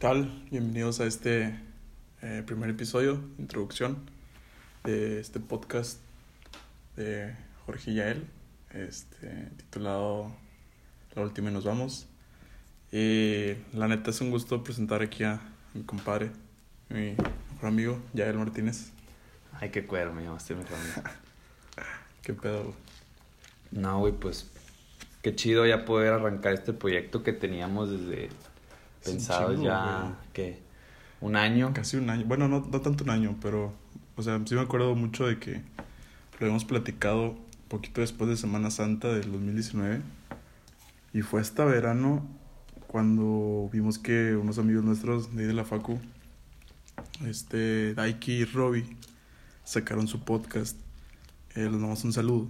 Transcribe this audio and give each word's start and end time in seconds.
tal? 0.00 0.46
Bienvenidos 0.50 0.98
a 1.00 1.04
este 1.04 1.60
eh, 2.22 2.42
primer 2.46 2.70
episodio, 2.70 3.22
introducción 3.36 3.98
de 4.82 5.20
este 5.20 5.40
podcast 5.40 6.00
de 6.96 7.36
Jorge 7.66 7.90
y 7.90 7.94
Yael, 7.96 8.26
este, 8.70 9.50
titulado 9.58 10.34
La 11.14 11.20
última 11.20 11.50
y 11.50 11.52
nos 11.52 11.64
vamos. 11.64 12.06
Y 12.90 13.56
la 13.74 13.88
neta 13.88 14.08
es 14.08 14.22
un 14.22 14.30
gusto 14.30 14.64
presentar 14.64 15.02
aquí 15.02 15.22
a 15.22 15.38
mi 15.74 15.82
compadre, 15.82 16.30
mi 16.88 17.14
mejor 17.52 17.68
amigo, 17.68 18.02
Yael 18.14 18.38
Martínez. 18.38 18.92
Ay, 19.52 19.68
qué 19.68 19.86
cuero, 19.86 20.14
me 20.14 20.22
llamaste 20.22 20.54
mejor 20.54 20.78
amigo. 20.78 21.10
¿Qué 22.22 22.32
pedo? 22.32 22.62
güey? 22.62 22.74
No, 23.70 23.98
güey, 23.98 24.14
pues 24.14 24.50
qué 25.20 25.36
chido 25.36 25.66
ya 25.66 25.84
poder 25.84 26.14
arrancar 26.14 26.54
este 26.54 26.72
proyecto 26.72 27.22
que 27.22 27.34
teníamos 27.34 27.90
desde 27.90 28.30
Es 29.02 29.08
un 29.08 29.14
pensado 29.14 29.50
chingo, 29.50 29.64
ya, 29.64 30.00
güey. 30.00 30.14
¿qué? 30.32 30.62
Un 31.20 31.36
año. 31.36 31.72
Casi 31.74 31.96
un 31.96 32.10
año. 32.10 32.24
Bueno, 32.26 32.48
no, 32.48 32.66
no 32.70 32.80
tanto 32.80 33.04
un 33.04 33.10
año, 33.10 33.36
pero, 33.40 33.72
o 34.16 34.22
sea, 34.22 34.40
sí 34.44 34.54
me 34.54 34.60
acuerdo 34.60 34.94
mucho 34.94 35.26
de 35.26 35.38
que 35.38 35.54
lo 35.54 36.46
habíamos 36.46 36.64
platicado 36.64 37.36
poquito 37.68 38.00
después 38.00 38.28
de 38.28 38.36
Semana 38.36 38.70
Santa 38.70 39.08
del 39.08 39.30
2019. 39.32 40.02
Y 41.14 41.22
fue 41.22 41.40
hasta 41.40 41.64
verano 41.64 42.26
cuando 42.88 43.70
vimos 43.72 43.98
que 43.98 44.34
unos 44.34 44.58
amigos 44.58 44.84
nuestros 44.84 45.34
de 45.34 45.42
ahí 45.42 45.48
de 45.48 45.54
la 45.54 45.64
Facu, 45.64 46.00
este, 47.24 47.94
Daiki 47.94 48.32
y 48.32 48.44
Robbie, 48.44 48.84
sacaron 49.64 50.08
su 50.08 50.24
podcast. 50.24 50.76
Eh, 51.54 51.68
les 51.70 51.80
damos 51.80 52.02
un 52.04 52.12
saludo. 52.12 52.48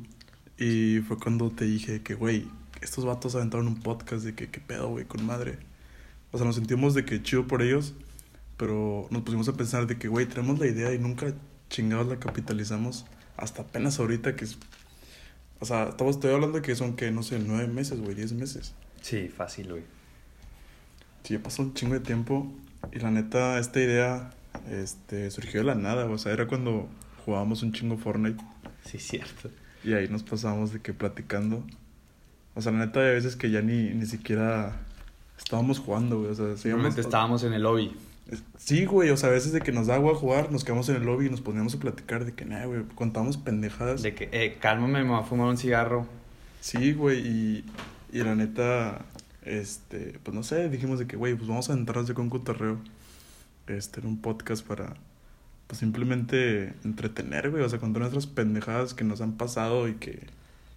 Y 0.59 1.01
fue 1.01 1.19
cuando 1.19 1.51
te 1.51 1.67
dije 1.67 2.03
que, 2.03 2.15
güey, 2.15 2.49
estos 2.81 3.05
vatos 3.05 3.35
aventaron 3.35 3.67
un 3.67 3.81
podcast 3.81 4.25
de 4.25 4.35
que, 4.35 4.51
qué 4.51 4.61
pedo, 4.61 4.89
güey, 4.89 5.05
con 5.05 5.25
madre. 5.25 5.59
O 6.33 6.39
sea, 6.39 6.47
nos 6.47 6.57
sentimos 6.57 6.95
de 6.95 7.05
que 7.05 7.23
chido 7.23 7.47
por 7.47 7.63
ellos, 7.63 7.95
pero 8.57 9.07
nos 9.11 9.23
pusimos 9.23 9.49
a 9.49 9.55
pensar 9.55 9.87
de 9.87 9.99
que, 9.99 10.09
güey, 10.09 10.27
tenemos 10.27 10.59
la 10.59 10.67
idea 10.67 10.93
y 10.93 10.99
nunca 10.99 11.33
chingados 11.69 12.07
la 12.09 12.19
capitalizamos 12.19 13.07
hasta 13.37 13.63
apenas 13.63 13.99
ahorita 13.99 14.37
que 14.37 14.45
es... 14.45 14.59
O 15.61 15.67
sea, 15.67 15.89
estamos, 15.91 16.17
estoy 16.17 16.33
hablando 16.33 16.59
de 16.59 16.63
que 16.63 16.75
son, 16.75 16.95
que 16.97 17.11
no 17.11 17.23
sé, 17.23 17.39
nueve 17.39 17.69
meses, 17.69 18.01
güey, 18.01 18.15
diez 18.15 18.33
meses. 18.33 18.75
Sí, 19.03 19.29
fácil, 19.29 19.71
güey. 19.71 19.83
Sí, 21.25 21.35
ya 21.35 21.43
pasó 21.43 21.63
un 21.63 21.75
chingo 21.75 21.95
de 21.95 22.01
tiempo 22.01 22.51
y 22.93 22.99
la 22.99 23.11
neta, 23.11 23.59
esta 23.59 23.81
idea 23.81 24.31
este, 24.71 25.31
surgió 25.31 25.61
de 25.61 25.67
la 25.67 25.75
nada, 25.75 26.07
o 26.07 26.19
sea, 26.19 26.33
era 26.33 26.47
cuando 26.47 26.89
jugábamos 27.25 27.63
un 27.63 27.73
chingo 27.73 27.99
Fortnite 27.99 28.43
Sí, 28.85 28.99
cierto. 28.99 29.51
y 29.85 29.93
ahí 29.93 30.09
nos 30.09 30.23
pasábamos 30.23 30.73
de 30.73 30.81
que 30.81 30.95
platicando. 30.95 31.65
O 32.55 32.63
sea, 32.63 32.73
la 32.73 32.87
neta, 32.87 33.01
hay 33.01 33.15
veces 33.15 33.37
que 33.37 33.51
ya 33.51 33.61
ni, 33.63 33.91
ni 33.91 34.07
siquiera 34.07 34.81
estábamos 35.43 35.79
jugando, 35.79 36.19
güey, 36.19 36.31
o 36.31 36.35
sea, 36.35 36.57
Simplemente 36.57 37.01
estábamos 37.01 37.43
en 37.43 37.53
el 37.53 37.63
lobby. 37.63 37.93
Sí, 38.57 38.85
güey, 38.85 39.11
o 39.11 39.17
sea, 39.17 39.31
a 39.31 39.33
veces 39.33 39.53
de 39.53 39.61
que 39.61 39.73
nos 39.73 39.89
da 39.89 39.97
agua 39.97 40.15
jugar, 40.15 40.53
nos 40.53 40.63
quedamos 40.63 40.89
en 40.89 40.97
el 40.97 41.03
lobby 41.03 41.27
y 41.27 41.31
nos 41.31 41.41
poníamos 41.41 41.75
a 41.75 41.81
platicar 41.81 42.25
de 42.25 42.33
que, 42.33 42.45
nada, 42.45 42.67
güey, 42.67 42.83
contamos 42.95 43.37
pendejadas. 43.37 44.03
De 44.03 44.15
que, 44.15 44.29
eh, 44.33 44.59
cálmame, 44.61 45.03
me 45.03 45.11
voy 45.11 45.19
a 45.19 45.25
fumar 45.25 45.49
un 45.49 45.57
cigarro. 45.57 46.07
Sí, 46.61 46.93
güey, 46.93 47.27
y, 47.27 47.65
y 48.13 48.19
la 48.23 48.37
neta, 48.37 49.05
este, 49.45 50.21
pues 50.23 50.35
no 50.35 50.43
sé, 50.45 50.69
dijimos 50.69 51.01
de 51.01 51.07
que, 51.07 51.17
güey, 51.17 51.35
pues 51.35 51.49
vamos 51.49 51.71
a 51.71 51.73
entrarnos 51.73 52.07
de 52.07 52.15
con 52.15 52.31
cotorreo, 52.31 52.79
este, 53.67 54.01
en 54.01 54.07
un 54.07 54.21
podcast 54.21 54.65
para, 54.65 54.95
pues 55.67 55.81
simplemente 55.81 56.75
entretener, 56.85 57.51
güey, 57.51 57.65
o 57.65 57.69
sea, 57.69 57.81
contar 57.81 58.03
nuestras 58.03 58.27
pendejadas 58.27 58.95
que 58.95 59.03
nos 59.03 59.21
han 59.21 59.33
pasado 59.33 59.89
y 59.89 59.95
que, 59.95 60.21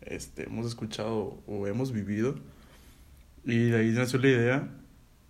este, 0.02 0.46
hemos 0.46 0.66
escuchado 0.66 1.38
o 1.46 1.68
hemos 1.68 1.92
vivido. 1.92 2.36
Y 3.46 3.70
de 3.70 3.78
ahí 3.78 3.92
nació 3.92 4.20
la 4.20 4.28
idea. 4.28 4.70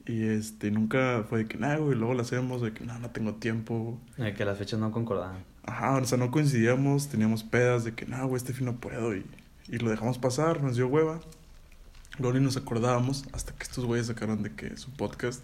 Y 0.05 0.23
este, 0.25 0.69
nunca 0.69 1.25
fue 1.29 1.39
de 1.39 1.45
que, 1.47 1.57
nada, 1.57 1.77
güey, 1.77 1.97
luego 1.97 2.13
lo 2.13 2.21
hacemos, 2.21 2.61
de 2.61 2.73
que, 2.73 2.85
no, 2.85 2.99
no 2.99 3.09
tengo 3.11 3.35
tiempo. 3.35 3.99
De 4.17 4.33
que 4.33 4.43
las 4.43 4.57
fechas 4.57 4.79
no 4.79 4.91
concordaban. 4.91 5.43
Ajá, 5.65 5.95
o 5.95 6.05
sea, 6.05 6.17
no 6.17 6.29
coincidíamos, 6.29 7.07
teníamos 7.07 7.43
pedas 7.43 7.85
de 7.85 7.93
que, 7.93 8.05
no, 8.05 8.27
güey, 8.27 8.37
este 8.37 8.53
fin 8.53 8.65
no 8.65 8.75
puedo. 8.75 9.15
Y, 9.15 9.25
y 9.69 9.77
lo 9.77 9.89
dejamos 9.89 10.17
pasar, 10.17 10.61
nos 10.61 10.75
dio 10.75 10.87
hueva. 10.87 11.21
Luego 12.19 12.37
ni 12.37 12.43
nos 12.43 12.57
acordábamos 12.57 13.25
hasta 13.31 13.53
que 13.53 13.63
estos 13.63 13.85
güeyes 13.85 14.07
sacaron 14.07 14.43
de 14.43 14.53
que 14.53 14.75
su 14.77 14.91
podcast. 14.91 15.41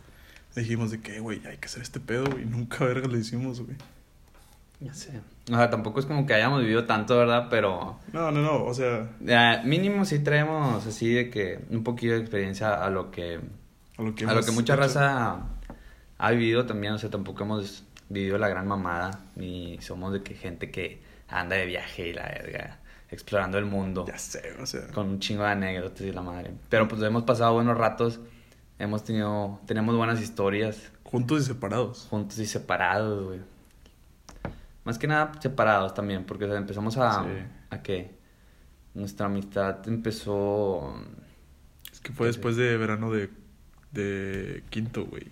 Dijimos 0.56 0.92
de 0.92 1.00
que, 1.00 1.20
güey, 1.20 1.46
hay 1.48 1.58
que 1.58 1.68
hacer 1.68 1.82
este 1.82 2.00
pedo, 2.00 2.38
y 2.40 2.46
nunca 2.46 2.84
verga 2.86 3.08
lo 3.08 3.18
hicimos, 3.18 3.62
güey. 3.62 3.78
Ya 4.80 4.94
sé. 4.94 5.20
O 5.52 5.56
sea, 5.56 5.70
tampoco 5.70 6.00
es 6.00 6.06
como 6.06 6.26
que 6.26 6.34
hayamos 6.34 6.62
vivido 6.62 6.86
tanto, 6.86 7.18
¿verdad? 7.18 7.48
Pero 7.50 8.00
No, 8.14 8.32
no, 8.32 8.42
no, 8.42 8.64
o 8.64 8.74
sea, 8.74 9.10
eh, 9.28 9.62
mínimo 9.66 10.06
sí 10.06 10.20
traemos 10.20 10.86
así 10.86 11.14
de 11.14 11.30
que 11.30 11.60
un 11.70 11.84
poquito 11.84 12.14
de 12.14 12.20
experiencia 12.20 12.74
a 12.84 12.90
lo 12.90 13.12
que 13.12 13.42
a 13.98 14.02
lo 14.02 14.16
que, 14.16 14.24
a 14.24 14.28
lo 14.28 14.34
hemos 14.34 14.46
que 14.46 14.52
mucha 14.54 14.74
hecho. 14.76 14.82
raza 14.82 15.40
ha 16.18 16.32
vivido 16.32 16.66
también, 16.66 16.94
o 16.94 16.98
sea, 16.98 17.10
tampoco 17.10 17.44
hemos 17.44 17.84
vivido 18.08 18.38
la 18.38 18.48
gran 18.48 18.68
mamada, 18.68 19.20
ni 19.36 19.78
somos 19.82 20.14
de 20.14 20.24
que 20.24 20.34
gente 20.36 20.72
que 20.72 21.02
anda 21.28 21.58
de 21.58 21.66
viaje 21.66 22.08
y 22.08 22.14
la 22.14 22.24
verga, 22.24 22.80
explorando 23.12 23.58
el 23.58 23.66
mundo, 23.66 24.06
Ya 24.08 24.18
sé, 24.18 24.54
o 24.62 24.66
sea. 24.66 24.88
con 24.94 25.08
un 25.10 25.20
chingo 25.20 25.44
de 25.44 25.50
anécdotas 25.50 26.02
y 26.02 26.12
la 26.14 26.22
madre. 26.22 26.52
Pero 26.70 26.88
pues 26.88 27.02
hemos 27.02 27.24
pasado 27.24 27.54
buenos 27.54 27.78
ratos, 27.78 28.20
hemos 28.80 29.04
tenido, 29.04 29.60
tenemos 29.66 29.96
buenas 29.98 30.22
historias, 30.22 30.92
Juntos 31.04 31.42
y 31.42 31.46
separados. 31.46 32.08
juntos 32.10 32.38
y 32.40 32.46
separados, 32.46 33.26
güey. 33.26 33.40
Más 34.90 34.98
que 34.98 35.06
nada 35.06 35.34
separados 35.40 35.94
también, 35.94 36.24
porque 36.26 36.46
o 36.46 36.48
sea, 36.48 36.58
empezamos 36.58 36.98
a, 36.98 37.24
Sí. 37.24 37.30
a 37.70 37.84
que 37.84 38.18
nuestra 38.96 39.28
amistad 39.28 39.88
empezó 39.88 40.96
Es 41.94 42.00
que 42.00 42.12
fue 42.12 42.26
después 42.26 42.56
de 42.56 42.76
verano 42.76 43.12
de, 43.12 43.30
de 43.92 44.64
quinto, 44.72 45.06
güey. 45.06 45.28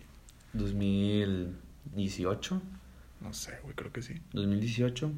2018. 0.53 2.62
No 3.22 3.34
sé, 3.34 3.57
güey, 3.63 3.73
creo 3.75 3.91
que 3.91 4.03
sí. 4.03 4.22
2018 4.34 5.12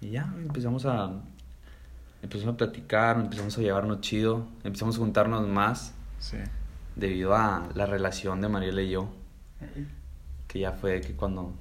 y 0.00 0.08
ya 0.12 0.22
empezamos 0.38 0.86
a 0.86 1.10
empezamos 2.22 2.54
a 2.54 2.56
platicar, 2.56 3.18
empezamos 3.20 3.58
a 3.58 3.60
llevarnos 3.60 4.00
chido, 4.00 4.48
empezamos 4.64 4.96
a 4.96 5.00
juntarnos 5.00 5.46
más 5.46 5.92
Sí. 6.18 6.38
debido 6.94 7.34
a 7.36 7.68
la 7.74 7.84
relación 7.84 8.40
de 8.40 8.48
Mariela 8.48 8.80
y 8.80 8.88
yo, 8.92 9.10
que 10.48 10.60
ya 10.60 10.72
fue 10.72 11.02
que 11.02 11.12
cuando 11.14 11.52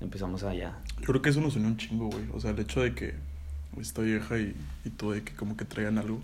empezamos 0.00 0.42
allá. 0.42 0.78
Yo 1.00 1.06
creo 1.06 1.22
que 1.22 1.30
eso 1.30 1.40
nos 1.40 1.56
unió 1.56 1.68
un 1.68 1.76
chingo, 1.76 2.06
güey. 2.08 2.24
O 2.32 2.40
sea, 2.40 2.50
el 2.52 2.58
hecho 2.58 2.80
de 2.80 2.94
que 2.94 3.14
esta 3.80 4.02
vieja 4.02 4.38
y, 4.38 4.54
y 4.84 4.90
tú 4.90 5.12
de 5.12 5.22
que 5.22 5.32
como 5.34 5.56
que 5.56 5.64
traigan 5.64 5.98
algo. 5.98 6.20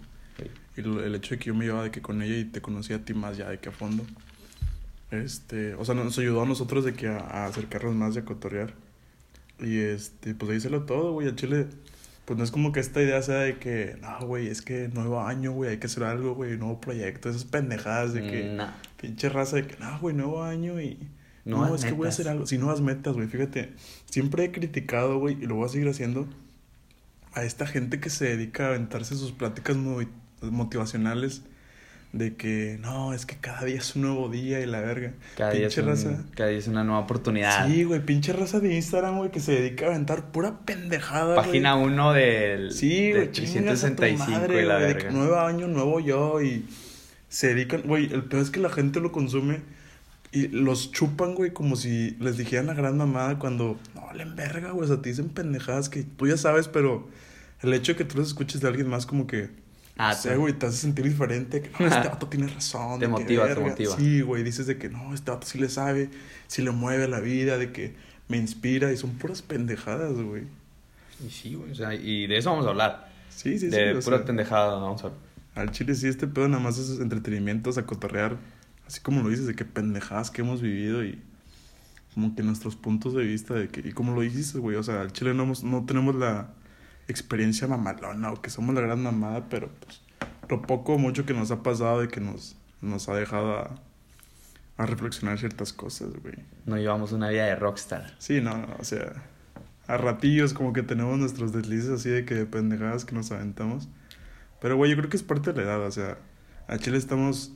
Y 0.76 0.82
lo- 0.82 1.02
el 1.02 1.14
hecho 1.14 1.34
de 1.34 1.38
que 1.38 1.46
yo 1.46 1.54
me 1.54 1.64
llevaba 1.64 1.84
de 1.84 1.90
que 1.90 2.02
con 2.02 2.20
ella 2.22 2.36
y 2.36 2.44
te 2.44 2.60
conocí 2.60 2.92
a 2.92 3.04
ti 3.04 3.14
más 3.14 3.36
ya 3.36 3.48
de 3.48 3.58
que 3.58 3.68
a 3.70 3.72
fondo. 3.72 4.04
Este, 5.10 5.74
o 5.74 5.84
sea, 5.84 5.94
nos 5.94 6.18
ayudó 6.18 6.42
a 6.42 6.46
nosotros 6.46 6.84
de 6.84 6.94
que 6.94 7.06
a, 7.08 7.18
a 7.18 7.46
acercarnos 7.46 7.94
más 7.94 8.16
y 8.16 8.18
a 8.18 8.24
cotorrear. 8.24 8.74
Y 9.60 9.78
este, 9.78 10.34
pues 10.34 10.50
ahí 10.50 10.60
se 10.60 10.68
lo 10.70 10.82
todo, 10.82 11.12
güey. 11.12 11.28
Al 11.28 11.36
chile, 11.36 11.66
pues 12.24 12.36
no 12.36 12.44
es 12.44 12.50
como 12.50 12.72
que 12.72 12.80
esta 12.80 13.00
idea 13.00 13.22
sea 13.22 13.36
de 13.38 13.58
que, 13.58 13.96
no, 14.02 14.26
güey, 14.26 14.48
es 14.48 14.60
que 14.62 14.88
nuevo 14.88 15.22
año, 15.22 15.52
güey, 15.52 15.70
hay 15.70 15.78
que 15.78 15.86
hacer 15.86 16.02
algo, 16.02 16.34
güey, 16.34 16.58
nuevo 16.58 16.80
proyecto. 16.80 17.30
Esas 17.30 17.44
pendejadas 17.44 18.12
de 18.12 18.22
que, 18.26 18.42
Nah, 18.56 18.72
pinche 19.00 19.28
raza 19.28 19.56
de 19.56 19.66
que, 19.68 19.76
no, 19.78 19.98
güey, 20.00 20.14
nuevo 20.14 20.42
año 20.42 20.80
y. 20.80 20.98
No, 21.46 21.58
Nuevas 21.58 21.80
es 21.80 21.86
que 21.86 21.92
voy 21.92 22.00
a 22.06 22.10
metas. 22.10 22.14
hacer 22.20 22.28
algo. 22.28 22.44
Si 22.46 22.58
nuevas 22.58 22.80
metas, 22.82 23.14
güey, 23.14 23.28
fíjate. 23.28 23.72
Siempre 24.10 24.44
he 24.44 24.52
criticado, 24.52 25.18
güey, 25.18 25.38
y 25.42 25.46
lo 25.46 25.54
voy 25.54 25.64
a 25.66 25.68
seguir 25.70 25.88
haciendo. 25.88 26.26
A 27.32 27.44
esta 27.44 27.66
gente 27.66 28.00
que 28.00 28.10
se 28.10 28.24
dedica 28.26 28.64
a 28.64 28.68
aventarse 28.70 29.14
sus 29.14 29.32
pláticas 29.32 29.76
motivacionales. 30.42 31.42
De 32.12 32.34
que, 32.34 32.78
no, 32.80 33.12
es 33.12 33.26
que 33.26 33.36
cada 33.36 33.64
día 33.64 33.76
es 33.76 33.94
un 33.94 34.02
nuevo 34.02 34.28
día 34.30 34.60
y 34.60 34.66
la 34.66 34.80
verga. 34.80 35.12
cada, 35.36 35.50
día 35.52 35.66
es 35.66 35.74
pinche 35.74 35.82
un- 35.82 35.88
raza. 35.88 36.24
cada 36.34 36.48
día 36.48 36.58
es 36.58 36.68
una 36.68 36.82
nueva 36.82 37.00
oportunidad. 37.00 37.66
Sí, 37.66 37.84
güey, 37.84 38.00
pinche 38.00 38.32
raza 38.32 38.58
de 38.60 38.74
Instagram, 38.74 39.18
güey, 39.18 39.30
que 39.30 39.40
se 39.40 39.52
dedica 39.52 39.86
a 39.86 39.88
aventar 39.90 40.30
pura 40.32 40.60
pendejada. 40.64 41.34
Página 41.36 41.74
1 41.76 42.12
del 42.14 42.72
Sí, 42.72 43.10
güey, 43.12 43.26
tu 43.26 43.32
365 43.42 44.30
madre, 44.30 44.62
y 44.62 44.64
la 44.64 44.78
de 44.78 44.86
verga. 44.94 45.10
nuevo 45.10 45.36
año, 45.38 45.66
nuevo 45.66 46.00
yo 46.00 46.40
y 46.40 46.64
se 47.28 47.48
dedican, 47.48 47.82
güey, 47.82 48.10
el 48.10 48.24
peor 48.24 48.42
es 48.42 48.50
que 48.50 48.60
la 48.60 48.70
gente 48.70 49.00
lo 49.00 49.12
consume 49.12 49.60
y 50.32 50.48
los 50.48 50.92
chupan, 50.92 51.34
güey, 51.34 51.52
como 51.52 51.76
si 51.76 52.12
les 52.20 52.36
dijeran 52.36 52.66
la 52.66 52.74
gran 52.74 52.96
mamada 52.96 53.38
cuando 53.38 53.78
no 53.94 54.02
valen 54.02 54.36
verga, 54.36 54.70
güey, 54.70 54.84
o 54.84 54.88
sea, 54.88 55.02
te 55.02 55.08
dicen 55.08 55.28
pendejadas 55.28 55.88
que 55.88 56.02
tú 56.02 56.26
ya 56.26 56.36
sabes, 56.36 56.68
pero 56.68 57.08
el 57.62 57.72
hecho 57.74 57.92
de 57.92 57.98
que 57.98 58.04
tú 58.04 58.18
los 58.18 58.28
escuches 58.28 58.60
de 58.60 58.68
alguien 58.68 58.88
más 58.88 59.06
como 59.06 59.26
que 59.26 59.50
Ah, 59.98 60.10
no 60.10 60.18
sé, 60.18 60.36
güey, 60.36 60.52
te 60.52 60.66
hace 60.66 60.76
sentir 60.76 61.04
diferente, 61.06 61.62
que 61.62 61.70
no, 61.78 61.86
este 61.86 62.08
vato 62.08 62.28
tiene 62.28 62.48
razón, 62.48 62.98
Te 62.98 63.06
de 63.06 63.14
que, 63.14 63.20
motiva, 63.20 63.46
te 63.48 63.60
motiva. 63.60 63.96
Sí, 63.96 64.20
güey, 64.20 64.42
dices 64.42 64.66
de 64.66 64.76
que 64.76 64.90
no, 64.90 65.14
este 65.14 65.30
vato 65.30 65.46
sí 65.46 65.58
le 65.58 65.70
sabe, 65.70 66.10
sí 66.48 66.60
le 66.60 66.70
mueve 66.70 67.08
la 67.08 67.20
vida, 67.20 67.56
de 67.56 67.72
que 67.72 67.94
me 68.28 68.36
inspira 68.36 68.92
y 68.92 68.98
son 68.98 69.12
puras 69.12 69.40
pendejadas, 69.40 70.12
güey. 70.12 70.42
Y 71.26 71.30
sí, 71.30 71.54
güey, 71.54 71.70
o 71.70 71.74
sea, 71.74 71.94
y 71.94 72.26
de 72.26 72.36
eso 72.36 72.50
vamos 72.50 72.66
a 72.66 72.70
hablar. 72.70 73.08
Sí, 73.30 73.58
sí, 73.58 73.70
sí. 73.70 73.76
de 73.76 73.94
o 73.94 74.00
pura 74.00 74.18
sea. 74.18 74.26
pendejada 74.26 74.74
vamos 74.74 75.02
a 75.04 75.12
Al 75.54 75.70
chile 75.70 75.94
sí, 75.94 76.08
este 76.08 76.26
pedo 76.26 76.46
nada 76.48 76.62
más 76.62 76.76
es 76.76 77.00
entretenimiento, 77.00 77.70
o 77.70 77.72
sea, 77.72 77.86
cotorrear, 77.86 78.36
así 78.86 79.00
como 79.00 79.22
lo 79.22 79.28
dices, 79.28 79.46
de 79.46 79.54
que 79.54 79.64
pendejadas 79.64 80.30
que 80.30 80.42
hemos 80.42 80.62
vivido 80.62 81.04
y 81.04 81.20
como 82.14 82.34
que 82.34 82.42
nuestros 82.42 82.76
puntos 82.76 83.14
de 83.14 83.24
vista 83.24 83.54
de 83.54 83.68
que, 83.68 83.80
y 83.86 83.92
como 83.92 84.14
lo 84.14 84.22
dijiste, 84.22 84.58
güey, 84.58 84.76
o 84.76 84.82
sea, 84.82 85.00
al 85.02 85.12
chile 85.12 85.34
no, 85.34 85.42
hemos, 85.42 85.64
no 85.64 85.84
tenemos 85.84 86.14
la 86.14 86.48
experiencia 87.08 87.68
mamalona 87.68 88.32
o 88.32 88.40
que 88.40 88.50
somos 88.50 88.74
la 88.74 88.80
gran 88.80 89.02
mamada, 89.02 89.48
pero 89.48 89.68
pues 89.84 90.00
lo 90.48 90.62
poco 90.62 90.94
o 90.94 90.98
mucho 90.98 91.26
que 91.26 91.34
nos 91.34 91.50
ha 91.50 91.62
pasado 91.62 92.02
y 92.04 92.08
que 92.08 92.20
nos, 92.20 92.56
nos 92.80 93.08
ha 93.08 93.14
dejado 93.14 93.58
a, 93.58 93.80
a 94.76 94.86
reflexionar 94.86 95.38
ciertas 95.38 95.72
cosas, 95.72 96.10
güey. 96.22 96.36
No 96.64 96.76
llevamos 96.76 97.12
una 97.12 97.28
vida 97.28 97.46
de 97.46 97.56
rockstar. 97.56 98.14
Sí, 98.18 98.40
no, 98.40 98.56
no, 98.56 98.76
o 98.78 98.84
sea, 98.84 99.24
a 99.86 99.96
ratillos 99.96 100.52
como 100.52 100.72
que 100.72 100.82
tenemos 100.82 101.18
nuestros 101.18 101.52
deslices 101.52 101.90
así 101.90 102.10
de 102.10 102.24
que 102.24 102.34
de 102.34 102.46
pendejadas 102.46 103.04
que 103.04 103.14
nos 103.14 103.30
aventamos. 103.30 103.88
Pero, 104.60 104.76
güey, 104.76 104.90
yo 104.90 104.96
creo 104.96 105.08
que 105.08 105.16
es 105.16 105.22
parte 105.22 105.52
de 105.52 105.58
la 105.58 105.62
edad, 105.64 105.86
o 105.86 105.90
sea, 105.90 106.18
a 106.66 106.78
Chile 106.78 106.98
estamos, 106.98 107.52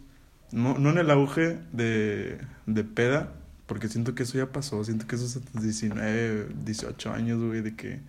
no, 0.52 0.78
no 0.78 0.90
en 0.90 0.98
el 0.98 1.10
auge 1.10 1.58
de, 1.72 2.38
de 2.66 2.84
peda, 2.84 3.32
porque 3.66 3.88
siento 3.88 4.14
que 4.14 4.24
eso 4.24 4.38
ya 4.38 4.46
pasó, 4.46 4.82
siento 4.84 5.06
que 5.06 5.16
eso 5.16 5.26
es 5.26 5.36
a 5.36 5.40
tus 5.40 5.62
19, 5.62 6.48
18 6.64 7.12
años, 7.12 7.40
güey, 7.40 7.60
de 7.60 7.76
que 7.76 8.00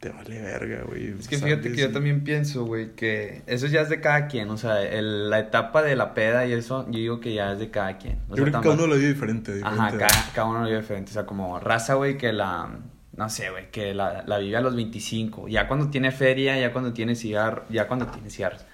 te 0.00 0.08
vale 0.08 0.42
verga, 0.42 0.82
güey. 0.84 1.14
Es 1.18 1.28
que 1.28 1.38
fíjate 1.38 1.70
que 1.70 1.80
yo 1.80 1.92
también 1.92 2.24
pienso, 2.24 2.64
güey, 2.64 2.94
que 2.96 3.42
eso 3.46 3.66
ya 3.68 3.82
es 3.82 3.88
de 3.88 4.00
cada 4.00 4.26
quien, 4.26 4.50
o 4.50 4.56
sea, 4.56 4.82
el, 4.82 5.30
la 5.30 5.38
etapa 5.38 5.82
de 5.82 5.94
la 5.94 6.12
peda 6.12 6.44
y 6.44 6.52
eso, 6.52 6.86
yo 6.90 6.98
digo 6.98 7.20
que 7.20 7.34
ya 7.34 7.52
es 7.52 7.60
de 7.60 7.70
cada 7.70 7.98
quien. 7.98 8.18
O 8.28 8.30
yo 8.30 8.36
sea, 8.36 8.44
creo 8.44 8.46
que 8.46 8.68
cada 8.68 8.74
uno 8.74 8.86
lo 8.88 8.96
vive 8.96 9.08
diferente. 9.08 9.54
diferente 9.54 9.80
Ajá, 9.80 9.96
cada, 9.96 10.32
cada, 10.34 10.48
uno 10.48 10.60
lo 10.60 10.66
vive 10.66 10.80
diferente, 10.80 11.10
o 11.10 11.14
sea, 11.14 11.24
como 11.24 11.60
raza, 11.60 11.94
güey, 11.94 12.18
que 12.18 12.32
la, 12.32 12.70
no 13.16 13.28
sé, 13.28 13.50
güey, 13.50 13.70
que 13.70 13.94
la, 13.94 14.24
la 14.26 14.38
vive 14.38 14.56
a 14.56 14.60
los 14.60 14.74
25, 14.74 15.46
ya 15.46 15.68
cuando 15.68 15.88
tiene 15.88 16.10
feria, 16.10 16.58
ya 16.58 16.72
cuando 16.72 16.92
tiene 16.92 17.14
cigarro, 17.14 17.64
ya 17.68 17.86
cuando 17.86 18.06
tiene 18.06 18.28
cigarros, 18.28 18.64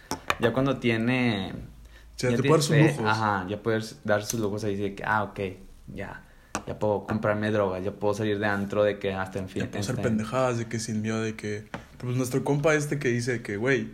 ya 0.40 0.52
cuando 0.52 0.78
tiene... 0.78 1.52
O 2.18 2.20
sea, 2.20 2.30
te 2.30 2.38
puede 2.38 2.50
dar 2.50 2.62
sus 2.62 2.76
lujos. 2.76 3.04
Ajá, 3.06 3.46
ya 3.48 3.62
puedes 3.62 4.00
dar 4.04 4.24
sus 4.24 4.40
lujos 4.40 4.64
ahí 4.64 4.76
de 4.76 4.94
que, 4.94 5.04
ah, 5.06 5.22
ok, 5.22 5.40
ya 5.94 6.24
ya 6.66 6.78
puedo 6.78 7.06
comprarme 7.06 7.50
drogas, 7.50 7.82
ya 7.82 7.92
puedo 7.92 8.12
salir 8.12 8.38
de 8.38 8.46
antro 8.46 8.84
de 8.84 8.98
que 8.98 9.14
hasta 9.14 9.38
en 9.38 9.48
fin. 9.48 9.62
Ya 9.62 9.70
puedo 9.70 9.80
hacer 9.80 9.96
pendejadas 9.96 10.58
de 10.58 10.66
que 10.66 10.78
sin 10.78 11.00
miedo 11.00 11.22
de 11.22 11.34
que. 11.34 11.66
Pues 11.96 12.14
nuestro 12.14 12.44
compa 12.44 12.74
este 12.74 12.98
que 12.98 13.08
dice 13.08 13.40
que, 13.40 13.56
güey, 13.56 13.88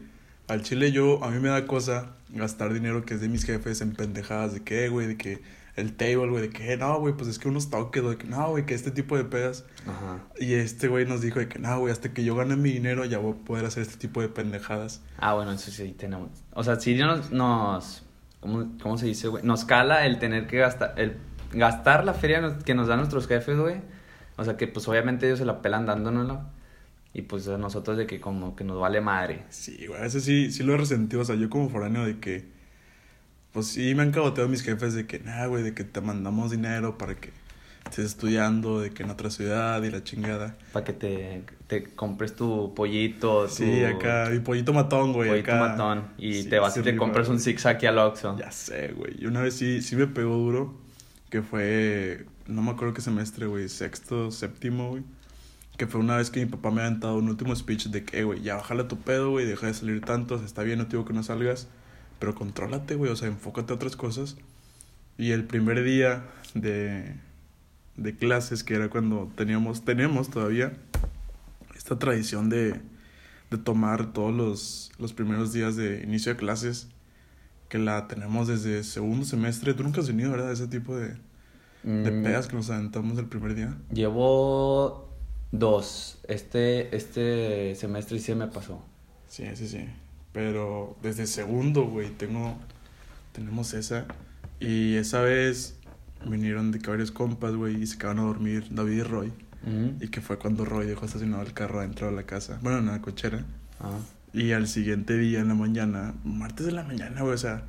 al 0.49 0.63
chile 0.63 0.91
yo, 0.91 1.23
a 1.23 1.31
mí 1.31 1.39
me 1.39 1.51
da 1.51 1.67
cosa 1.67 2.17
gastar 2.31 2.73
dinero 2.73 3.05
que 3.05 3.15
es 3.15 3.21
de 3.21 3.29
mis 3.29 3.45
jefes 3.45 3.81
en 3.81 3.93
pendejadas 3.93 4.55
de 4.55 4.65
que, 4.65 4.89
güey, 4.89 5.07
de 5.07 5.17
que 5.17 5.41
el 5.77 5.95
table, 5.95 6.29
güey, 6.29 6.43
de 6.43 6.51
que, 6.51 6.77
no, 6.77 6.99
güey, 6.99 7.15
pues 7.15 7.29
es 7.29 7.39
que 7.39 7.49
unos 7.49 7.71
toques, 7.71 8.03
de 8.03 8.17
que, 8.17 8.27
no, 8.27 8.51
güey, 8.51 8.67
que 8.67 8.75
este 8.75 8.91
tipo 8.91 9.17
de 9.17 9.25
pedas. 9.25 9.65
Ajá. 9.87 10.19
Y 10.39 10.55
este 10.55 10.89
güey 10.89 11.07
nos 11.07 11.21
dijo 11.21 11.39
de 11.39 11.49
que, 11.49 11.59
no, 11.61 11.79
güey, 11.79 11.93
hasta 11.93 12.13
que 12.13 12.25
yo 12.25 12.35
gane 12.35 12.57
mi 12.57 12.73
dinero 12.73 13.05
ya 13.05 13.19
voy 13.19 13.33
a 13.33 13.45
poder 13.45 13.65
hacer 13.65 13.83
este 13.83 13.97
tipo 13.97 14.21
de 14.21 14.29
pendejadas. 14.29 15.01
Ah, 15.19 15.35
bueno, 15.35 15.53
eso 15.53 15.71
sí 15.71 15.95
tenemos. 15.97 16.31
O 16.53 16.65
sea, 16.65 16.79
si 16.79 16.95
nos, 16.95 17.31
nos 17.31 18.03
¿cómo, 18.45 18.77
cómo 18.83 18.99
se 18.99 19.07
dice, 19.07 19.29
güey? 19.29 19.43
Nos 19.43 19.65
cala 19.65 20.05
el 20.05 20.19
tener 20.19 20.47
que 20.47 20.59
gastar, 20.59 20.93
el 20.99 21.17
gastar 21.51 22.05
la 22.05 22.13
feria 22.13 22.59
que 22.63 22.75
nos 22.75 22.89
dan 22.89 22.99
nuestros 22.99 23.27
jefes, 23.27 23.57
güey. 23.59 23.77
O 24.37 24.45
sea, 24.45 24.59
que 24.59 24.69
pues 24.69 24.87
obviamente 24.87 25.25
ellos 25.27 25.39
se 25.39 25.47
la 25.47 25.63
pelan 25.63 25.87
dándonosla. 25.87 26.51
Y 27.15 27.23
pues 27.23 27.49
a 27.49 27.57
nosotros 27.57 27.97
de 27.97 28.07
que 28.07 28.21
como 28.21 28.55
que 28.55 28.65
nos 28.65 28.79
vale 28.79 29.01
madre. 29.01 29.45
Sí, 29.49 29.87
güey, 29.87 30.05
ese 30.05 30.21
sí, 30.21 30.51
sí 30.51 30.63
lo 30.63 30.75
he 30.75 30.77
resentido. 30.77 31.23
O 31.23 31.25
sea, 31.25 31.37
yo 31.37 31.49
como 31.49 31.71
foráneo 31.71 32.05
de 32.05 32.19
que... 32.19 32.53
Pues 33.53 33.69
sí 33.69 33.95
me 33.95 34.03
han 34.03 34.11
caboteado 34.11 34.51
mis 34.51 34.63
jefes 34.63 34.93
de 34.93 35.07
que, 35.07 35.21
nada, 35.21 35.47
güey, 35.47 35.63
de 35.63 35.73
que 35.73 35.85
te 35.85 36.01
mandamos 36.03 36.51
dinero 36.51 36.99
para 36.99 37.15
que 37.15 37.31
estés 37.85 38.07
estudiando, 38.07 38.81
de 38.81 38.91
que 38.91 39.03
en 39.03 39.11
otra 39.11 39.31
ciudad 39.31 39.83
y 39.83 39.91
la 39.91 40.03
chingada. 40.03 40.57
Para 40.73 40.85
que 40.85 40.93
te, 40.93 41.45
te 41.67 41.85
compres 41.85 42.35
tu 42.35 42.75
pollito. 42.75 43.47
Tu... 43.47 43.55
Sí, 43.55 43.85
acá, 43.85 44.29
mi 44.31 44.41
pollito 44.41 44.73
matón, 44.73 45.13
güey. 45.13 45.31
Pollito 45.31 45.53
acá. 45.53 45.69
matón. 45.69 46.05
Y 46.19 46.45
te 46.45 46.59
vas 46.59 46.77
y 46.77 46.83
te 46.83 46.97
compras 46.97 47.29
un 47.29 47.41
zigzag 47.41 47.77
aquí 47.77 47.87
al 47.87 47.99
Oxxo. 47.99 48.37
Ya 48.39 48.51
sé, 48.51 48.93
güey. 48.97 49.15
Y 49.19 49.27
una 49.27 49.43
vez 49.43 49.55
sí, 49.55 49.83
sí 49.83 49.97
me 49.97 50.07
pegó 50.07 50.37
duro 50.37 50.85
que 51.35 51.43
fue, 51.43 52.27
no 52.47 52.63
me 52.63 52.71
acuerdo 52.71 52.95
qué 52.95 53.01
semestre, 53.01 53.47
güey, 53.47 53.69
sexto, 53.69 54.31
séptimo, 54.31 54.91
güey. 54.91 55.03
Que 55.77 55.89
fue 55.89 56.01
una 56.01 56.17
vez 56.17 56.31
que 56.31 56.39
mi 56.39 56.47
papá 56.47 56.71
me 56.71 56.81
ha 56.83 56.89
dado 56.89 57.17
un 57.17 57.29
último 57.29 57.57
speech 57.57 57.87
de 57.89 58.05
que, 58.05 58.23
güey, 58.23 58.41
ya 58.41 58.55
bájale 58.55 58.85
tu 58.85 59.01
pedo, 59.01 59.31
güey, 59.31 59.45
deja 59.45 59.67
de 59.67 59.75
salir 59.75 60.01
tanto, 60.01 60.37
está 60.37 60.63
bien, 60.63 60.79
no 60.79 60.85
te 60.85 60.93
digo 60.93 61.05
que 61.05 61.13
no 61.13 61.25
salgas, 61.25 61.67
pero 62.21 62.37
contrólate, 62.37 62.95
güey, 62.95 63.11
o 63.11 63.17
sea, 63.17 63.27
enfócate 63.27 63.73
a 63.73 63.75
otras 63.77 63.97
cosas. 63.97 64.37
Y 65.19 65.33
el 65.33 65.43
primer 65.43 65.83
día 65.83 66.25
de, 66.55 67.17
de 67.97 68.17
clases, 68.17 68.65
que 68.65 68.75
era 68.75 68.89
cuando 68.89 69.31
teníamos, 69.37 69.85
tenemos 69.85 70.31
todavía 70.31 70.73
esta 71.77 71.99
tradición 71.99 72.49
de, 72.49 72.81
de 73.51 73.59
tomar 73.59 74.13
todos 74.13 74.35
los, 74.35 74.93
los 74.99 75.13
primeros 75.13 75.53
días 75.53 75.77
de 75.77 76.03
inicio 76.03 76.33
de 76.33 76.39
clases 76.39 76.89
que 77.69 77.79
la 77.79 78.07
tenemos 78.09 78.49
desde 78.49 78.85
segundo 78.85 79.25
semestre. 79.25 79.75
Tú 79.75 79.83
nunca 79.83 80.01
has 80.01 80.09
venido, 80.09 80.31
¿verdad? 80.31 80.53
Ese 80.53 80.69
tipo 80.69 80.97
de, 80.97 81.15
de 81.83 82.11
mm. 82.11 82.23
pedas 82.23 82.47
que 82.47 82.57
nos 82.57 82.71
aventamos 82.71 83.19
el 83.19 83.27
primer 83.27 83.55
día. 83.55 83.77
Llevo 83.93 85.09
dos. 85.53 86.19
Este, 86.29 86.95
este 86.95 87.75
semestre 87.75 88.19
sí 88.19 88.35
me 88.35 88.47
pasó. 88.49 88.83
Sí, 89.29 89.45
sí, 89.55 89.69
sí. 89.69 89.85
Pero 90.33 90.97
desde 91.03 91.27
segundo, 91.27 91.85
güey, 91.85 92.11
tengo, 92.11 92.57
tenemos 93.33 93.73
esa. 93.75 94.07
Y 94.61 94.95
esa 94.97 95.21
vez 95.21 95.74
vinieron 96.27 96.73
de 96.73 96.79
que 96.79 96.91
varios 96.91 97.11
compas, 97.11 97.55
güey, 97.55 97.83
y 97.83 97.87
se 97.87 97.99
quedaron 97.99 98.21
a 98.21 98.23
dormir 98.23 98.67
David 98.71 98.93
y 98.93 99.03
Roy. 99.03 99.33
Y 100.01 100.09
que 100.09 100.21
fue 100.21 100.39
cuando 100.39 100.67
Roy 100.67 100.87
dejó 100.87 101.07
estacionado 101.07 101.43
el 101.43 101.55
carro 101.55 101.79
adentro 101.79 102.09
de 102.09 102.13
la 102.13 102.25
casa. 102.25 102.59
Bueno, 102.63 102.79
en 102.79 102.87
la 102.87 103.01
cochera. 103.01 103.47
Ah. 103.81 103.99
Y 104.35 104.53
al 104.53 104.69
siguiente 104.69 105.17
día 105.17 105.41
en 105.41 105.49
la 105.49 105.55
mañana, 105.55 106.15
martes 106.23 106.67
de 106.67 106.73
la 106.73 106.83
mañana, 106.83 107.23
güey, 107.23 107.35
o 107.35 107.39
sea, 107.39 107.65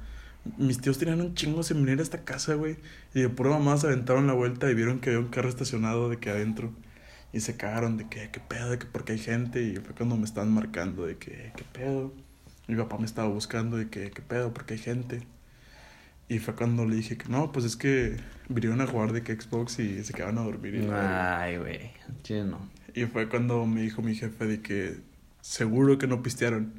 mis 0.57 0.79
tíos 0.79 0.97
tenían 0.97 1.21
un 1.21 1.33
chingo 1.33 1.63
sin 1.63 1.83
venir 1.83 1.99
a 1.99 2.03
esta 2.03 2.23
casa, 2.23 2.55
güey. 2.55 2.77
Y 3.13 3.21
de 3.21 3.29
pura 3.29 3.51
mamá 3.51 3.77
se 3.77 3.87
aventaron 3.87 4.27
la 4.27 4.33
vuelta 4.33 4.69
y 4.69 4.75
vieron 4.75 4.99
que 4.99 5.11
había 5.11 5.19
un 5.19 5.29
carro 5.29 5.49
estacionado 5.49 6.09
de 6.09 6.17
que 6.17 6.29
adentro. 6.29 6.73
Y 7.33 7.41
se 7.41 7.57
cagaron 7.57 7.97
de 7.97 8.07
que, 8.07 8.29
qué 8.31 8.39
pedo, 8.39 8.71
de 8.71 8.79
que 8.79 8.85
porque 8.85 9.13
hay 9.13 9.19
gente. 9.19 9.61
Y 9.61 9.77
fue 9.77 9.93
cuando 9.95 10.17
me 10.17 10.25
estaban 10.25 10.53
marcando 10.53 11.05
de 11.05 11.17
que, 11.17 11.51
qué 11.55 11.63
pedo. 11.71 12.13
Mi 12.67 12.75
papá 12.75 12.97
me 12.97 13.05
estaba 13.05 13.27
buscando 13.27 13.77
de 13.77 13.89
que, 13.89 14.11
qué 14.11 14.21
pedo, 14.21 14.53
porque 14.53 14.75
hay 14.75 14.79
gente. 14.79 15.21
Y 16.27 16.39
fue 16.39 16.55
cuando 16.55 16.85
le 16.85 16.95
dije 16.95 17.17
que 17.17 17.29
no, 17.29 17.51
pues 17.51 17.65
es 17.65 17.75
que 17.75 18.17
vinieron 18.49 18.81
a 18.81 18.87
jugar 18.87 19.13
de 19.13 19.21
que 19.21 19.39
Xbox 19.39 19.79
y 19.79 20.03
se 20.03 20.13
quedaron 20.13 20.39
a 20.39 20.41
dormir. 20.41 20.89
Ay, 20.91 21.57
güey, 21.57 21.91
no. 22.45 22.69
Y 22.95 23.05
fue 23.05 23.29
cuando 23.29 23.65
me 23.65 23.81
dijo 23.81 24.01
mi 24.01 24.15
jefe 24.15 24.45
de 24.45 24.61
que 24.61 24.97
seguro 25.41 25.97
que 25.97 26.07
no 26.07 26.23
pistearon. 26.23 26.73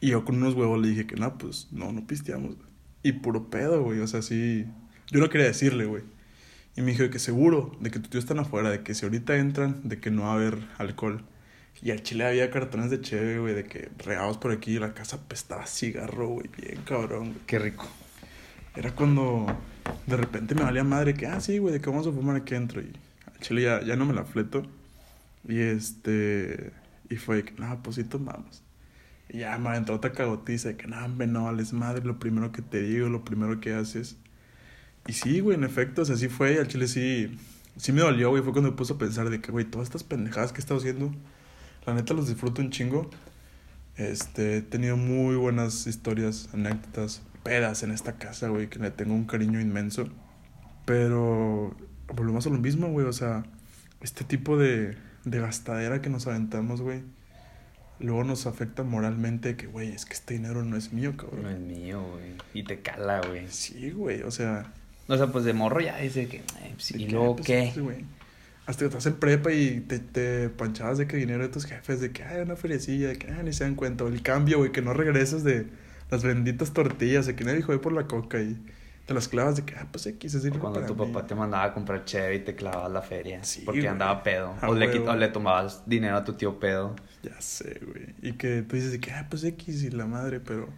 Y 0.00 0.08
yo 0.08 0.24
con 0.24 0.36
unos 0.36 0.54
huevos 0.54 0.80
le 0.80 0.88
dije 0.88 1.06
que 1.06 1.16
no, 1.16 1.38
pues 1.38 1.68
no, 1.70 1.92
no 1.92 2.06
pisteamos. 2.06 2.56
Y 3.02 3.12
puro 3.12 3.48
pedo, 3.48 3.82
güey. 3.82 4.00
O 4.00 4.06
sea, 4.06 4.20
sí. 4.20 4.66
Yo 5.10 5.20
no 5.20 5.30
quería 5.30 5.46
decirle, 5.46 5.86
güey. 5.86 6.02
Y 6.76 6.82
me 6.82 6.92
dijo 6.92 7.08
que 7.08 7.18
seguro, 7.18 7.76
de 7.80 7.90
que 7.90 8.00
tu 8.00 8.08
tío 8.10 8.20
están 8.20 8.38
afuera, 8.38 8.70
de 8.70 8.82
que 8.82 8.94
si 8.94 9.04
ahorita 9.04 9.36
entran, 9.36 9.88
de 9.88 10.00
que 10.00 10.10
no 10.10 10.22
va 10.22 10.32
a 10.32 10.34
haber 10.34 10.58
alcohol. 10.78 11.24
Y 11.82 11.90
al 11.90 12.02
chile 12.02 12.26
había 12.26 12.50
cartones 12.50 12.90
de 12.90 13.00
cheve, 13.00 13.38
güey, 13.38 13.54
de 13.54 13.64
que 13.64 13.90
regados 13.98 14.38
por 14.38 14.52
aquí 14.52 14.76
y 14.76 14.78
la 14.78 14.94
casa 14.94 15.20
pestaba 15.28 15.66
cigarro, 15.66 16.28
güey, 16.28 16.48
bien 16.56 16.82
cabrón. 16.84 17.34
Qué 17.46 17.58
rico. 17.58 17.88
Era 18.74 18.94
cuando 18.94 19.46
de 20.06 20.16
repente 20.16 20.54
me 20.54 20.62
valía 20.62 20.84
madre 20.84 21.14
que, 21.14 21.26
ah, 21.26 21.40
sí, 21.40 21.58
güey, 21.58 21.74
de 21.74 21.80
que 21.80 21.90
vamos 21.90 22.06
a 22.06 22.12
fumar 22.12 22.36
aquí 22.36 22.54
adentro. 22.54 22.80
Y 22.80 22.92
al 23.26 23.40
chile 23.40 23.62
ya, 23.62 23.82
ya 23.82 23.96
no 23.96 24.06
me 24.06 24.14
la 24.14 24.24
fleto. 24.24 24.62
Y 25.46 25.58
este. 25.58 26.72
Y 27.10 27.16
fue 27.16 27.44
que, 27.44 27.52
no, 27.60 27.82
pues 27.82 27.96
sí 27.96 28.04
tomamos. 28.04 28.62
Y 29.28 29.38
ya 29.38 29.58
me 29.58 29.74
entró 29.76 29.94
otra 29.96 30.12
cagotiza 30.12 30.68
de 30.68 30.76
que, 30.76 30.86
no, 30.86 31.04
hombre, 31.04 31.26
no, 31.26 31.44
vales 31.44 31.72
madre, 31.72 32.04
lo 32.04 32.18
primero 32.18 32.52
que 32.52 32.62
te 32.62 32.82
digo, 32.82 33.08
lo 33.08 33.24
primero 33.24 33.60
que 33.60 33.74
haces. 33.74 34.16
Y 35.06 35.14
sí, 35.14 35.40
güey, 35.40 35.56
en 35.56 35.64
efecto, 35.64 36.02
o 36.02 36.04
sea, 36.04 36.16
sí 36.16 36.28
fue, 36.28 36.58
al 36.58 36.68
chile 36.68 36.86
sí, 36.86 37.38
sí 37.76 37.92
me 37.92 38.02
dolió, 38.02 38.30
güey, 38.30 38.42
fue 38.42 38.52
cuando 38.52 38.70
me 38.70 38.76
puse 38.76 38.92
a 38.92 38.98
pensar 38.98 39.30
de 39.30 39.40
que, 39.40 39.50
güey, 39.50 39.64
todas 39.64 39.88
estas 39.88 40.04
pendejadas 40.04 40.52
que 40.52 40.58
he 40.58 40.60
estado 40.60 40.78
haciendo, 40.80 41.12
la 41.86 41.94
neta 41.94 42.14
los 42.14 42.28
disfruto 42.28 42.62
un 42.62 42.70
chingo. 42.70 43.10
Este, 43.96 44.58
he 44.58 44.62
tenido 44.62 44.96
muy 44.96 45.36
buenas 45.36 45.86
historias, 45.86 46.48
anécdotas, 46.54 47.22
pedas 47.42 47.82
en 47.82 47.90
esta 47.90 48.14
casa, 48.14 48.48
güey, 48.48 48.68
que 48.68 48.78
le 48.78 48.90
tengo 48.90 49.14
un 49.14 49.24
cariño 49.24 49.60
inmenso. 49.60 50.08
Pero 50.84 51.74
volvemos 52.14 52.46
a 52.46 52.50
lo 52.50 52.58
mismo, 52.58 52.88
güey, 52.88 53.06
o 53.06 53.12
sea, 53.12 53.44
este 54.00 54.24
tipo 54.24 54.56
de 54.56 54.96
de 55.24 55.40
gastadera 55.40 56.00
que 56.02 56.10
nos 56.10 56.26
aventamos, 56.26 56.80
güey, 56.80 57.02
luego 58.00 58.24
nos 58.24 58.46
afecta 58.46 58.82
moralmente 58.82 59.56
que, 59.56 59.66
güey, 59.66 59.92
es 59.92 60.04
que 60.04 60.14
este 60.14 60.34
dinero 60.34 60.64
no 60.64 60.76
es 60.76 60.92
mío, 60.92 61.16
cabrón. 61.16 61.42
No 61.42 61.50
es 61.50 61.60
mío, 61.60 62.02
güey. 62.02 62.32
Y 62.54 62.64
te 62.64 62.80
cala, 62.80 63.20
güey. 63.26 63.46
Sí, 63.48 63.90
güey, 63.90 64.22
o 64.22 64.30
sea. 64.30 64.72
O 65.08 65.16
sea, 65.16 65.28
pues 65.28 65.44
de 65.44 65.52
morro 65.52 65.80
ya 65.80 65.98
dice 65.98 66.26
que, 66.28 66.42
pues, 66.74 66.92
¿y 66.92 67.08
luego 67.08 67.36
pues, 67.36 67.46
qué? 67.46 67.72
Hasta 68.64 68.80
que 68.80 68.86
estás 68.86 69.06
en 69.06 69.14
prepa 69.14 69.52
y 69.52 69.80
te, 69.80 69.98
te 69.98 70.48
panchabas 70.48 70.96
de 70.96 71.08
que 71.08 71.16
dinero 71.16 71.42
de 71.42 71.48
tus 71.48 71.66
jefes, 71.66 72.00
de 72.00 72.12
que, 72.12 72.22
hay 72.22 72.40
una 72.42 72.54
feriecilla, 72.54 73.08
de 73.08 73.18
que, 73.18 73.28
ah, 73.32 73.42
ni 73.42 73.52
se 73.52 73.64
dan 73.64 73.74
cuenta. 73.74 74.04
O 74.04 74.08
el 74.08 74.22
cambio, 74.22 74.58
güey, 74.58 74.70
que 74.70 74.82
no 74.82 74.94
regresas 74.94 75.42
de 75.42 75.66
las 76.12 76.22
benditas 76.22 76.74
tortillas, 76.74 77.24
de 77.24 77.34
que 77.34 77.42
nadie 77.42 77.56
dijo, 77.56 77.80
por 77.80 77.94
la 77.94 78.06
coca 78.06 78.38
y 78.38 78.62
te 79.06 79.14
las 79.14 79.28
clavas 79.28 79.56
de 79.56 79.64
que, 79.64 79.74
ah, 79.76 79.88
pues 79.90 80.04
X, 80.04 80.34
es 80.34 80.58
Cuando 80.58 80.84
tu 80.84 80.94
papá 80.94 81.26
te 81.26 81.34
mandaba 81.34 81.64
a 81.64 81.72
comprar 81.72 82.04
cheve 82.04 82.36
y 82.36 82.40
te 82.40 82.54
clavabas 82.54 82.92
la 82.92 83.00
feria. 83.00 83.42
Sí, 83.42 83.62
porque 83.64 83.88
andaba 83.88 84.22
pedo. 84.22 84.54
o 84.68 84.74
le, 84.74 84.98
o 84.98 85.16
le 85.16 85.28
tomabas 85.28 85.84
dinero 85.86 86.18
a 86.18 86.22
tu 86.22 86.34
tío 86.34 86.60
pedo. 86.60 86.94
Ya 87.22 87.40
sé, 87.40 87.80
güey. 87.82 88.14
Y 88.20 88.34
que 88.34 88.60
tú 88.60 88.76
dices 88.76 88.92
de 88.92 89.00
que, 89.00 89.10
ah, 89.10 89.26
pues 89.30 89.42
X 89.42 89.84
y 89.84 89.90
la 89.90 90.04
madre, 90.04 90.38
pero 90.38 90.68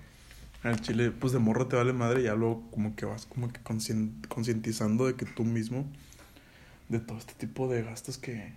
al 0.62 0.80
chile, 0.80 1.10
pues 1.10 1.32
de 1.32 1.40
morro 1.40 1.66
te 1.66 1.74
vale 1.74 1.92
madre 1.92 2.20
y 2.20 2.24
ya 2.24 2.36
luego 2.36 2.70
como 2.70 2.94
que 2.94 3.04
vas 3.04 3.26
como 3.26 3.52
que 3.52 3.60
concientizando 4.28 5.08
de 5.08 5.16
que 5.16 5.26
tú 5.26 5.42
mismo, 5.42 5.84
de 6.88 7.00
todo 7.00 7.18
este 7.18 7.34
tipo 7.34 7.66
de 7.66 7.82
gastos 7.82 8.18
que, 8.18 8.52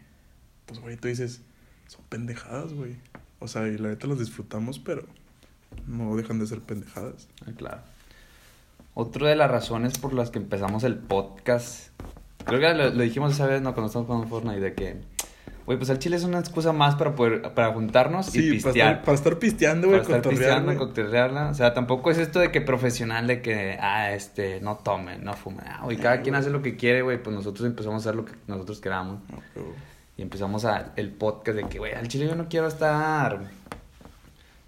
pues, 0.68 0.80
güey, 0.80 0.96
tú 0.96 1.08
dices, 1.08 1.42
son 1.88 2.06
pendejadas, 2.08 2.74
güey. 2.74 2.98
O 3.40 3.48
sea, 3.48 3.68
y 3.68 3.80
la 3.80 3.90
neta 3.90 4.06
las 4.06 4.20
disfrutamos, 4.20 4.78
pero 4.78 5.08
no 5.88 6.16
dejan 6.16 6.40
de 6.40 6.48
ser 6.48 6.60
pendejadas. 6.62 7.28
Ah, 7.46 7.52
claro. 7.56 7.80
otra 8.94 9.30
de 9.30 9.36
las 9.36 9.50
razones 9.52 9.98
por 10.00 10.14
las 10.14 10.32
que 10.32 10.40
empezamos 10.40 10.84
el 10.84 10.96
podcast, 10.98 11.90
creo 12.46 12.60
que 12.60 12.74
lo, 12.74 12.90
lo 12.90 13.04
dijimos 13.04 13.34
esa 13.34 13.46
vez, 13.46 13.62
¿no? 13.62 13.74
Cuando 13.74 13.88
estábamos 13.88 14.08
jugando 14.08 14.28
Fortnite, 14.28 14.60
de 14.60 14.74
que, 14.74 14.98
güey, 15.66 15.78
pues 15.78 15.90
el 15.92 16.00
chile 16.00 16.16
es 16.18 16.24
una 16.24 16.40
excusa 16.40 16.74
más 16.74 16.96
para 16.96 17.14
poder, 17.14 17.54
para 17.54 17.72
juntarnos 17.74 18.30
y 18.30 18.32
Sí, 18.32 18.40
para 18.40 18.52
pistear. 18.54 18.88
estar, 18.94 19.04
para 19.06 19.16
estar 19.16 19.38
pisteando, 19.40 19.88
güey, 19.90 20.02
Para 20.02 20.18
estar 20.18 20.30
pisteando, 20.32 20.76
cotorrearla. 20.78 21.50
O 21.50 21.54
sea, 21.54 21.74
tampoco 21.74 22.10
es 22.10 22.18
esto 22.18 22.40
de 22.40 22.52
que 22.52 22.62
profesional, 22.62 23.28
de 23.28 23.42
que, 23.42 23.78
ah, 23.80 24.12
este, 24.14 24.60
no 24.62 24.78
tomen, 24.78 25.24
no 25.24 25.34
fumen. 25.36 25.66
Ah, 25.68 25.82
güey, 25.84 25.98
cada 25.98 26.22
quien 26.22 26.36
hace 26.36 26.50
lo 26.50 26.62
que 26.64 26.76
quiere, 26.76 27.02
güey. 27.04 27.22
Pues 27.22 27.36
nosotros 27.36 27.68
empezamos 27.68 28.06
a 28.06 28.10
hacer 28.10 28.16
lo 28.16 28.26
que 28.26 28.34
nosotros 28.48 28.80
queramos. 28.82 29.20
Pero- 29.54 29.74
Y 30.18 30.24
empezamos 30.24 30.66
a, 30.66 30.94
el 30.96 31.12
podcast 31.12 31.56
de 31.58 31.66
que, 31.70 31.78
güey, 31.78 31.94
al 31.94 32.08
chile 32.08 32.26
yo 32.28 32.36
no 32.36 32.48
quiero 32.50 32.66
estar. 32.68 33.40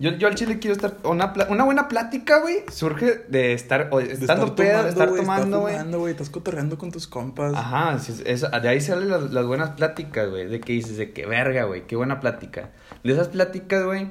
Yo, 0.02 0.12
yo 0.12 0.30
al 0.30 0.36
chile 0.36 0.60
quiero 0.60 0.74
estar. 0.76 0.96
Una, 1.04 1.34
una 1.50 1.66
buena 1.66 1.90
plática, 1.90 2.40
güey, 2.40 2.64
surge 2.72 3.26
de 3.28 3.52
estar. 3.52 3.90
O, 3.92 4.00
de 4.00 4.14
estando 4.14 4.56
pedo, 4.56 4.88
estar 4.88 5.10
tomando, 5.14 5.60
güey. 5.60 5.76
güey. 6.00 6.12
Estás 6.12 6.30
cotorreando 6.30 6.78
con 6.78 6.90
tus 6.90 7.06
compas. 7.06 7.54
Ajá, 7.54 8.00
sí, 8.00 8.16
es- 8.26 8.50
de 8.50 8.70
ahí 8.70 8.80
salen 8.80 9.10
las, 9.10 9.32
las 9.34 9.46
buenas 9.46 9.72
pláticas, 9.72 10.30
güey. 10.30 10.48
De 10.48 10.62
que 10.62 10.72
dices, 10.72 10.96
de 10.96 11.12
que 11.12 11.26
verga, 11.26 11.66
güey, 11.66 11.86
qué 11.86 11.98
buena 11.98 12.22
plática. 12.22 12.70
De 13.04 13.12
esas 13.12 13.28
pláticas, 13.28 13.84
güey, 13.84 14.10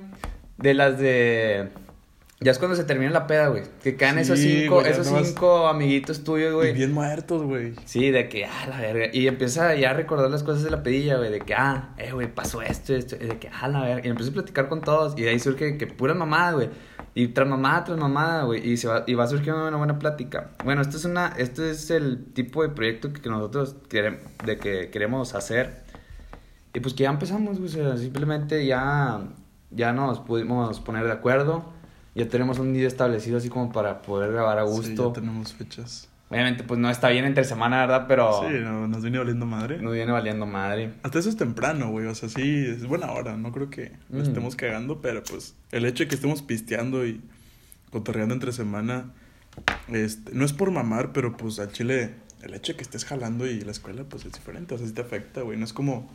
de 0.59 0.75
las 0.75 0.99
de. 0.99 1.71
Ya 2.41 2.53
es 2.53 2.59
cuando 2.61 2.77
se 2.77 2.85
termina 2.85 3.11
la 3.11 3.27
peda, 3.27 3.49
güey. 3.49 3.65
Que 3.83 3.97
quedan 3.97 4.17
esos 4.19 4.39
cinco, 4.39 4.77
güey, 4.77 4.93
esos 4.93 5.09
nomás- 5.11 5.27
cinco 5.27 5.67
amiguitos 5.67 6.23
tuyos, 6.23 6.53
Y 6.53 6.55
güey. 6.55 6.73
bien 6.73 6.93
muertos, 6.93 7.43
güey. 7.43 7.75
Sí, 7.85 8.13
de 8.13 8.29
que, 8.29 8.45
ah, 8.47 8.67
la 8.69 8.81
verga. 8.81 9.07
Y 9.13 9.27
empieza 9.27 9.75
ya 9.75 9.91
a 9.91 9.95
recordar 9.95 10.31
las 10.31 10.45
cosas 10.45 10.63
de 10.63 10.71
la 10.71 10.85
pedilla, 10.85 11.17
güey. 11.17 11.33
De 11.33 11.41
que, 11.41 11.55
ah, 11.55 11.95
eh, 11.99 12.13
güey, 12.13 12.33
pasó 12.33 12.63
esto, 12.63 12.95
esto. 12.95 13.17
Y 13.17 13.27
de 13.27 13.39
que, 13.41 13.49
ah, 13.49 13.67
la 13.67 13.81
verga. 13.81 14.07
Y 14.07 14.11
empieza 14.11 14.31
a 14.31 14.35
platicar 14.35 14.69
con 14.69 14.83
todos. 14.83 15.15
Y 15.19 15.23
de 15.23 15.31
ahí 15.31 15.41
surge 15.41 15.77
que 15.79 15.89
pura 15.89 16.15
mamada, 16.15 16.53
güey. 16.53 16.71
Y 17.15 17.27
tras 17.29 17.49
mamada, 17.49 17.83
tras 17.83 17.99
mamada, 17.99 18.45
güey. 18.45 18.65
Y, 18.71 18.77
se 18.77 18.87
va, 18.87 19.03
y 19.05 19.15
va 19.15 19.27
surgiendo 19.27 19.67
una 19.67 19.77
buena 19.77 19.99
plática. 19.99 20.51
Bueno, 20.65 20.81
esto 20.81 20.97
es, 20.97 21.05
una, 21.07 21.35
esto 21.39 21.65
es 21.65 21.91
el 21.91 22.25
tipo 22.35 22.63
de 22.63 22.69
proyecto 22.69 23.13
que, 23.13 23.21
que 23.21 23.29
nosotros 23.31 23.75
queremos, 23.89 24.21
de 24.47 24.59
que 24.59 24.91
queremos 24.91 25.35
hacer. 25.35 25.83
Y 26.73 26.79
pues 26.79 26.95
que 26.95 27.03
ya 27.03 27.11
empezamos, 27.11 27.59
güey. 27.59 27.69
O 27.69 27.73
sea, 27.73 27.97
simplemente 27.97 28.65
ya, 28.65 29.23
ya 29.73 29.93
nos 29.93 30.21
pudimos 30.21 30.79
poner 30.79 31.05
de 31.05 31.13
acuerdo. 31.13 31.77
Ya 32.19 32.29
tenemos 32.29 32.59
un 32.59 32.73
día 32.75 32.87
establecido 32.89 33.39
así 33.39 33.49
como 33.49 33.71
para 33.73 34.03
poder 34.03 34.33
grabar 34.33 34.59
a 34.59 34.67
Sí, 34.67 34.73
gusto. 34.73 35.09
ya 35.09 35.21
tenemos 35.21 35.53
fechas. 35.55 36.09
Obviamente, 36.31 36.63
pues 36.65 36.79
no 36.79 36.91
está 36.91 37.09
bien 37.09 37.25
entre 37.25 37.45
semana, 37.45 37.81
¿verdad? 37.81 38.05
Pero 38.09 38.43
Sí, 38.47 38.55
no, 38.61 38.87
nos 38.89 39.03
viene 39.03 39.19
valiendo 39.19 39.47
madre. 39.47 39.79
no 39.79 39.93
viene 39.93 40.13
valiendo 40.13 40.45
madre. 40.45 40.93
Hasta 41.03 41.21
eso 41.21 41.29
es 41.31 41.37
temprano, 41.37 41.91
güey. 41.91 42.07
O 42.07 42.15
sea, 42.15 42.29
sí, 42.29 42.67
es 42.67 42.85
buena 42.87 43.13
hora. 43.13 43.37
No 43.37 43.51
creo 43.53 43.71
que 43.71 43.93
Mm. 44.11 44.21
estemos 44.21 44.57
cagando, 44.57 45.01
pero 45.01 45.23
pues 45.23 45.55
el 45.71 45.87
hecho 45.87 46.05
de 46.05 46.09
que 46.09 46.17
estemos 46.17 46.43
pisteando 46.43 47.07
y 47.07 47.21
cotorreando 47.91 48.35
entre 48.35 48.53
semana, 48.53 49.13
este, 49.89 50.33
no 50.35 50.45
es 50.45 50.53
por 50.53 50.71
mamar, 50.71 51.13
pero 51.13 51.37
pues 51.37 51.59
al 51.61 51.73
chile, 51.73 52.15
el 52.43 52.53
hecho 52.55 52.73
de 52.73 52.77
que 52.77 52.83
estés 52.83 53.05
jalando 53.05 53.47
y 53.47 53.61
la 53.63 53.71
escuela, 53.71 54.05
pues 54.05 54.27
es 54.27 54.33
diferente. 54.33 54.75
O 54.75 54.79
sea, 54.79 54.87
sí 54.87 54.93
te 54.93 55.01
afecta, 55.01 55.41
güey. 55.43 55.57
No 55.57 55.65
es 55.65 55.73
como 55.73 56.11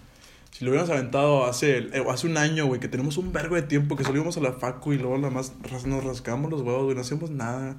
si 0.54 0.64
lo 0.64 0.72
hubiéramos 0.72 0.96
aventado 0.96 1.46
hace, 1.46 1.80
eh, 1.80 2.06
hace 2.08 2.28
un 2.28 2.38
año, 2.38 2.68
güey, 2.68 2.80
que 2.80 2.88
tenemos 2.88 3.18
un 3.18 3.34
vergo 3.34 3.56
de 3.56 3.64
tiempo, 3.64 3.96
que 3.96 4.04
solo 4.04 4.18
íbamos 4.18 4.38
a 4.38 4.40
la 4.40 4.54
facu 4.54 4.94
y 4.94 4.98
luego 4.98 5.18
nada 5.18 5.32
más 5.34 5.54
nos 5.86 6.04
rascábamos 6.04 6.52
los 6.52 6.62
huevos, 6.62 6.84
güey, 6.84 6.96
no 6.96 7.02
hacíamos 7.02 7.32
nada. 7.32 7.76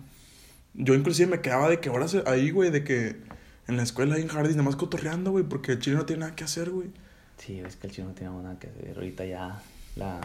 Yo 0.74 0.94
inclusive 0.94 1.30
me 1.30 1.40
quedaba 1.40 1.68
de 1.70 1.78
que 1.78 1.88
horas 1.88 2.16
ahí, 2.26 2.50
güey, 2.50 2.70
de 2.70 2.82
que 2.82 3.16
en 3.68 3.76
la 3.76 3.84
escuela, 3.84 4.16
ahí 4.16 4.22
en 4.22 4.28
Jardín, 4.28 4.56
nada 4.56 4.64
más 4.64 4.76
cotorreando, 4.76 5.30
güey, 5.30 5.44
porque 5.44 5.72
el 5.72 5.78
chile 5.78 5.96
no 5.96 6.04
tiene 6.04 6.20
nada 6.20 6.34
que 6.34 6.42
hacer, 6.42 6.70
güey. 6.70 6.88
Sí, 7.38 7.60
es 7.60 7.76
que 7.76 7.86
el 7.86 7.92
chino 7.92 8.08
no 8.08 8.14
tiene 8.14 8.34
nada 8.34 8.58
que 8.58 8.66
hacer. 8.66 8.92
Ahorita 8.96 9.24
ya 9.24 9.62
la, 9.94 10.20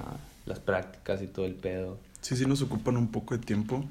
las 0.48 0.60
prácticas 0.60 1.22
y 1.22 1.28
todo 1.28 1.46
el 1.46 1.54
pedo. 1.54 2.00
Sí, 2.22 2.36
sí 2.36 2.46
nos 2.48 2.64
ocupan 2.64 2.98
un 2.98 3.12
poco 3.12 3.38
de 3.38 3.46
tiempo. 3.46 3.86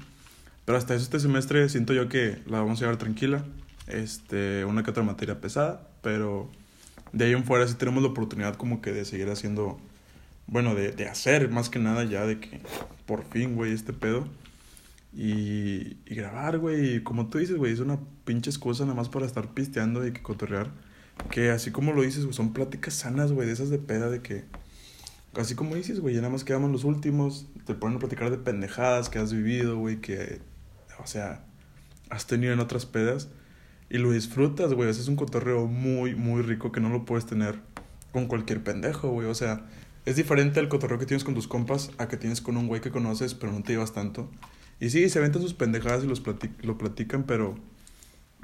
Pero 0.65 0.77
hasta 0.77 0.93
eso 0.93 1.03
este 1.03 1.19
semestre 1.19 1.67
siento 1.69 1.93
yo 1.93 2.09
que 2.09 2.39
la 2.45 2.59
vamos 2.59 2.79
a 2.79 2.81
llevar 2.81 2.97
tranquila. 2.97 3.43
Este, 3.87 4.65
una 4.65 4.83
que 4.83 4.91
otra 4.91 5.01
materia 5.01 5.41
pesada, 5.41 5.87
pero 6.03 6.49
de 7.13 7.25
ahí 7.25 7.33
en 7.33 7.43
fuera 7.43 7.67
sí 7.67 7.75
tenemos 7.75 8.03
la 8.03 8.09
oportunidad 8.09 8.55
como 8.55 8.81
que 8.81 8.91
de 8.91 9.05
seguir 9.05 9.29
haciendo, 9.29 9.79
bueno, 10.47 10.75
de, 10.75 10.91
de 10.91 11.07
hacer 11.07 11.49
más 11.49 11.69
que 11.69 11.79
nada 11.79 12.03
ya 12.03 12.25
de 12.25 12.39
que 12.39 12.61
por 13.05 13.25
fin, 13.25 13.55
güey, 13.55 13.73
este 13.73 13.93
pedo. 13.93 14.27
Y, 15.11 15.97
y 16.05 16.15
grabar, 16.15 16.59
güey, 16.59 17.03
como 17.03 17.29
tú 17.29 17.39
dices, 17.39 17.57
güey, 17.57 17.73
es 17.73 17.79
una 17.79 17.99
pinche 18.25 18.51
excusa 18.51 18.83
nada 18.83 18.95
más 18.95 19.09
para 19.09 19.25
estar 19.25 19.53
pisteando 19.53 20.05
y 20.05 20.13
que 20.13 20.21
cotorrear. 20.21 20.71
Que 21.31 21.49
así 21.49 21.71
como 21.71 21.93
lo 21.93 22.03
dices, 22.03 22.25
son 22.35 22.53
pláticas 22.53 22.93
sanas, 22.93 23.31
güey, 23.31 23.47
de 23.47 23.53
esas 23.53 23.69
de 23.69 23.79
peda, 23.79 24.09
de 24.09 24.21
que 24.21 24.45
Así 25.35 25.53
como 25.55 25.75
dices, 25.75 25.99
güey, 25.99 26.15
ya 26.15 26.21
nada 26.21 26.33
más 26.33 26.43
quedamos 26.43 26.71
los 26.71 26.83
últimos, 26.83 27.45
te 27.65 27.75
ponen 27.75 27.97
a 27.97 27.99
platicar 27.99 28.31
de 28.31 28.37
pendejadas 28.37 29.09
que 29.09 29.19
has 29.19 29.31
vivido, 29.31 29.77
güey, 29.77 30.01
que, 30.01 30.41
o 31.01 31.05
sea, 31.05 31.45
has 32.09 32.25
tenido 32.25 32.51
en 32.51 32.59
otras 32.59 32.87
pedas 32.87 33.29
y 33.89 33.97
lo 33.97 34.11
disfrutas, 34.11 34.73
güey. 34.73 34.89
Es 34.89 35.07
un 35.07 35.15
cotorreo 35.15 35.67
muy, 35.67 36.15
muy 36.15 36.41
rico 36.41 36.71
que 36.71 36.79
no 36.79 36.89
lo 36.89 37.05
puedes 37.05 37.25
tener 37.25 37.59
con 38.11 38.27
cualquier 38.27 38.63
pendejo, 38.63 39.09
güey. 39.09 39.27
O 39.27 39.35
sea, 39.35 39.65
es 40.05 40.15
diferente 40.15 40.59
el 40.59 40.69
cotorreo 40.69 40.99
que 40.99 41.05
tienes 41.05 41.23
con 41.23 41.33
tus 41.35 41.47
compas 41.47 41.91
a 41.97 42.07
que 42.07 42.17
tienes 42.17 42.41
con 42.41 42.57
un 42.57 42.67
güey 42.67 42.81
que 42.81 42.91
conoces, 42.91 43.33
pero 43.33 43.51
no 43.51 43.63
te 43.63 43.73
llevas 43.73 43.93
tanto. 43.93 44.29
Y 44.79 44.89
sí, 44.91 45.09
se 45.09 45.19
aventan 45.19 45.41
sus 45.41 45.53
pendejadas 45.53 46.03
y 46.03 46.07
los 46.07 46.23
plati- 46.23 46.55
lo 46.61 46.77
platican, 46.77 47.23
pero 47.23 47.55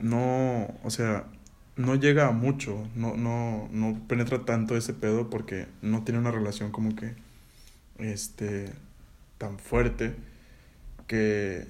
no, 0.01 0.67
o 0.83 0.89
sea, 0.89 1.27
no 1.77 1.95
llega 1.95 2.27
a 2.27 2.31
mucho, 2.31 2.87
no, 2.95 3.15
no, 3.15 3.69
no 3.71 4.01
penetra 4.07 4.45
tanto 4.45 4.75
ese 4.75 4.93
pedo 4.93 5.29
porque 5.29 5.67
no 5.81 6.03
tiene 6.03 6.19
una 6.19 6.31
relación 6.31 6.71
como 6.71 6.95
que, 6.95 7.15
este, 7.99 8.71
tan 9.37 9.59
fuerte 9.59 10.15
que, 11.07 11.67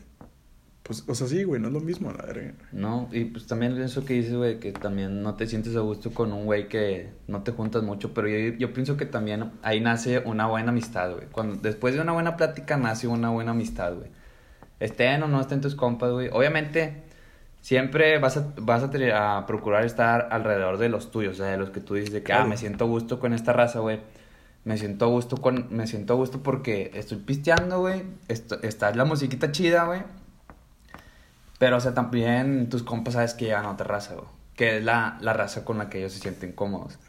pues, 0.85 1.03
o 1.07 1.15
sea, 1.15 1.25
sí, 1.25 1.43
güey, 1.43 1.59
no 1.59 1.69
es 1.69 1.73
lo 1.73 1.79
mismo, 1.79 2.11
la 2.11 2.23
verga. 2.23 2.53
No, 2.71 3.09
y 3.11 3.25
pues 3.25 3.47
también 3.47 3.75
eso 3.81 4.05
que 4.05 4.13
dices, 4.13 4.35
güey, 4.35 4.59
que 4.59 4.71
también 4.71 5.23
no 5.23 5.33
te 5.33 5.47
sientes 5.47 5.75
a 5.75 5.79
gusto 5.79 6.11
con 6.11 6.31
un 6.31 6.45
güey 6.45 6.67
que 6.67 7.09
no 7.27 7.41
te 7.41 7.51
juntas 7.51 7.81
mucho, 7.81 8.13
pero 8.13 8.27
yo, 8.27 8.53
yo 8.59 8.71
pienso 8.71 8.95
que 8.95 9.07
también 9.07 9.51
ahí 9.63 9.81
nace 9.81 10.19
una 10.19 10.45
buena 10.45 10.69
amistad, 10.69 11.11
güey. 11.15 11.25
Cuando, 11.31 11.55
después 11.55 11.95
de 11.95 12.01
una 12.01 12.11
buena 12.11 12.37
plática 12.37 12.77
nace 12.77 13.07
una 13.07 13.31
buena 13.31 13.49
amistad, 13.51 13.95
güey. 13.95 14.11
Estén 14.79 15.23
o 15.23 15.27
no 15.27 15.41
estén 15.41 15.59
tus 15.59 15.73
compas, 15.73 16.11
güey. 16.11 16.29
Obviamente, 16.31 17.01
siempre 17.61 18.19
vas 18.19 18.37
a, 18.37 18.53
vas 18.61 18.83
a, 18.83 19.45
procurar 19.47 19.85
estar 19.85 20.27
alrededor 20.29 20.77
de 20.77 20.89
los 20.89 21.09
tuyos, 21.09 21.33
o 21.33 21.37
sea, 21.37 21.47
de 21.47 21.57
los 21.57 21.71
que 21.71 21.79
tú 21.79 21.95
dices 21.95 22.13
de 22.13 22.21
que, 22.21 22.31
ah, 22.31 22.45
me 22.45 22.57
siento 22.57 22.85
a 22.85 22.87
gusto 22.87 23.19
con 23.19 23.33
esta 23.33 23.53
raza, 23.53 23.79
güey. 23.79 24.01
Me 24.65 24.77
siento 24.77 25.05
a 25.05 25.07
gusto 25.07 25.37
con, 25.37 25.65
me 25.71 25.87
siento 25.87 26.13
a 26.13 26.15
gusto 26.15 26.43
porque 26.43 26.91
estoy 26.93 27.17
pisteando, 27.17 27.79
güey. 27.79 28.03
Esto- 28.27 28.61
Está 28.61 28.93
la 28.93 29.05
musiquita 29.05 29.51
chida, 29.51 29.85
güey. 29.85 30.03
Pero, 31.65 31.77
o 31.77 31.79
sea, 31.79 31.95
también 31.95 32.69
tus 32.69 32.83
compas 32.83 33.15
sabes 33.15 33.33
que 33.33 33.45
llegan 33.45 33.65
a 33.65 33.71
otra 33.71 33.87
raza, 33.87 34.13
güey. 34.13 34.27
Que 34.55 34.77
es 34.77 34.83
la, 34.83 35.17
la 35.19 35.33
raza 35.33 35.65
con 35.65 35.79
la 35.79 35.89
que 35.89 35.97
ellos 35.97 36.13
se 36.13 36.19
sienten 36.19 36.51
cómodos. 36.51 36.99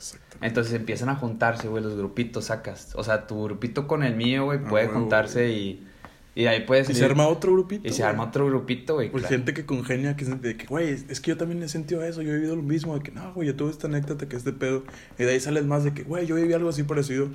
Entonces 0.41 0.73
empiezan 0.73 1.11
a 1.11 1.15
juntarse, 1.15 1.69
güey, 1.69 1.85
los 1.85 1.95
grupitos 1.95 2.47
sacas. 2.47 2.95
O 2.95 3.05
sea, 3.05 3.27
tu 3.27 3.45
grupito 3.45 3.87
con 3.87 4.03
el 4.03 4.17
mío, 4.17 4.47
güey, 4.47 4.61
Ah, 4.65 4.67
puede 4.67 4.89
juntarse 4.89 5.51
y, 5.51 5.87
y 6.35 6.47
ahí 6.47 6.63
puedes... 6.63 6.89
Y 6.89 6.95
se 6.95 7.05
arma 7.05 7.29
otro 7.29 7.53
grupito. 7.53 7.87
Y 7.87 7.93
se 7.93 8.03
arma 8.03 8.25
otro 8.25 8.47
grupito, 8.47 8.95
güey. 8.95 9.11
Pues 9.11 9.25
claro. 9.25 9.37
gente 9.37 9.53
que 9.53 9.67
congenia, 9.67 10.17
que 10.17 10.25
de 10.25 10.57
que, 10.57 10.65
güey, 10.65 10.89
es 10.89 11.21
que 11.21 11.33
yo 11.33 11.37
también 11.37 11.63
he 11.63 11.69
sentido 11.69 12.03
eso, 12.03 12.23
yo 12.23 12.31
he 12.31 12.37
vivido 12.37 12.57
lo 12.57 12.63
mismo, 12.63 12.95
de 12.95 13.03
que 13.03 13.13
no, 13.13 13.35
güey, 13.35 13.49
yo 13.49 13.57
tuve 13.57 13.71
esta 13.73 13.89
anécdota 13.89 14.27
que 14.27 14.37
es 14.37 14.45
de 14.45 14.55
pedo. 14.55 14.85
Y 15.19 15.25
de 15.25 15.33
ahí 15.33 15.41
sales 15.41 15.67
más 15.67 15.85
de 15.85 15.93
que, 15.93 16.03
güey, 16.03 16.27
yo 16.27 16.37
viví 16.37 16.55
algo 16.55 16.71
así 16.71 16.83
parecido. 16.83 17.29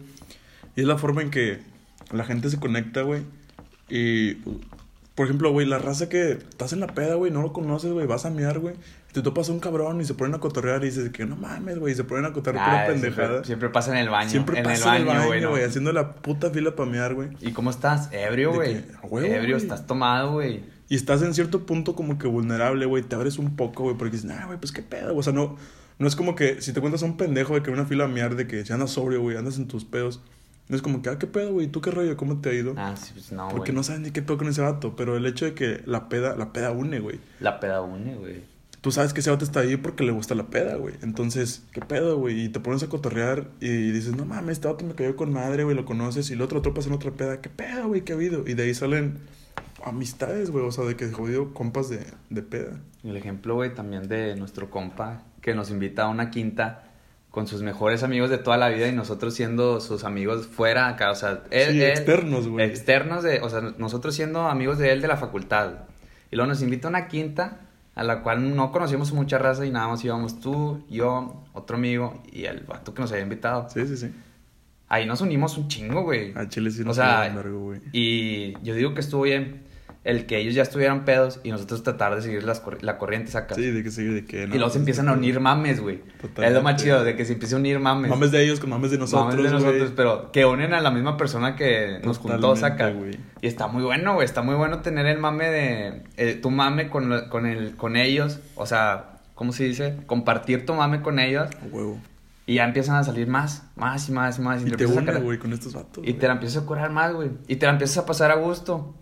Y 0.76 0.82
es 0.82 0.88
la 0.88 0.98
forma 0.98 1.22
en 1.22 1.30
que 1.30 1.60
la 2.12 2.24
gente 2.24 2.50
se 2.50 2.60
conecta, 2.60 3.04
güey. 3.04 3.22
Y, 3.92 4.38
por 5.22 5.28
ejemplo, 5.28 5.52
güey, 5.52 5.68
la 5.68 5.78
raza 5.78 6.10
que 6.10 6.32
estás 6.32 6.74
en 6.74 6.80
la 6.80 6.88
peda, 6.88 7.14
güey, 7.14 7.32
no 7.32 7.44
lo 7.44 7.54
conoces, 7.54 7.92
güey, 7.92 8.08
vas 8.08 8.26
a 8.26 8.32
miar, 8.32 8.58
güey. 8.58 8.74
Y 9.08 9.14
te 9.14 9.22
topas 9.22 9.50
a 9.50 9.52
un 9.52 9.60
cabrón 9.60 10.02
y 10.02 10.04
se 10.04 10.16
ponen 10.16 10.34
a 10.34 10.40
cotorrear 10.40 10.82
y 10.82 10.86
dices 10.88 11.12
que 11.12 11.28
no 11.28 11.36
mames, 11.36 11.78
güey, 11.78 11.94
y 11.94 11.96
se 11.96 12.04
ponen 12.04 12.26
a 12.26 12.34
cotorrear 12.34 12.66
Ah, 12.68 12.72
pura 12.72 12.88
pendejada. 12.88 13.44
Siempre, 13.44 13.70
pasa 13.70 13.92
en 13.92 13.98
el 13.98 14.10
baño. 14.10 14.32
Siempre 14.32 14.58
en 14.58 14.64
pasa 14.64 14.98
el 14.98 15.06
baño, 15.06 15.52
güey. 15.52 15.64
haciendo 15.64 15.92
la 15.92 16.16
puta 16.16 16.50
fila 16.50 16.76
para 16.76 16.90
mear, 16.90 17.14
güey. 17.14 17.30
¿Y 17.40 17.52
cómo 17.52 17.70
estás? 17.70 18.10
Ebrio, 18.12 18.52
güey. 18.52 18.84
Ebrio, 19.04 19.58
estás 19.58 19.86
tomado, 19.86 20.32
güey. 20.32 20.64
Y 20.90 20.96
estás 20.96 21.22
en 21.22 21.36
cierto 21.36 21.68
punto 21.68 21.94
como 21.94 22.18
que 22.18 22.26
vulnerable, 22.26 22.88
güey. 22.88 23.04
Te 23.04 23.14
abres 23.14 23.38
un 23.38 23.56
poco, 23.56 23.84
güey, 23.84 23.96
porque 23.96 24.14
dices, 24.14 24.26
nah, 24.26 24.48
güey, 24.48 24.58
pues 24.58 24.72
qué 24.72 24.82
pedo. 24.82 25.16
O 25.16 25.22
sea, 25.22 25.34
no, 25.34 25.56
no 26.00 26.08
es 26.08 26.16
como 26.16 26.34
que 26.34 26.64
si 26.64 26.74
te 26.74 26.82
cuentas 26.82 27.04
a 27.04 27.06
un 27.06 27.16
pendejo 27.16 27.54
de 27.54 27.62
que 27.62 27.70
una 27.70 27.86
fila 27.86 28.06
a 28.06 28.08
mear 28.08 28.36
de 28.36 28.48
que 28.48 28.66
si 28.66 28.74
andas 28.74 28.90
sobrio, 28.90 29.22
güey, 29.22 29.38
andas 29.38 29.58
en 29.58 29.68
tus 29.68 29.86
pedos. 29.86 30.20
No 30.72 30.78
es 30.78 30.82
como 30.82 31.02
que, 31.02 31.10
ah, 31.10 31.20
qué 31.20 31.28
pedo, 31.28 31.52
güey, 31.52 31.68
¿tú 31.68 31.82
qué 31.82 31.92
rollo? 31.92 32.16
¿Cómo 32.16 32.40
te 32.40 32.50
ha 32.50 32.54
ido? 32.54 32.76
Ah, 32.78 32.96
sí, 32.96 33.12
pues 33.12 33.34
no, 33.34 33.50
porque 33.50 33.74
no 33.74 33.84
sabes 33.84 34.00
ni 34.00 34.12
qué 34.12 34.22
pedo 34.22 34.38
con 34.38 34.48
ese 34.48 34.62
vato. 34.62 34.96
Pero 34.96 35.18
el 35.18 35.26
hecho 35.26 35.44
de 35.44 35.54
que 35.54 35.82
la 35.86 36.08
peda, 36.08 36.38
la 36.38 36.54
peda 36.54 36.72
une, 36.72 37.02
güey. 37.02 37.20
La 37.42 37.60
peda 37.60 37.82
une, 37.82 38.16
güey. 38.16 38.46
Tú 38.80 38.90
sabes 38.90 39.12
que 39.12 39.20
ese 39.20 39.30
vato 39.30 39.44
está 39.44 39.60
ahí 39.60 39.76
porque 39.76 40.06
le 40.06 40.14
gusta 40.14 40.34
la 40.34 40.48
peda, 40.48 40.78
güey. 40.78 40.96
Entonces, 41.02 41.66
¿qué 41.74 41.82
pedo, 41.82 42.18
güey? 42.20 42.46
Y 42.46 42.50
te 42.50 42.62
pones 42.62 42.82
a 42.84 42.88
cotorrear 42.88 43.50
y 43.60 43.92
dices, 43.92 44.16
no 44.16 44.24
mames, 44.24 44.54
este 44.54 44.70
vato 44.70 44.86
me 44.86 44.96
cayó 44.96 45.18
con 45.18 45.34
madre, 45.34 45.66
güey, 45.66 45.76
lo 45.76 45.84
conoces. 45.84 46.30
Y 46.30 46.36
el 46.36 46.42
otro 46.42 46.62
tropas 46.62 46.88
en 46.88 46.94
otra 46.94 47.12
peda, 47.12 47.42
¿qué 47.42 47.50
pedo, 47.50 47.90
güey? 47.90 48.06
¿Qué 48.06 48.14
ha 48.14 48.16
habido? 48.16 48.48
Y 48.48 48.54
de 48.54 48.64
ahí 48.64 48.74
salen 48.74 49.20
amistades, 49.84 50.52
güey. 50.52 50.66
O 50.66 50.72
sea, 50.72 50.86
de 50.86 50.96
que 50.96 51.12
jodido 51.12 51.54
compas 51.54 51.90
de, 51.90 52.06
de 52.30 52.44
peda. 52.44 52.80
El 53.04 53.18
ejemplo, 53.18 53.56
güey, 53.56 53.76
también 53.76 54.08
de 54.08 54.38
nuestro 54.38 54.70
compa 54.70 55.26
que 55.42 55.54
nos 55.54 55.70
invita 55.70 56.04
a 56.04 56.08
una 56.08 56.32
quinta 56.32 56.91
con 57.32 57.48
sus 57.48 57.62
mejores 57.64 58.04
amigos 58.04 58.30
de 58.30 58.38
toda 58.38 58.58
la 58.58 58.68
vida 58.70 58.88
y 58.88 58.92
nosotros 58.92 59.34
siendo 59.34 59.80
sus 59.80 60.04
amigos 60.04 60.48
fuera 60.48 60.88
acá, 60.90 61.12
o 61.12 61.16
sea, 61.16 61.44
él, 61.50 61.72
Sí, 61.72 61.82
él- 61.82 61.90
externos, 61.92 62.48
güey. 62.48 62.66
Externos 62.66 63.24
de, 63.24 63.40
o 63.42 63.50
sea, 63.50 63.62
nosotros 63.78 64.14
siendo 64.16 64.48
amigos 64.50 64.78
de 64.78 64.92
él 64.92 65.02
de 65.02 65.08
la 65.08 65.16
facultad. 65.18 65.86
Y 66.30 66.36
luego 66.36 66.50
nos 66.50 66.62
invita 66.62 66.88
a 66.88 66.90
una 66.90 67.08
quinta 67.08 67.62
a 67.96 68.04
la 68.04 68.22
cual 68.22 68.56
no 68.56 68.72
conocíamos 68.72 69.12
mucha 69.14 69.38
raza 69.38 69.66
y 69.66 69.72
nada 69.72 69.88
más 69.88 70.04
íbamos 70.04 70.40
tú, 70.40 70.84
yo, 70.90 71.44
otro 71.54 71.78
amigo 71.78 72.22
y 72.32 72.46
el 72.46 72.62
vato 72.62 72.94
que 72.94 73.02
nos 73.02 73.12
había 73.12 73.24
invitado. 73.24 73.68
Sí, 73.70 73.86
sí, 73.88 73.96
sí. 73.98 74.12
Ahí 74.90 75.06
nos 75.06 75.22
unimos 75.22 75.58
un 75.58 75.70
chingo, 75.70 76.04
güey. 76.04 76.34
A 76.36 76.50
Chile 76.50 76.70
sí 76.70 76.82
O 76.82 76.86
nos 76.86 76.98
sea, 76.98 77.24
quedó 77.24 77.36
largo, 77.36 77.60
güey. 77.60 77.82
y 77.94 78.54
yo 78.62 78.76
digo 78.76 78.94
que 78.94 79.00
estuvo 79.00 79.22
bien 79.24 79.64
el 80.04 80.26
que 80.26 80.38
ellos 80.40 80.56
ya 80.56 80.64
estuvieran 80.64 81.06
pedos 81.06 81.40
y 81.44 81.52
nosotros 81.52 81.84
tratar 81.84 82.16
de 82.16 82.24
seguir 82.24 82.44
las 82.44 82.60
cor- 82.60 82.82
la 82.84 82.98
corriente, 82.98 83.30
sacas. 83.30 83.56
Sí, 83.58 83.70
de 83.70 83.84
que 83.84 83.92
sí, 83.92 84.04
de 84.04 84.26
que 84.26 84.48
no. 84.48 84.56
y 84.56 84.58
luego 84.58 84.72
se 84.74 84.80
empiezan 84.80 85.08
a 85.10 85.14
unir 85.14 85.40
mames, 85.40 85.80
güey. 85.80 85.98
Totalmente. 86.00 86.48
Es 86.48 86.54
lo 86.54 86.62
más 86.64 86.82
chido, 86.82 87.04
de 87.04 87.16
que 87.16 87.24
se 87.24 87.34
empieza 87.34 87.56
a 87.56 87.60
unir 87.60 87.80
mames. 87.80 88.10
Mames 88.10 88.32
de 88.32 88.44
ellos 88.44 88.60
con 88.60 88.72
mames 88.72 88.90
de 88.90 88.98
nosotros, 88.98 89.36
Mames 89.36 89.52
de 89.52 89.58
nosotros, 89.60 89.92
pero 89.96 90.32
que 90.32 90.44
unen 90.46 90.74
a 90.74 90.82
la 90.82 90.90
misma 90.90 91.18
persona 91.18 91.56
que 91.56 92.00
nos 92.04 92.18
juntó, 92.18 92.40
Totalmente, 92.56 92.84
saca. 92.84 92.90
güey. 92.92 93.20
Y 93.42 93.48
está 93.48 93.68
muy 93.68 93.84
bueno, 93.84 94.16
güey. 94.16 94.26
Está 94.26 94.42
muy 94.42 94.56
bueno 94.56 94.80
tener 94.80 95.06
el 95.06 95.20
mame 95.20 95.50
de. 95.52 96.04
eh, 96.18 96.34
tu 96.36 96.50
mame 96.50 96.90
con, 96.90 97.08
lo- 97.10 97.30
con, 97.30 97.46
el, 97.46 97.76
con 97.76 97.96
ellos. 97.96 98.40
O 98.56 98.66
sea, 98.66 99.20
¿cómo 99.36 99.54
se 99.54 99.66
dice? 99.66 99.98
Compartir 100.08 100.66
tu 100.66 100.74
mame 100.74 101.02
con 101.04 101.20
ellos. 101.20 101.48
A 101.62 101.66
huevo. 101.76 102.00
Y 102.48 102.56
ya 102.56 102.64
empiezan 102.66 102.96
a 102.96 103.04
salir 103.04 103.28
más, 103.28 103.66
más 103.76 104.10
y 104.10 104.12
más 104.12 104.40
y 104.40 104.42
más. 104.42 104.64
Y 104.64 104.70
le 104.72 104.76
te 104.78 104.88
une, 104.88 105.14
güey, 105.20 105.38
con 105.38 105.54
estos 105.54 105.74
vatos. 105.76 106.00
Y 106.04 106.08
güey. 106.08 106.14
te 106.20 106.26
la 106.26 106.34
empiezas 106.34 106.64
a 106.64 106.66
curar 106.66 106.90
más, 106.90 107.14
güey. 107.14 107.30
Y 107.48 107.58
te 107.58 107.68
la 107.68 107.74
empiezas 107.74 108.00
a 108.00 108.06
pasar 108.08 108.32
a 108.32 108.36
gusto. 108.36 108.96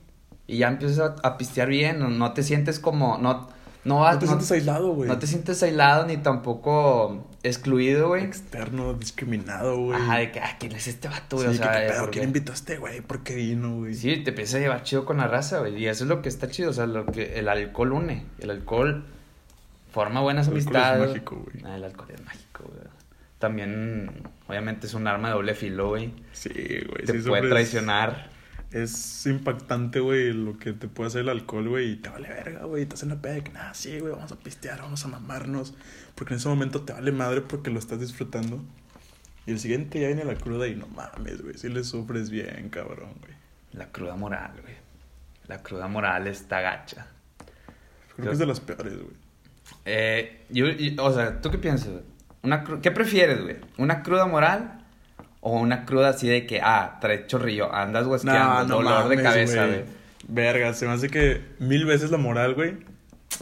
Y 0.50 0.58
ya 0.58 0.68
empiezas 0.68 1.00
a, 1.00 1.28
a 1.28 1.38
pistear 1.38 1.68
bien. 1.70 2.00
No, 2.00 2.10
no 2.10 2.34
te 2.34 2.44
sientes 2.44 2.80
como. 2.80 3.18
No, 3.18 3.48
no, 3.86 4.00
vas, 4.00 4.16
No 4.16 4.20
te 4.20 4.28
sientes 4.28 4.52
aislado, 4.52 4.92
güey. 4.94 5.08
no 5.08 5.20
te 5.20 5.28
sientes 5.28 5.62
aislado 5.64 6.06
ni 6.06 6.18
tampoco 6.18 7.28
excluido, 7.44 8.10
güey. 8.10 8.24
Externo, 8.26 8.94
discriminado, 8.94 9.78
güey. 9.78 10.00
Ajá, 10.02 10.18
de 10.18 10.32
que, 10.32 10.40
ah, 10.40 10.58
¿quién 10.60 10.74
es 10.74 10.88
este 10.88 11.08
vato, 11.08 11.38
Sí, 11.38 11.46
güey? 11.46 11.56
o 11.56 11.58
sea, 11.58 11.72
qué 11.72 11.86
eh, 11.86 11.90
pedo, 11.90 12.02
¿por 12.02 12.12
¿quién 12.12 12.24
qué? 12.24 12.28
invitó 12.28 12.52
a 12.52 12.56
este 12.56 12.78
güey? 12.78 13.02
¿Por 13.02 13.24
qué 13.24 13.36
vino, 13.36 13.78
güey? 13.78 13.94
Sí, 13.94 14.18
te 14.18 14.32
empiezas 14.32 14.56
a 14.56 14.60
llevar 14.60 14.84
chido 14.84 15.06
con 15.06 15.18
la 15.18 15.28
raza, 15.28 15.60
güey. 15.60 15.78
Y 15.78 15.88
eso 15.88 16.04
es 16.04 16.10
lo 16.10 16.22
que 16.22 16.30
está 16.30 16.50
chido. 16.50 16.72
O 16.72 16.74
sea, 16.74 16.88
lo 16.88 17.06
que 17.06 17.40
el 17.40 17.48
alcohol 17.48 17.94
une. 17.94 18.26
El 18.40 18.50
alcohol 18.50 19.06
forma 19.92 20.20
buenas 20.22 20.48
El 20.48 20.56
alcohol 20.56 20.76
es 20.76 20.76
amistades. 20.76 21.08
mágico, 21.10 21.36
güey. 21.46 21.64
Ah, 21.66 21.78
el 21.78 21.84
alcohol 21.84 22.08
es 22.14 22.26
mágico, 22.26 22.64
güey. 22.68 22.88
También, 23.40 24.12
obviamente, 24.48 24.88
es 24.88 24.94
un 24.94 25.08
arma 25.08 25.30
de 25.30 25.36
doble 25.36 25.54
filo, 25.56 25.90
güey. 25.90 26.12
Sí, 26.34 26.50
güey. 26.50 27.06
Te 27.06 27.22
sí, 27.22 27.28
puede 27.28 27.48
traicionar. 27.50 28.30
Es 28.72 29.26
impactante, 29.26 30.00
güey, 30.00 30.32
lo 30.32 30.60
que 30.60 30.74
te 30.74 30.88
puede 30.88 31.08
hacer 31.08 31.22
el 31.22 31.30
alcohol, 31.30 31.70
güey. 31.70 31.94
Y 31.94 31.96
te 31.96 32.10
vale 32.10 32.30
verga, 32.30 32.66
güey. 32.66 32.84
Estás 32.84 33.02
en 33.04 33.10
la 33.10 33.16
peda 33.22 33.34
de 33.34 33.44
que, 33.44 33.52
nada, 33.52 33.74
sí, 33.74 34.00
güey, 34.00 34.14
vamos 34.14 34.32
a 34.32 34.36
pistear, 34.38 34.80
vamos 34.82 35.04
a 35.06 35.08
mamarnos. 35.08 35.74
Porque 36.16 36.34
en 36.36 36.40
ese 36.40 36.50
momento 36.50 36.82
te 36.82 36.94
vale 36.94 37.12
madre 37.12 37.42
porque 37.42 37.72
lo 37.72 37.80
estás 37.80 38.00
disfrutando. 38.00 38.64
Y 39.48 39.52
el 39.52 39.60
siguiente 39.60 40.00
ya 40.00 40.08
viene 40.08 40.24
la 40.24 40.36
cruda 40.36 40.68
y 40.68 40.76
no 40.76 40.86
mames, 40.88 41.42
güey. 41.42 41.58
Si 41.58 41.68
le 41.70 41.84
sufres 41.84 42.30
bien, 42.30 42.70
cabrón, 42.70 43.14
güey. 43.22 43.34
La 43.72 43.88
cruda 43.92 44.16
moral, 44.16 44.52
güey. 44.62 44.76
La 45.48 45.64
cruda 45.64 45.88
moral 45.88 46.28
está 46.28 46.62
gacha. 46.62 47.08
Creo 48.16 48.28
que 48.28 48.34
es 48.34 48.40
de 48.40 48.46
las 48.46 48.60
peores, 48.60 48.94
güey. 48.98 49.16
Eh, 49.86 50.46
yo, 50.50 50.68
y- 50.68 50.96
o 51.00 51.12
sea, 51.12 51.42
¿tú 51.42 51.50
qué 51.50 51.58
piensas? 51.58 51.90
Una 52.44 52.64
¿Qué 52.82 52.92
prefieres, 52.92 53.42
güey? 53.42 53.58
¿Una 53.78 54.04
cruda 54.04 54.28
moral 54.28 54.79
o 55.42 55.60
una 55.60 55.86
cruda 55.86 56.10
así 56.10 56.28
de 56.28 56.46
que, 56.46 56.62
ah, 56.62 56.98
trae 57.00 57.28
chorrillo, 57.28 57.74
andas 57.74 58.08
huesqueando, 58.08 58.76
dolor 58.78 59.08
de 59.10 59.22
cabeza, 59.22 59.68
güey? 59.68 59.84
Verga, 60.28 60.74
se 60.74 60.86
me 60.86 60.94
hace 60.94 61.10
que 61.10 61.42
mil 61.60 61.86
veces 61.86 62.12
la 62.12 62.18
moral, 62.18 62.54
güey. 62.54 62.78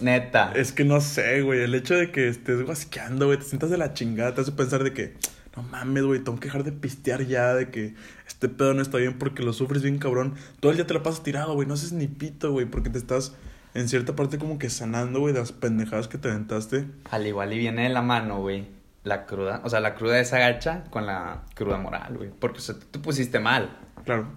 Neta. 0.01 0.51
Es 0.55 0.71
que 0.71 0.83
no 0.83 1.01
sé, 1.01 1.41
güey. 1.41 1.61
El 1.61 1.73
hecho 1.73 1.95
de 1.95 2.11
que 2.11 2.27
estés 2.27 2.63
guasqueando, 2.63 3.25
güey, 3.25 3.39
te 3.39 3.45
sientas 3.45 3.69
de 3.69 3.77
la 3.77 3.93
chingada, 3.93 4.33
te 4.33 4.41
hace 4.41 4.51
pensar 4.51 4.83
de 4.83 4.93
que, 4.93 5.15
no 5.55 5.63
mames, 5.63 6.03
güey, 6.03 6.19
tengo 6.19 6.39
que 6.39 6.47
dejar 6.47 6.63
de 6.63 6.71
pistear 6.71 7.25
ya, 7.25 7.55
de 7.55 7.69
que 7.71 7.95
este 8.27 8.47
pedo 8.47 8.73
no 8.73 8.81
está 8.81 8.99
bien 8.99 9.17
porque 9.17 9.43
lo 9.43 9.53
sufres 9.53 9.81
bien, 9.81 9.97
cabrón. 9.97 10.35
Todo 10.59 10.71
el 10.71 10.77
día 10.77 10.85
te 10.85 10.93
la 10.93 11.03
pasas 11.03 11.23
tirado, 11.23 11.55
güey, 11.55 11.67
no 11.67 11.73
haces 11.73 11.93
ni 11.93 12.07
pito, 12.07 12.51
güey, 12.51 12.67
porque 12.67 12.89
te 12.89 12.99
estás 12.99 13.33
en 13.73 13.89
cierta 13.89 14.15
parte 14.15 14.37
como 14.37 14.59
que 14.59 14.69
sanando, 14.69 15.19
güey, 15.19 15.33
de 15.33 15.39
las 15.39 15.51
pendejadas 15.51 16.07
que 16.07 16.17
te 16.17 16.29
aventaste. 16.29 16.85
Al 17.09 17.25
igual 17.25 17.53
y 17.53 17.57
viene 17.57 17.83
de 17.83 17.89
la 17.89 18.01
mano, 18.01 18.39
güey. 18.39 18.76
La 19.07 19.25
cruda, 19.25 19.61
o 19.63 19.69
sea, 19.69 19.79
la 19.79 19.95
cruda 19.95 20.15
de 20.15 20.21
esa 20.21 20.37
gacha 20.39 20.83
con 20.89 21.05
la 21.05 21.43
cruda 21.55 21.77
moral, 21.77 22.17
güey. 22.17 22.29
Porque, 22.29 22.57
o 22.57 22.61
sea, 22.61 22.75
tú 22.75 22.85
te 22.91 22.99
pusiste 22.99 23.39
mal. 23.39 23.69
Claro. 24.03 24.27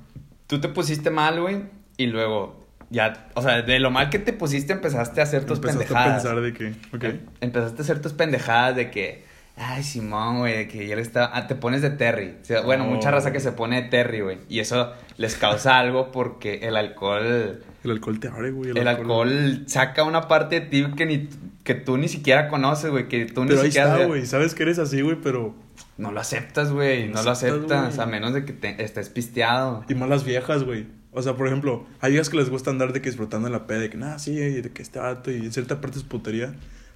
Tú 0.46 0.60
te 0.60 0.68
pusiste 0.68 1.10
mal, 1.10 1.40
güey. 1.40 1.64
Y 1.96 2.06
luego, 2.06 2.66
ya, 2.88 3.28
o 3.34 3.42
sea, 3.42 3.62
de 3.62 3.80
lo 3.80 3.90
mal 3.90 4.10
que 4.10 4.18
te 4.18 4.32
pusiste 4.32 4.72
empezaste 4.72 5.20
a 5.20 5.24
hacer 5.24 5.44
tus 5.44 5.58
Empezaste 5.58 5.84
pendejadas. 5.86 6.24
a 6.24 6.28
pensar 6.30 6.40
de 6.42 6.52
que, 6.52 6.96
ok. 6.96 7.04
Em- 7.04 7.20
Empezaste 7.40 7.78
a 7.78 7.82
hacer 7.82 8.00
tus 8.00 8.12
pendejadas 8.12 8.76
de 8.76 8.90
que, 8.90 9.24
ay, 9.60 9.82
Simón, 9.82 10.38
güey, 10.38 10.56
de 10.56 10.68
que 10.68 10.86
ya 10.86 10.96
le 10.96 11.02
está. 11.02 11.30
Ah, 11.36 11.46
te 11.46 11.54
pones 11.54 11.82
de 11.82 11.90
Terry. 11.90 12.34
O 12.42 12.44
sea, 12.44 12.62
bueno, 12.62 12.84
No. 12.84 12.90
mucha 12.90 13.10
raza 13.10 13.32
que 13.32 13.40
se 13.40 13.52
pone 13.52 13.82
de 13.82 13.88
Terry, 13.88 14.20
güey. 14.20 14.38
Y 14.48 14.58
eso 14.60 14.92
les 15.16 15.36
causa 15.36 15.78
algo 15.78 16.10
porque 16.10 16.60
el 16.66 16.76
alcohol. 16.76 17.62
El 17.84 17.90
alcohol 17.90 18.20
te 18.20 18.28
abre, 18.28 18.50
güey. 18.50 18.70
El 18.70 18.88
alcohol 18.88 19.64
saca 19.66 20.02
una 20.04 20.28
parte 20.28 20.60
de 20.60 20.66
ti 20.66 20.86
que, 20.96 21.06
ni, 21.06 21.28
que 21.64 21.74
tú 21.74 21.96
ni 21.98 22.08
siquiera 22.08 22.48
conoces, 22.48 22.90
güey. 22.90 23.08
Que 23.08 23.26
tú 23.26 23.42
ni 23.42 23.48
Pero 23.50 23.60
ahí 23.60 23.66
siquiera. 23.68 23.94
está, 23.94 24.06
güey. 24.06 24.26
Sabes 24.26 24.54
que 24.54 24.62
eres 24.64 24.78
así, 24.78 25.00
güey, 25.02 25.16
pero. 25.22 25.54
No 25.98 26.10
lo 26.12 26.20
aceptas, 26.20 26.72
güey. 26.72 27.08
No, 27.08 27.14
No 27.16 27.22
lo 27.22 27.30
aceptas. 27.30 27.98
A 27.98 28.06
menos 28.06 28.32
de 28.34 28.44
que 28.44 28.52
te, 28.52 28.82
estés 28.82 29.08
pisteado. 29.10 29.84
Y 29.88 29.94
malas 29.94 30.24
viejas, 30.24 30.64
güey. 30.64 30.86
O 31.12 31.22
sea, 31.22 31.34
por 31.34 31.46
ejemplo, 31.48 31.86
hay 32.00 32.12
viejas 32.12 32.28
que 32.30 32.36
les 32.36 32.48
gusta 32.50 32.70
andar 32.70 32.92
de 32.92 33.02
que 33.02 33.08
disfrutando 33.10 33.48
en 33.48 33.52
la 33.52 33.66
peda, 33.66 33.80
de 33.80 33.90
que 33.90 33.96
nada, 33.96 34.18
sí, 34.18 34.34
de 34.36 34.70
que 34.70 34.80
este 34.80 35.00
vato 35.00 35.30
y 35.30 35.36
en 35.36 35.52
cierta 35.52 35.80
parte 35.80 35.98
es 35.98 36.04
putería. 36.04 36.54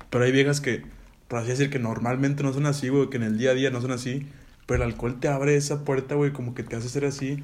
Pero 0.08 0.24
hay 0.24 0.30
viejas 0.30 0.60
que, 0.60 0.82
por 1.28 1.38
así 1.38 1.48
decir, 1.48 1.70
que 1.70 1.78
normalmente 1.78 2.42
no 2.42 2.52
son 2.52 2.66
así, 2.66 2.88
güey, 2.88 3.10
que 3.10 3.16
en 3.16 3.22
el 3.24 3.38
día 3.38 3.50
a 3.50 3.54
día 3.54 3.70
no 3.70 3.80
son 3.80 3.92
así. 3.92 4.26
Pero 4.66 4.82
el 4.82 4.90
alcohol 4.90 5.20
te 5.20 5.28
abre 5.28 5.56
esa 5.56 5.84
puerta, 5.84 6.14
güey, 6.14 6.32
como 6.32 6.54
que 6.54 6.62
te 6.62 6.76
hace 6.76 6.88
ser 6.88 7.04
así. 7.04 7.42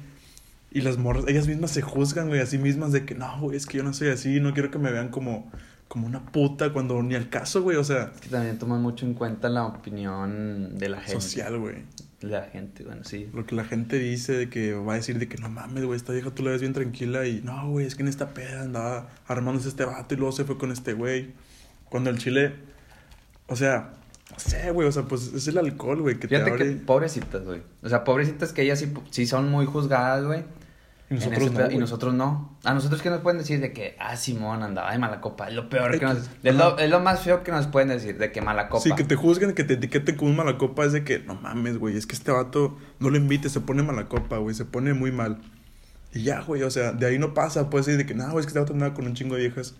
Y 0.71 0.81
las 0.81 0.97
morras, 0.97 1.25
ellas 1.27 1.47
mismas 1.47 1.71
se 1.71 1.81
juzgan, 1.81 2.29
güey, 2.29 2.39
a 2.39 2.45
sí 2.45 2.57
mismas 2.57 2.91
de 2.91 3.05
que 3.05 3.13
no, 3.13 3.39
güey, 3.41 3.57
es 3.57 3.65
que 3.65 3.77
yo 3.77 3.83
no 3.83 3.93
soy 3.93 4.07
así, 4.09 4.39
no 4.39 4.53
quiero 4.53 4.71
que 4.71 4.79
me 4.79 4.91
vean 4.91 5.09
como, 5.09 5.51
como 5.87 6.07
una 6.07 6.25
puta 6.25 6.71
cuando 6.71 7.03
ni 7.03 7.15
al 7.15 7.29
caso, 7.29 7.61
güey, 7.61 7.75
o 7.75 7.83
sea, 7.83 8.11
Es 8.15 8.21
que 8.21 8.29
también 8.29 8.57
toman 8.57 8.81
mucho 8.81 9.05
en 9.05 9.13
cuenta 9.13 9.49
la 9.49 9.65
opinión 9.65 10.77
de 10.77 10.87
la 10.89 11.01
gente. 11.01 11.21
social, 11.21 11.59
güey. 11.59 11.83
La 12.21 12.43
gente, 12.43 12.83
bueno, 12.85 13.03
sí. 13.03 13.27
Lo 13.33 13.45
que 13.45 13.55
la 13.55 13.65
gente 13.65 13.97
dice 13.99 14.33
de 14.33 14.49
que 14.49 14.73
va 14.73 14.93
a 14.93 14.95
decir 14.95 15.19
de 15.19 15.27
que 15.27 15.37
no 15.37 15.49
mames, 15.49 15.83
güey, 15.83 15.97
esta 15.97 16.13
vieja 16.13 16.31
tú 16.31 16.43
la 16.43 16.51
ves 16.51 16.61
bien 16.61 16.71
tranquila 16.73 17.27
y 17.27 17.41
no, 17.41 17.69
güey, 17.69 17.85
es 17.85 17.95
que 17.95 18.03
en 18.03 18.07
esta 18.07 18.33
peda 18.33 18.61
andaba 18.61 19.09
armándose 19.27 19.67
este 19.67 19.83
vato 19.83 20.13
y 20.13 20.17
luego 20.17 20.31
se 20.31 20.45
fue 20.45 20.57
con 20.57 20.71
este 20.71 20.93
güey. 20.93 21.31
Cuando 21.89 22.09
el 22.09 22.17
chile, 22.19 22.53
o 23.51 23.55
sea, 23.55 23.91
no 24.31 24.39
sé, 24.39 24.71
güey, 24.71 24.87
o 24.87 24.91
sea, 24.91 25.03
pues 25.03 25.33
es 25.33 25.47
el 25.47 25.57
alcohol, 25.57 26.01
güey, 26.01 26.17
que 26.19 26.27
Fíjate 26.27 26.51
te 26.51 26.57
que 26.57 26.63
abre. 26.63 26.75
pobrecitas, 26.77 27.43
güey. 27.43 27.61
O 27.83 27.89
sea, 27.89 28.03
pobrecitas 28.03 28.53
que 28.53 28.61
ellas 28.63 28.79
sí, 28.79 28.91
sí 29.11 29.25
son 29.27 29.49
muy 29.51 29.65
juzgadas, 29.65 30.23
güey. 30.25 30.43
Y 31.09 31.15
nosotros 31.15 31.51
no, 31.51 31.57
pedo- 31.59 31.71
y 31.71 31.77
nosotros 31.77 32.13
no. 32.13 32.57
A 32.63 32.73
nosotros, 32.73 33.01
¿qué 33.01 33.09
nos 33.09 33.19
pueden 33.19 33.37
decir? 33.39 33.59
De 33.59 33.73
que, 33.73 33.97
ah, 33.99 34.15
Simón 34.15 34.63
andaba 34.63 34.93
de 34.93 34.97
mala 34.97 35.19
copa. 35.19 35.49
Es 35.49 35.53
lo 35.53 35.67
peor 35.67 35.99
que 35.99 36.05
nos. 36.05 36.19
que- 36.41 36.49
Es 36.49 36.55
lo, 36.55 36.77
es 36.77 36.89
lo 36.89 37.01
más 37.01 37.19
feo 37.19 37.43
que 37.43 37.51
nos 37.51 37.67
pueden 37.67 37.89
decir, 37.89 38.17
de 38.17 38.31
que 38.31 38.41
mala 38.41 38.69
copa. 38.69 38.81
Sí, 38.81 38.93
que 38.95 39.03
te 39.03 39.17
juzguen, 39.17 39.53
que 39.53 39.65
te 39.65 39.73
etiqueten 39.73 40.15
como 40.15 40.31
un 40.31 40.37
mala 40.37 40.57
copa, 40.57 40.85
es 40.85 40.93
de 40.93 41.03
que 41.03 41.19
no 41.19 41.35
mames, 41.35 41.77
güey, 41.77 41.97
es 41.97 42.07
que 42.07 42.15
este 42.15 42.31
vato 42.31 42.77
no 42.99 43.09
lo 43.09 43.17
invites, 43.17 43.51
se 43.51 43.59
pone 43.59 43.83
mala 43.83 44.07
copa, 44.07 44.37
güey, 44.37 44.55
se 44.55 44.63
pone 44.63 44.93
muy 44.93 45.11
mal. 45.11 45.39
Y 46.13 46.23
ya, 46.23 46.39
güey, 46.41 46.63
o 46.63 46.71
sea, 46.71 46.93
de 46.93 47.05
ahí 47.05 47.19
no 47.19 47.33
pasa, 47.33 47.69
puede 47.69 47.83
ser 47.83 47.97
de 47.97 48.05
que, 48.05 48.13
no, 48.15 48.25
güey, 48.31 48.39
es 48.39 48.45
que 48.45 48.51
este 48.51 48.59
vato 48.59 48.71
andaba 48.71 48.93
con 48.93 49.05
un 49.05 49.13
chingo 49.13 49.35
de 49.35 49.41
viejas. 49.41 49.75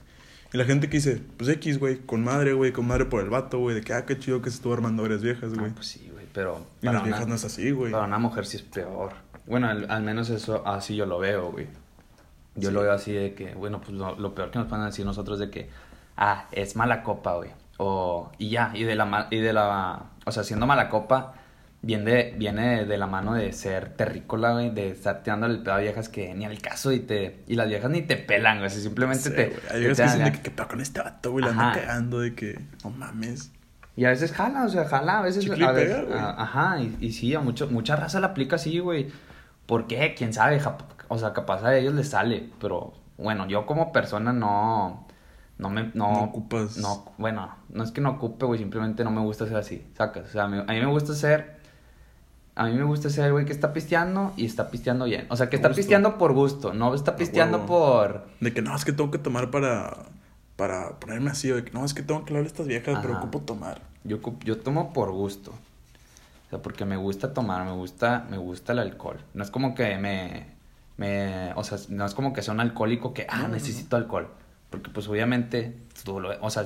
Y 0.53 0.57
la 0.57 0.65
gente 0.65 0.89
que 0.89 0.97
dice, 0.97 1.21
pues 1.37 1.49
X, 1.49 1.79
güey, 1.79 1.99
con 1.99 2.23
madre, 2.23 2.53
güey, 2.53 2.73
con 2.73 2.85
madre 2.85 3.05
por 3.05 3.21
el 3.23 3.29
vato, 3.29 3.59
güey, 3.59 3.75
de 3.75 3.81
que, 3.81 3.93
ah, 3.93 4.05
qué 4.05 4.19
chido 4.19 4.41
que 4.41 4.49
se 4.49 4.57
estuvo 4.57 4.73
armando 4.73 5.01
varias 5.03 5.21
viejas, 5.21 5.51
Ah, 5.55 5.59
güey. 5.59 5.71
pues 5.71 5.87
sí, 5.87 6.09
güey, 6.11 6.25
pero. 6.33 6.65
y 6.81 6.85
para 6.85 6.93
las 6.93 7.01
una- 7.03 7.11
viejas 7.11 7.27
no 7.27 7.35
es 7.35 7.45
así, 7.45 7.71
güey. 7.71 7.91
Para 7.91 8.05
una 8.05 8.19
mujer 8.19 8.45
sí 8.45 8.57
es 8.57 8.63
peor. 8.63 9.13
Bueno, 9.45 9.67
al, 9.67 9.89
al 9.89 10.03
menos 10.03 10.29
eso, 10.29 10.67
así 10.67 10.95
yo 10.95 11.05
lo 11.05 11.19
veo, 11.19 11.51
güey. 11.51 11.67
Yo 12.55 12.69
Sí. 12.69 12.75
lo 12.75 12.81
veo 12.81 12.91
así 12.91 13.13
de 13.13 13.33
que, 13.33 13.53
bueno, 13.55 13.79
pues 13.79 13.91
lo, 13.93 14.15
lo 14.19 14.35
peor 14.35 14.51
que 14.51 14.59
nos 14.59 14.67
pueden 14.67 14.85
decir 14.85 15.05
nosotros 15.05 15.39
de 15.39 15.49
que, 15.49 15.69
ah, 16.17 16.47
es 16.51 16.75
mala 16.75 17.01
copa, 17.03 17.35
güey. 17.37 17.49
O, 17.77 18.29
y 18.37 18.49
ya, 18.49 18.71
y 18.75 18.83
de 18.83 18.95
la, 18.95 19.27
y 19.31 19.37
de 19.39 19.53
la, 19.53 20.03
o 20.25 20.31
sea, 20.33 20.43
siendo 20.43 20.67
mala 20.67 20.89
copa, 20.89 21.33
viene 21.83 22.11
de, 22.11 22.35
viene 22.37 22.85
de 22.85 22.97
la 22.97 23.07
mano 23.07 23.33
de 23.33 23.51
ser 23.53 23.89
terrícola, 23.95 24.53
güey, 24.53 24.69
de 24.69 24.89
estar 24.91 25.23
tirándole 25.23 25.55
el 25.55 25.63
pedo 25.63 25.73
a 25.75 25.77
viejas 25.79 26.09
que 26.09 26.33
ni 26.35 26.45
al 26.45 26.61
caso 26.61 26.91
y 26.91 26.99
te, 26.99 27.43
y 27.47 27.55
las 27.55 27.67
viejas 27.67 27.89
ni 27.89 28.01
te 28.03 28.17
pelan, 28.17 28.59
güey, 28.59 28.69
simplemente 28.69 29.23
Sí, 29.29 29.35
te, 29.35 29.45
güey. 29.47 29.59
Hay 29.71 29.79
viejas 29.79 29.97
que 29.97 30.03
dicen 30.03 30.23
de 30.25 30.31
que, 30.31 30.41
¿qué 30.41 30.51
pedo 30.51 30.67
con 30.67 30.81
este 30.81 31.01
vato, 31.01 31.31
güey? 31.31 31.43
Le 31.45 31.51
anda 31.51 31.71
cagando 31.73 32.19
de 32.19 32.35
que, 32.35 32.59
no 32.83 32.89
mames. 32.91 33.51
Y 33.95 34.05
a 34.05 34.09
veces 34.09 34.31
jala, 34.31 34.63
o 34.65 34.69
sea, 34.69 34.85
jala, 34.85 35.19
a 35.19 35.21
veces... 35.21 35.43
Chicle 35.43 35.65
a 35.65 35.71
veces- 35.71 35.95
pega, 35.95 36.03
güey. 36.07 36.19
a- 36.19 36.41
ajá, 36.41 36.79
y, 36.79 36.97
y 37.01 37.11
sí, 37.11 37.33
a 37.35 37.39
mucho, 37.41 37.67
mucha 37.69 37.95
raza 37.95 38.19
la 38.19 38.27
aplica 38.27 38.55
así, 38.57 38.79
güey. 38.79 39.07
¿Por 39.65 39.87
qué? 39.87 40.13
¿Quién 40.17 40.33
sabe? 40.33 40.61
O 41.09 41.17
sea, 41.17 41.33
capaz 41.33 41.63
a 41.65 41.75
ellos 41.77 41.93
les 41.93 42.09
sale, 42.09 42.49
pero 42.61 42.93
bueno, 43.17 43.47
yo 43.47 43.65
como 43.65 43.91
persona 43.91 44.31
no... 44.33 45.07
No 45.57 45.69
me... 45.69 45.83
No, 45.93 46.11
No 46.11 46.23
ocupas. 46.23 46.77
No, 46.77 47.11
bueno, 47.17 47.53
no 47.69 47.83
es 47.83 47.91
que 47.91 48.01
no 48.01 48.11
ocupe, 48.11 48.45
güey, 48.45 48.59
simplemente 48.59 49.03
no 49.03 49.11
me 49.11 49.21
gusta 49.21 49.45
ser 49.45 49.57
así, 49.57 49.85
sacas. 49.97 50.25
O 50.25 50.31
sea, 50.31 50.47
me- 50.47 50.59
a 50.61 50.63
mí 50.63 50.79
me 50.79 50.85
gusta 50.87 51.13
ser... 51.13 51.59
A 52.55 52.65
mí 52.65 52.73
me 52.73 52.83
gusta 52.83 53.09
ser, 53.09 53.31
güey, 53.31 53.45
que 53.45 53.53
está 53.53 53.71
pisteando 53.73 54.33
y 54.35 54.45
está 54.45 54.69
pisteando 54.69 55.05
bien. 55.05 55.25
O 55.29 55.37
sea, 55.37 55.49
que 55.49 55.55
está 55.55 55.69
Gusto. 55.69 55.79
pisteando 55.79 56.17
por 56.17 56.33
gusto, 56.33 56.73
no 56.73 56.93
está 56.93 57.15
pisteando 57.15 57.65
por... 57.65 58.27
De 58.41 58.53
que, 58.53 58.61
no, 58.61 58.75
es 58.75 58.83
que 58.83 58.91
tengo 58.91 59.09
que 59.09 59.17
tomar 59.17 59.49
para, 59.51 60.05
para 60.57 60.99
ponerme 60.99 61.31
así, 61.31 61.47
de 61.47 61.63
que, 61.63 61.71
no, 61.71 61.85
es 61.85 61.93
que 61.93 62.03
tengo 62.03 62.25
que 62.25 62.31
hablar 62.33 62.43
a 62.43 62.47
estas 62.47 62.67
viejas, 62.67 62.99
pero 63.01 63.17
ocupo 63.17 63.39
tomar. 63.39 63.81
Yo, 64.03 64.19
yo 64.43 64.57
tomo 64.59 64.91
por 64.91 65.11
gusto. 65.11 65.51
O 65.51 66.49
sea, 66.49 66.61
porque 66.61 66.83
me 66.83 66.97
gusta 66.97 67.33
tomar, 67.33 67.65
me 67.65 67.71
gusta, 67.71 68.25
me 68.29 68.37
gusta 68.37 68.73
el 68.73 68.79
alcohol. 68.79 69.21
No 69.33 69.43
es 69.43 69.49
como 69.49 69.73
que 69.73 69.97
me, 69.97 70.47
me, 70.97 71.53
o 71.55 71.63
sea, 71.63 71.77
no 71.87 72.05
es 72.05 72.13
como 72.13 72.33
que 72.33 72.41
sea 72.41 72.53
un 72.53 72.59
alcohólico 72.59 73.13
que, 73.13 73.25
ah, 73.29 73.37
No, 73.37 73.41
no, 73.43 73.47
no. 73.47 73.53
necesito 73.55 73.95
alcohol. 73.95 74.27
Porque 74.69 74.89
pues 74.91 75.07
obviamente, 75.07 75.77
tú 76.03 76.19
lo- 76.19 76.37
o 76.41 76.49
sea, 76.49 76.65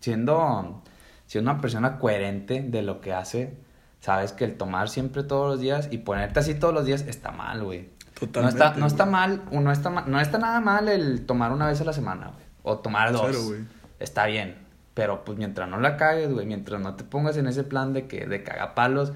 siendo, 0.00 0.82
siendo 1.26 1.52
una 1.52 1.60
persona 1.60 1.98
coherente 1.98 2.62
de 2.62 2.82
lo 2.82 3.00
que 3.00 3.12
hace, 3.12 3.56
sabes 4.00 4.32
que 4.32 4.44
el 4.44 4.56
tomar 4.56 4.88
siempre 4.88 5.22
todos 5.22 5.48
los 5.48 5.60
días 5.60 5.88
y 5.90 5.98
ponerte 5.98 6.40
así 6.40 6.54
todos 6.54 6.74
los 6.74 6.84
días 6.84 7.02
está 7.02 7.30
mal, 7.30 7.62
güey. 7.62 7.88
No 8.20 8.26
Totalmente. 8.26 8.64
está, 8.64 8.78
no 8.78 8.86
está 8.86 9.06
mal, 9.06 9.42
o 9.50 9.60
no 9.60 9.72
está, 9.72 9.90
no 9.90 10.20
está 10.20 10.38
nada 10.38 10.60
mal 10.60 10.88
el 10.88 11.24
tomar 11.24 11.52
una 11.52 11.66
vez 11.66 11.80
a 11.80 11.84
la 11.84 11.92
semana, 11.92 12.26
güey. 12.26 12.44
O 12.62 12.78
tomar 12.78 13.12
dos. 13.12 13.46
Güey. 13.46 13.60
Está 13.98 14.26
bien. 14.26 14.56
Pero 14.92 15.24
pues 15.24 15.38
mientras 15.38 15.68
no 15.68 15.78
la 15.80 15.96
cagues, 15.96 16.30
güey, 16.30 16.46
mientras 16.46 16.80
no 16.80 16.96
te 16.96 17.04
pongas 17.04 17.36
en 17.36 17.46
ese 17.46 17.64
plan 17.64 17.92
de 17.92 18.06
que, 18.06 18.26
de 18.26 18.42
cagapalos, 18.42 19.12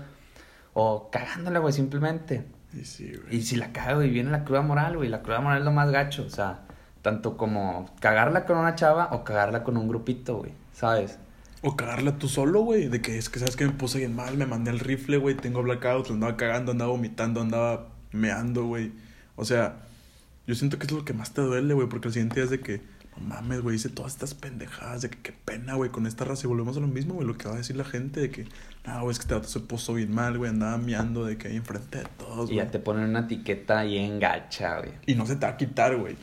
o 0.73 1.11
cagándola, 1.11 1.59
güey, 1.59 1.73
simplemente. 1.73 2.47
Y 2.73 2.85
sí, 2.85 3.13
güey. 3.15 3.37
Y 3.37 3.43
si 3.43 3.57
la 3.57 3.73
cago 3.73 4.03
y 4.03 4.09
viene 4.09 4.31
la 4.31 4.45
cruda 4.45 4.63
moral, 4.63 4.97
güey, 4.97 5.09
la 5.09 5.23
cruda 5.23 5.41
moral 5.41 5.59
es 5.59 5.65
lo 5.65 5.73
más 5.73 5.91
gacho, 5.91 6.25
o 6.25 6.31
sea, 6.31 6.61
tanto 7.03 7.37
como 7.37 7.91
cagarla 8.01 8.47
con 8.47 8.57
una 8.57 8.75
chava 8.75 9.11
o 9.13 9.25
cagarla 9.25 9.63
con 9.63 9.77
un 9.77 9.89
grupito, 9.89 10.39
güey, 10.39 10.53
¿sabes? 10.73 11.19
O 11.67 11.77
cagarla 11.77 12.19
tú 12.19 12.29
solo, 12.29 12.61
güey. 12.61 12.89
De 12.89 13.01
que 13.01 13.17
es 13.17 13.31
que 13.31 13.39
sabes 13.39 13.57
que 13.57 13.65
me 13.65 13.73
puse 13.73 13.97
bien 13.97 14.15
mal, 14.15 14.37
me 14.37 14.45
mandé 14.45 14.71
el 14.71 14.81
rifle, 14.81 15.17
güey. 15.17 15.35
Tengo 15.35 15.63
blackout, 15.63 16.11
andaba 16.11 16.37
cagando, 16.37 16.73
andaba 16.73 16.91
vomitando, 16.91 17.41
andaba 17.41 17.89
meando, 18.13 18.67
güey. 18.67 18.93
O 19.35 19.47
sea, 19.47 19.77
yo 20.47 20.55
siento 20.55 20.79
que 20.79 20.85
es 20.85 20.93
lo 20.93 21.07
que 21.07 21.15
más 21.15 21.33
te 21.33 21.41
duele, 21.41 21.73
güey. 21.73 21.89
Porque 21.89 22.09
el 22.09 22.13
siguiente 22.13 22.35
día 22.35 22.45
es 22.45 22.51
de 22.51 22.61
que, 22.61 22.83
no 23.17 23.27
mames, 23.27 23.63
güey, 23.63 23.77
hice 23.77 23.89
todas 23.89 24.13
estas 24.13 24.35
pendejadas. 24.35 25.01
De 25.01 25.09
que 25.09 25.19
qué 25.23 25.33
pena, 25.33 25.73
güey, 25.75 25.91
con 25.91 26.07
esta 26.07 26.27
raza. 26.27 26.43
Y 26.45 26.49
volvemos 26.49 26.77
a 26.77 26.81
lo 26.81 26.87
mismo, 26.87 27.15
güey. 27.15 27.27
Lo 27.27 27.39
que 27.39 27.49
va 27.49 27.55
a 27.55 27.57
decir 27.57 27.77
la 27.77 27.85
gente 27.85 28.21
de 28.21 28.31
que, 28.31 28.47
no, 28.87 29.01
güey, 29.01 29.13
es 29.13 29.19
que 29.19 29.23
este 29.23 29.35
vato 29.35 29.49
se 29.49 29.61
puso 29.61 29.95
bien 29.95 30.13
mal, 30.13 30.37
güey. 30.37 30.51
Andaba 30.51 30.77
meando 30.77 31.25
de 31.25 31.39
que 31.39 31.49
ahí 31.49 31.57
enfrente 31.57 31.97
de 31.97 32.05
todos, 32.19 32.51
Y 32.51 32.57
ya 32.57 32.71
te 32.71 32.79
ponen 32.79 33.09
una 33.09 33.21
etiqueta 33.21 33.79
ahí 33.79 33.97
en 33.97 34.21
gacha, 34.21 34.81
güey. 34.81 34.93
Y 35.07 35.15
no 35.15 35.25
se 35.25 35.37
te 35.37 35.47
va 35.47 35.53
a 35.53 35.57
quitar, 35.57 35.97
güey. 35.97 36.17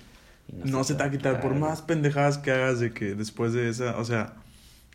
Y 0.47 0.69
No, 0.69 0.83
se 0.83 0.93
te 0.93 0.99
va 0.99 1.09
a 1.09 1.11
quitar. 1.11 1.41
Por 1.41 1.55
más 1.55 1.81
pendejadas 1.81 2.37
que 2.37 2.51
hagas 2.51 2.79
de 2.79 2.93
que 2.93 3.15
después 3.15 3.53
de 3.53 3.69
esa, 3.69 3.97
o 3.97 4.05
sea, 4.05 4.35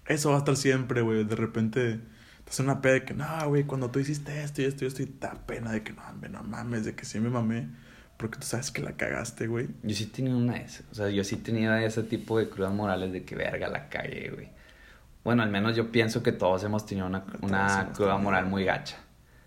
eso 0.09 0.31
va 0.31 0.37
a 0.37 0.38
estar 0.38 0.57
siempre, 0.57 1.03
güey. 1.03 1.25
De 1.25 1.37
repente 1.37 2.01
te 2.45 2.51
hace 2.51 2.62
una 2.62 2.81
peda 2.81 2.95
de 2.95 3.05
que, 3.05 3.14
no, 3.14 3.27
güey, 3.49 3.64
cuando 3.64 3.90
tú 3.90 3.99
hiciste 3.99 4.42
esto 4.42 4.62
y 4.62 4.66
esto 4.66 4.85
y 4.85 4.88
esto, 4.88 5.03
y 5.03 5.07
te 5.07 5.27
da 5.27 5.35
pena 5.35 5.73
de 5.73 5.83
que 5.83 5.92
no, 5.92 6.03
hombre, 6.09 6.31
no 6.31 6.42
mames, 6.42 6.85
de 6.85 6.95
que 6.95 7.05
sí 7.05 7.21
me 7.21 7.29
mamé. 7.29 7.69
Porque 8.16 8.38
tú 8.38 8.47
sabes 8.47 8.71
que 8.71 8.81
la 8.81 8.92
cagaste, 8.92 9.47
güey. 9.47 9.69
Yo 9.83 9.95
sí 9.95 10.07
tenía 10.07 10.35
una 10.35 10.55
de 10.55 10.62
esas. 10.62 10.87
O 10.90 10.95
sea, 10.95 11.11
yo 11.11 11.23
sí 11.23 11.37
tenía 11.37 11.85
ese 11.85 12.03
tipo 12.03 12.38
de 12.38 12.49
crudas 12.49 12.73
morales 12.73 13.12
de 13.12 13.25
que 13.25 13.37
verga 13.37 13.69
la 13.69 13.88
calle, 13.88 14.31
güey. 14.31 14.49
Bueno, 15.23 15.42
al 15.42 15.51
menos 15.51 15.77
yo 15.77 15.90
pienso 15.90 16.23
que 16.23 16.33
todos 16.33 16.62
hemos 16.64 16.87
tenido 16.87 17.07
una, 17.07 17.25
cruda 17.92 18.16
moral 18.16 18.47
muy 18.47 18.64
gacha. 18.64 18.97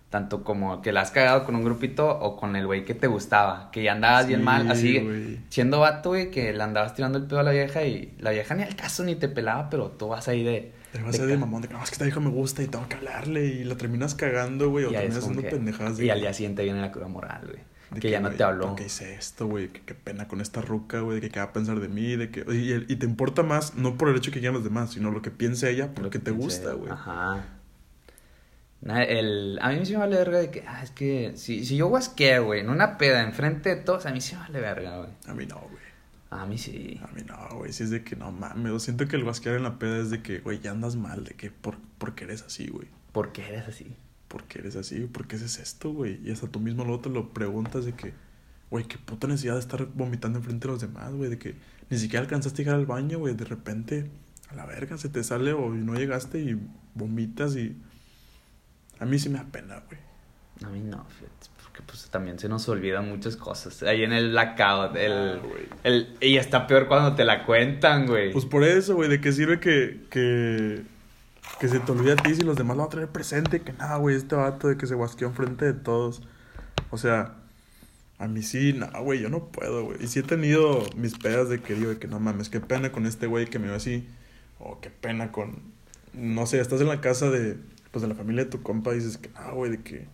Tanto 0.09 0.43
como 0.43 0.81
que 0.81 0.91
la 0.91 1.01
has 1.01 1.11
cagado 1.11 1.45
con 1.45 1.55
un 1.55 1.63
grupito 1.63 2.09
o 2.09 2.35
con 2.35 2.55
el 2.55 2.65
güey 2.65 2.83
que 2.83 2.95
te 2.95 3.05
gustaba. 3.05 3.69
Que 3.71 3.83
ya 3.83 3.91
andabas 3.91 4.25
bien 4.25 4.39
Sí, 4.39 4.45
mal, 4.45 4.71
así. 4.71 4.99
güey. 4.99 5.39
Siendo 5.49 5.79
vato, 5.81 6.09
güey, 6.09 6.31
que 6.31 6.51
le 6.51 6.63
andabas 6.63 6.95
tirando 6.95 7.19
el 7.19 7.25
pedo 7.25 7.39
a 7.39 7.43
la 7.43 7.51
vieja 7.51 7.83
y 7.83 8.15
la 8.19 8.31
vieja 8.31 8.55
ni 8.55 8.63
al 8.63 8.75
caso 8.75 9.03
ni 9.03 9.15
te 9.15 9.29
pelaba, 9.29 9.69
pero 9.69 9.89
tú 9.91 10.07
vas 10.07 10.27
ahí 10.27 10.43
de. 10.43 10.71
Te 10.91 10.99
vas 11.03 11.19
a 11.19 11.25
de 11.27 11.37
mamón 11.37 11.61
de 11.61 11.67
que 11.67 11.75
no, 11.75 11.83
es 11.83 11.89
que 11.91 11.93
esta 11.93 12.05
vieja 12.05 12.19
me 12.19 12.31
gusta 12.31 12.63
y 12.63 12.67
tengo 12.67 12.87
que 12.89 12.95
hablarle 12.95 13.45
y 13.45 13.63
la 13.63 13.75
terminas 13.77 14.15
cagando, 14.15 14.71
güey. 14.71 14.85
O 14.85 14.89
terminas 14.89 15.17
haciendo 15.19 15.43
que- 15.43 15.49
pendejadas. 15.49 15.97
de 15.97 16.03
Y 16.05 16.07
que- 16.07 16.11
al 16.11 16.21
día 16.21 16.33
siguiente 16.33 16.63
viene 16.63 16.81
la 16.81 16.91
cruda 16.91 17.07
moral, 17.07 17.41
güey. 17.45 17.59
de 17.91 17.99
Que, 17.99 18.09
ya 18.11 18.19
no 18.19 18.27
güey, 18.29 18.37
te 18.37 18.43
habló. 18.43 18.67
¿por 18.67 18.75
qué 18.77 18.85
hice 18.85 19.13
esto, 19.15 19.47
güey? 19.47 19.67
Que 19.69 19.81
qué 19.81 19.93
pena 19.95 20.27
con 20.27 20.41
esta 20.41 20.61
ruca, 20.61 20.99
güey. 21.01 21.15
De 21.15 21.21
que 21.21 21.29
qué 21.31 21.39
va 21.39 21.45
a 21.47 21.53
pensar 21.53 21.79
de 21.79 21.87
mí, 21.87 22.15
de 22.15 22.29
que... 22.31 22.41
Y, 22.51 22.91
y 22.91 22.95
te 22.97 23.05
importa 23.05 23.41
más, 23.43 23.75
no 23.75 23.95
por 23.97 24.09
el 24.09 24.15
hecho 24.15 24.31
que 24.31 24.39
quieran 24.39 24.53
los 24.55 24.63
demás, 24.63 24.91
sino 24.91 25.09
lo 25.11 25.21
que 25.23 25.29
piense 25.31 25.69
ella, 25.71 25.89
porque 25.95 26.11
que 26.11 26.19
te 26.19 26.31
pensé. 26.31 26.43
gusta, 26.43 26.73
güey. 26.73 26.91
Ajá. 26.91 27.45
El, 28.81 29.59
a 29.61 29.71
mí 29.71 29.85
sí 29.85 29.91
me 29.93 29.99
vale 29.99 30.15
verga 30.15 30.39
de 30.39 30.51
que, 30.51 30.63
ah, 30.65 30.81
es 30.81 30.91
que 30.91 31.33
si, 31.35 31.65
si 31.65 31.75
yo 31.75 31.87
guasqueo, 31.87 32.45
güey, 32.45 32.61
en 32.61 32.69
una 32.69 32.97
peda 32.97 33.23
enfrente 33.23 33.75
de 33.75 33.81
todos, 33.81 34.05
a 34.05 34.11
mí 34.11 34.21
sí 34.21 34.35
me 34.35 34.41
vale 34.41 34.61
verga, 34.61 34.97
güey. 34.99 35.09
A 35.27 35.33
mí 35.33 35.45
no, 35.45 35.59
güey. 35.59 35.89
A 36.29 36.45
mí 36.45 36.57
sí. 36.57 36.99
A 37.03 37.07
mí 37.07 37.21
no, 37.27 37.57
güey. 37.57 37.73
Si 37.73 37.83
es 37.83 37.89
de 37.89 38.03
que 38.03 38.15
no 38.15 38.31
mames. 38.31 38.71
Yo 38.71 38.79
siento 38.79 39.07
que 39.07 39.15
el 39.15 39.23
guasquear 39.23 39.55
en 39.55 39.63
la 39.63 39.79
peda 39.79 39.97
es 39.97 40.09
de 40.09 40.21
que, 40.21 40.39
güey, 40.39 40.59
ya 40.59 40.71
andas 40.71 40.95
mal. 40.95 41.23
De 41.23 41.31
que, 41.31 41.51
¿por, 41.51 41.77
por 41.97 42.15
qué 42.15 42.25
eres 42.25 42.43
así, 42.43 42.67
güey? 42.67 42.87
¿Por 43.11 43.31
qué 43.31 43.47
eres 43.47 43.67
así? 43.67 43.95
¿Por 44.27 44.43
qué 44.43 44.59
eres 44.59 44.75
así? 44.75 45.07
¿Por 45.07 45.27
qué 45.27 45.37
haces 45.37 45.57
esto, 45.57 45.91
güey? 45.91 46.19
Y 46.23 46.31
hasta 46.31 46.47
tú 46.47 46.59
mismo 46.59 46.85
luego 46.85 47.01
te 47.01 47.09
lo 47.09 47.33
preguntas 47.33 47.85
de 47.85 47.93
que, 47.93 48.13
güey, 48.69 48.85
qué 48.85 48.97
puta 48.99 49.27
necesidad 49.27 49.55
de 49.55 49.59
estar 49.59 49.87
vomitando 49.87 50.37
enfrente 50.37 50.67
de 50.67 50.73
los 50.73 50.81
demás, 50.81 51.13
güey. 51.13 51.29
De 51.29 51.39
que 51.39 51.55
ni 51.89 51.97
siquiera 51.97 52.21
alcanzaste 52.21 52.61
a 52.61 52.65
llegar 52.65 52.79
al 52.79 52.85
baño, 52.85 53.17
güey. 53.17 53.33
De 53.33 53.45
repente, 53.45 54.09
a 54.49 54.55
la 54.55 54.65
verga, 54.67 54.97
se 54.97 55.09
te 55.09 55.23
sale 55.23 55.53
o 55.53 55.69
no 55.69 55.95
llegaste 55.95 56.39
y 56.39 56.57
vomitas 56.93 57.55
y... 57.55 57.75
A 58.99 59.05
mí 59.05 59.17
sí 59.19 59.29
me 59.29 59.39
da 59.39 59.45
pena, 59.45 59.81
güey. 59.87 59.99
A 60.65 60.69
mí 60.69 60.81
no, 60.81 61.05
fíjate, 61.05 61.47
porque 61.63 61.81
pues 61.83 62.09
también 62.09 62.37
se 62.37 62.49
nos 62.49 62.67
olvidan 62.67 63.07
muchas 63.07 63.37
cosas. 63.37 63.81
Ahí 63.83 64.03
en 64.03 64.11
el 64.11 64.31
blackout, 64.31 64.95
el, 64.97 65.13
Ah, 65.13 65.41
el, 65.83 66.17
y 66.19 66.37
está 66.37 66.67
peor 66.67 66.87
cuando 66.87 67.15
te 67.15 67.23
la 67.23 67.45
cuentan, 67.45 68.07
güey. 68.07 68.33
Pues 68.33 68.45
por 68.45 68.63
eso, 68.63 68.95
güey, 68.95 69.09
¿de 69.09 69.21
qué 69.21 69.31
sirve 69.31 69.59
que, 69.59 70.01
que, 70.09 70.81
que 71.59 71.67
se 71.69 71.79
te 71.79 71.91
olvide 71.91 72.13
a 72.13 72.15
ti 72.17 72.35
si 72.35 72.41
los 72.41 72.57
demás 72.57 72.75
lo 72.75 72.83
van 72.83 72.87
a 72.87 72.91
traer 72.91 73.07
presente? 73.07 73.61
Que 73.61 73.71
nada, 73.73 73.95
güey, 73.97 74.17
este 74.17 74.35
vato 74.35 74.67
de 74.67 74.77
que 74.77 74.85
se 74.85 74.95
guasqueó 74.95 75.29
enfrente 75.29 75.65
de 75.65 75.73
todos. 75.73 76.21
O 76.91 76.97
sea, 76.97 77.35
a 78.17 78.27
mí 78.27 78.43
sí, 78.43 78.73
no, 78.73 78.87
güey, 79.01 79.21
yo 79.21 79.29
no 79.29 79.45
puedo, 79.45 79.85
güey. 79.85 80.03
Y 80.03 80.07
sí 80.07 80.19
he 80.19 80.23
tenido 80.23 80.83
mis 80.97 81.17
pedas 81.17 81.47
de 81.47 81.61
que 81.61 81.73
digo, 81.73 81.91
de 81.91 81.99
que 81.99 82.07
no 82.07 82.19
mames, 82.19 82.49
qué 82.49 82.59
pena 82.59 82.91
con 82.91 83.05
este 83.05 83.27
güey 83.27 83.45
que 83.45 83.59
me 83.59 83.69
ve 83.69 83.75
así. 83.75 84.09
O 84.59 84.81
qué 84.81 84.89
pena 84.89 85.31
con, 85.31 85.61
no 86.11 86.45
sé, 86.45 86.59
estás 86.59 86.81
en 86.81 86.87
la 86.89 86.99
casa 86.99 87.29
de, 87.29 87.57
pues, 87.91 88.01
de 88.01 88.07
la 88.07 88.15
familia 88.15 88.45
de 88.45 88.51
tu 88.51 88.61
compa 88.61 88.93
dices 88.93 89.17
que 89.17 89.29
no, 89.29 89.55
güey, 89.55 89.71
de 89.71 89.81
que 89.81 90.07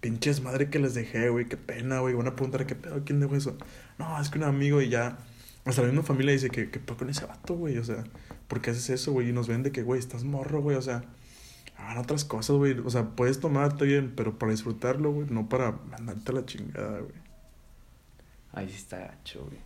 pinches 0.00 0.42
madre 0.42 0.68
que 0.68 0.78
les 0.80 0.94
dejé, 0.94 1.28
güey, 1.28 1.48
qué 1.48 1.56
pena, 1.56 2.00
güey. 2.00 2.14
Van 2.14 2.26
a 2.26 2.34
preguntar, 2.34 2.66
¿qué 2.66 2.74
pedo? 2.74 3.02
¿Quién 3.04 3.20
dejó 3.20 3.36
eso? 3.36 3.56
No, 3.98 4.20
es 4.20 4.30
que 4.30 4.38
un 4.38 4.44
amigo 4.44 4.82
y 4.82 4.88
ya. 4.88 5.18
Hasta 5.64 5.82
la 5.82 5.88
misma 5.88 6.02
familia 6.02 6.32
dice 6.32 6.50
que, 6.50 6.70
¿qué 6.70 6.80
pedo 6.80 6.96
con 6.96 7.08
ese 7.08 7.24
vato, 7.24 7.54
güey? 7.54 7.78
O 7.78 7.84
sea, 7.84 8.02
¿por 8.48 8.60
qué 8.60 8.70
haces 8.70 8.90
eso, 8.90 9.12
güey? 9.12 9.28
Y 9.28 9.32
nos 9.32 9.46
ven 9.46 9.62
de 9.62 9.70
que, 9.70 9.82
güey, 9.82 10.00
estás 10.00 10.24
morro, 10.24 10.60
güey. 10.60 10.76
O 10.76 10.82
sea, 10.82 11.04
hagan 11.76 11.98
otras 11.98 12.24
cosas, 12.24 12.56
güey. 12.56 12.76
O 12.80 12.90
sea, 12.90 13.10
puedes 13.10 13.38
tomarte 13.38 13.84
bien, 13.84 14.12
pero 14.16 14.38
para 14.38 14.50
disfrutarlo, 14.50 15.12
güey, 15.12 15.28
no 15.30 15.48
para 15.48 15.70
mandarte 15.70 16.32
a 16.32 16.34
la 16.34 16.46
chingada, 16.46 16.98
güey. 16.98 17.14
Ahí 18.52 18.68
sí 18.68 18.76
está 18.76 18.98
gacho, 18.98 19.44
güey. 19.44 19.58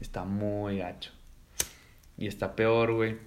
Está 0.00 0.24
muy 0.24 0.78
gacho. 0.78 1.10
Y 2.16 2.28
está 2.28 2.54
peor, 2.54 2.94
güey. 2.94 3.18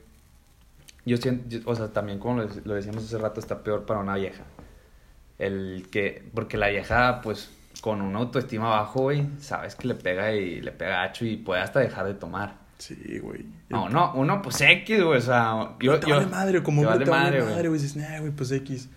Yo 1.05 1.17
siento, 1.17 1.69
o 1.69 1.75
sea, 1.75 1.89
también 1.91 2.19
como 2.19 2.41
lo, 2.41 2.49
lo 2.63 2.73
decíamos 2.75 3.03
hace 3.03 3.17
rato, 3.17 3.39
está 3.39 3.63
peor 3.63 3.85
para 3.85 3.99
una 3.99 4.15
vieja. 4.15 4.43
El 5.39 5.87
que, 5.91 6.29
porque 6.33 6.57
la 6.57 6.69
vieja, 6.69 7.21
pues, 7.21 7.51
con 7.81 8.01
una 8.01 8.19
autoestima 8.19 8.69
bajo, 8.69 9.01
güey, 9.01 9.25
sabes 9.39 9.75
que 9.75 9.87
le 9.87 9.95
pega 9.95 10.31
y 10.31 10.61
le 10.61 10.71
pega 10.71 11.01
gacho 11.01 11.25
y 11.25 11.37
puede 11.37 11.61
hasta 11.61 11.79
dejar 11.79 12.05
de 12.05 12.13
tomar. 12.13 12.55
Sí, 12.77 13.19
güey. 13.21 13.45
No, 13.69 13.89
no, 13.89 14.13
uno, 14.15 14.41
pues 14.41 14.61
X, 14.61 15.03
güey, 15.03 15.17
o 15.17 15.21
sea, 15.21 15.75
yo, 15.79 15.99
te 15.99 16.07
yo- 16.07 16.15
vale 16.15 16.27
madre, 16.27 16.63
como 16.63 16.81
te 16.81 16.87
vale 16.87 17.05
madre, 17.05 17.67
güey. 17.67 17.81
Dices, 17.81 17.95
nah, 17.95 18.19
güey, 18.19 18.31
pues 18.31 18.51
X. 18.51 18.89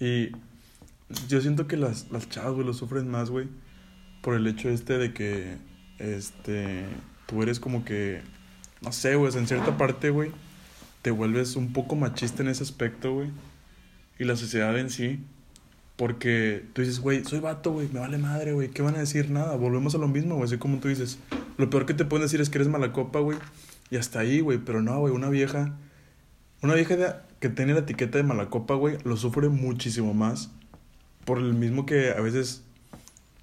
Y 0.00 0.30
yo 1.28 1.40
siento 1.40 1.66
que 1.66 1.76
las, 1.76 2.10
las 2.10 2.28
chavas, 2.28 2.52
güey, 2.54 2.66
lo 2.66 2.74
sufren 2.74 3.08
más, 3.10 3.30
güey. 3.30 3.48
Por 4.22 4.34
el 4.34 4.46
hecho 4.46 4.68
este 4.68 4.98
de 4.98 5.12
que, 5.12 5.56
este, 5.98 6.84
tú 7.26 7.42
eres 7.42 7.60
como 7.60 7.84
que, 7.84 8.22
no 8.82 8.92
sé, 8.92 9.14
güey, 9.14 9.34
en 9.36 9.46
cierta 9.46 9.76
parte, 9.76 10.10
güey, 10.10 10.32
te 11.04 11.12
vuelves 11.12 11.54
un 11.54 11.72
poco 11.72 11.94
machista 11.94 12.42
en 12.42 12.48
ese 12.48 12.64
aspecto, 12.64 13.14
güey. 13.14 13.30
Y 14.18 14.24
la 14.24 14.34
sociedad 14.34 14.76
en 14.76 14.90
sí. 14.90 15.20
Porque 15.94 16.64
tú 16.72 16.82
dices, 16.82 16.98
güey, 16.98 17.24
soy 17.24 17.38
vato, 17.38 17.70
güey, 17.70 17.88
me 17.92 18.00
vale 18.00 18.18
madre, 18.18 18.52
güey, 18.52 18.70
¿qué 18.70 18.82
van 18.82 18.96
a 18.96 18.98
decir? 18.98 19.30
Nada, 19.30 19.54
volvemos 19.54 19.94
a 19.94 19.98
lo 19.98 20.08
mismo, 20.08 20.34
güey, 20.34 20.46
así 20.46 20.58
como 20.58 20.78
tú 20.78 20.88
dices. 20.88 21.20
Lo 21.56 21.70
peor 21.70 21.86
que 21.86 21.94
te 21.94 22.04
pueden 22.04 22.24
decir 22.24 22.40
es 22.40 22.50
que 22.50 22.58
eres 22.58 22.66
mala 22.66 22.92
copa, 22.92 23.20
güey. 23.20 23.38
Y 23.92 23.96
hasta 23.96 24.18
ahí, 24.18 24.40
güey, 24.40 24.58
pero 24.58 24.82
no, 24.82 24.98
güey, 24.98 25.14
una 25.14 25.28
vieja 25.28 25.76
una 26.64 26.72
vieja 26.72 27.20
que 27.40 27.50
tiene 27.50 27.74
la 27.74 27.80
etiqueta 27.80 28.16
de 28.16 28.24
mala 28.24 28.48
copa, 28.48 28.74
güey, 28.74 28.96
lo 29.04 29.18
sufre 29.18 29.50
muchísimo 29.50 30.14
más. 30.14 30.50
Por 31.26 31.36
el 31.36 31.52
mismo 31.52 31.84
que 31.84 32.12
a 32.12 32.20
veces. 32.22 32.64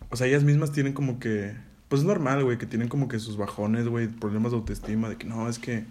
O 0.10 0.15
sea, 0.15 0.26
ellas 0.26 0.43
mismas 0.43 0.71
tienen 0.71 0.93
como 0.93 1.19
que. 1.19 1.54
Pues 1.88 2.02
es 2.02 2.08
normal, 2.08 2.43
güey, 2.43 2.58
que 2.58 2.65
tienen 2.65 2.88
como 2.88 3.08
que 3.08 3.19
sus 3.19 3.38
bajones, 3.38 3.88
güey, 3.88 4.08
problemas 4.08 4.54
de 4.54 4.58
autoestima, 4.58 5.08
de 5.08 5.17
que 5.17 5.28
no, 5.28 5.47
es 5.47 5.60
que. 5.60 5.86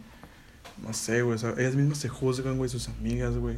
No 0.83 0.93
sé, 0.93 1.23
güey, 1.23 1.35
o 1.35 1.39
sea, 1.39 1.55
ellas 1.59 1.75
mismas 1.75 1.99
se 1.99 2.09
juzgan, 2.09 2.57
güey, 2.57 2.71
sus 2.71 2.89
amigas, 2.89 3.37
güey. 3.37 3.57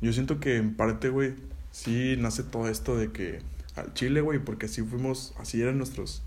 Yo 0.00 0.12
siento 0.12 0.40
que 0.40 0.56
en 0.56 0.74
parte, 0.74 1.08
güey, 1.08 1.34
sí 1.72 2.16
nace 2.18 2.42
todo 2.42 2.68
esto 2.68 2.96
de 2.96 3.12
que. 3.12 3.40
Al 3.76 3.94
Chile, 3.94 4.20
güey, 4.20 4.38
porque 4.38 4.66
así 4.66 4.82
fuimos. 4.82 5.34
Así 5.38 5.60
eran 5.60 5.78
nuestros. 5.78 6.22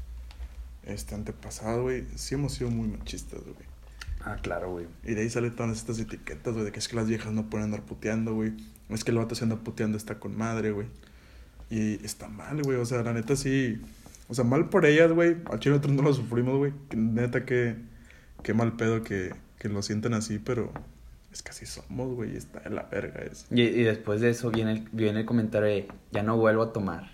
Este, 0.84 1.15
antepasados, 1.15 1.82
güey. 1.82 2.06
Sí 2.15 2.36
hemos 2.36 2.54
sido 2.54 2.69
muy 2.69 2.88
machistas, 2.88 3.41
güey. 3.41 3.74
Ah, 4.26 4.38
claro, 4.41 4.72
güey. 4.72 4.88
Y 5.04 5.13
de 5.13 5.22
ahí 5.22 5.30
salen 5.30 5.56
todas 5.56 5.78
estas 5.78 6.00
etiquetas, 6.00 6.54
güey, 6.54 6.65
de 6.65 6.72
que 6.72 6.80
es 6.80 6.88
que 6.88 6.96
las 6.96 7.08
viejas 7.08 7.34
no 7.34 7.50
pueden 7.50 7.65
andar 7.65 7.84
puteando, 7.84 8.34
güey. 8.34 8.54
Es 8.89 9.04
que 9.04 9.12
el 9.12 9.17
vato 9.17 9.36
se 9.36 9.43
anda 9.43 9.58
puteando, 9.58 9.98
está 9.98 10.19
con 10.19 10.38
madre, 10.38 10.72
güey. 10.72 10.88
Y 11.69 12.04
está 12.06 12.28
mal, 12.30 12.62
güey, 12.62 12.78
o 12.78 12.86
sea, 12.86 13.02
la 13.04 13.13
neta 13.13 13.36
sí. 13.36 13.82
O 14.30 14.34
sea, 14.34 14.43
mal 14.43 14.69
por 14.69 14.86
ellas, 14.86 15.12
güey. 15.12 15.38
Al 15.52 15.60
chile 15.60 15.76
nosotros 15.76 15.93
no 15.93 16.04
lo 16.04 16.13
sufrimos, 16.13 16.58
güey. 16.58 16.74
Neta, 16.96 17.46
que, 17.46 17.76
qué 18.43 18.54
mal 18.54 18.74
pedo 18.78 19.04
que, 19.04 19.34
que 19.63 19.69
lo 19.69 19.82
sienten 19.82 20.13
así, 20.13 20.39
pero 20.39 20.73
es 21.32 21.41
que 21.41 21.52
así 21.52 21.65
somos, 21.65 22.13
güey. 22.15 22.34
y 22.34 22.36
Está 22.36 22.60
de 22.60 22.69
la 22.69 22.84
verga 22.84 23.21
eso. 23.21 23.45
Y, 23.49 23.62
y 23.62 23.84
después 23.84 24.19
de 24.19 24.30
eso 24.30 24.52
viene 24.52 24.73
el, 24.73 24.89
viene 24.91 25.21
el 25.21 25.26
comentario 25.26 25.69
de, 25.69 25.88
ya 26.12 26.21
no 26.21 26.36
vuelvo 26.36 26.63
a 26.63 26.73
tomar. 26.73 27.12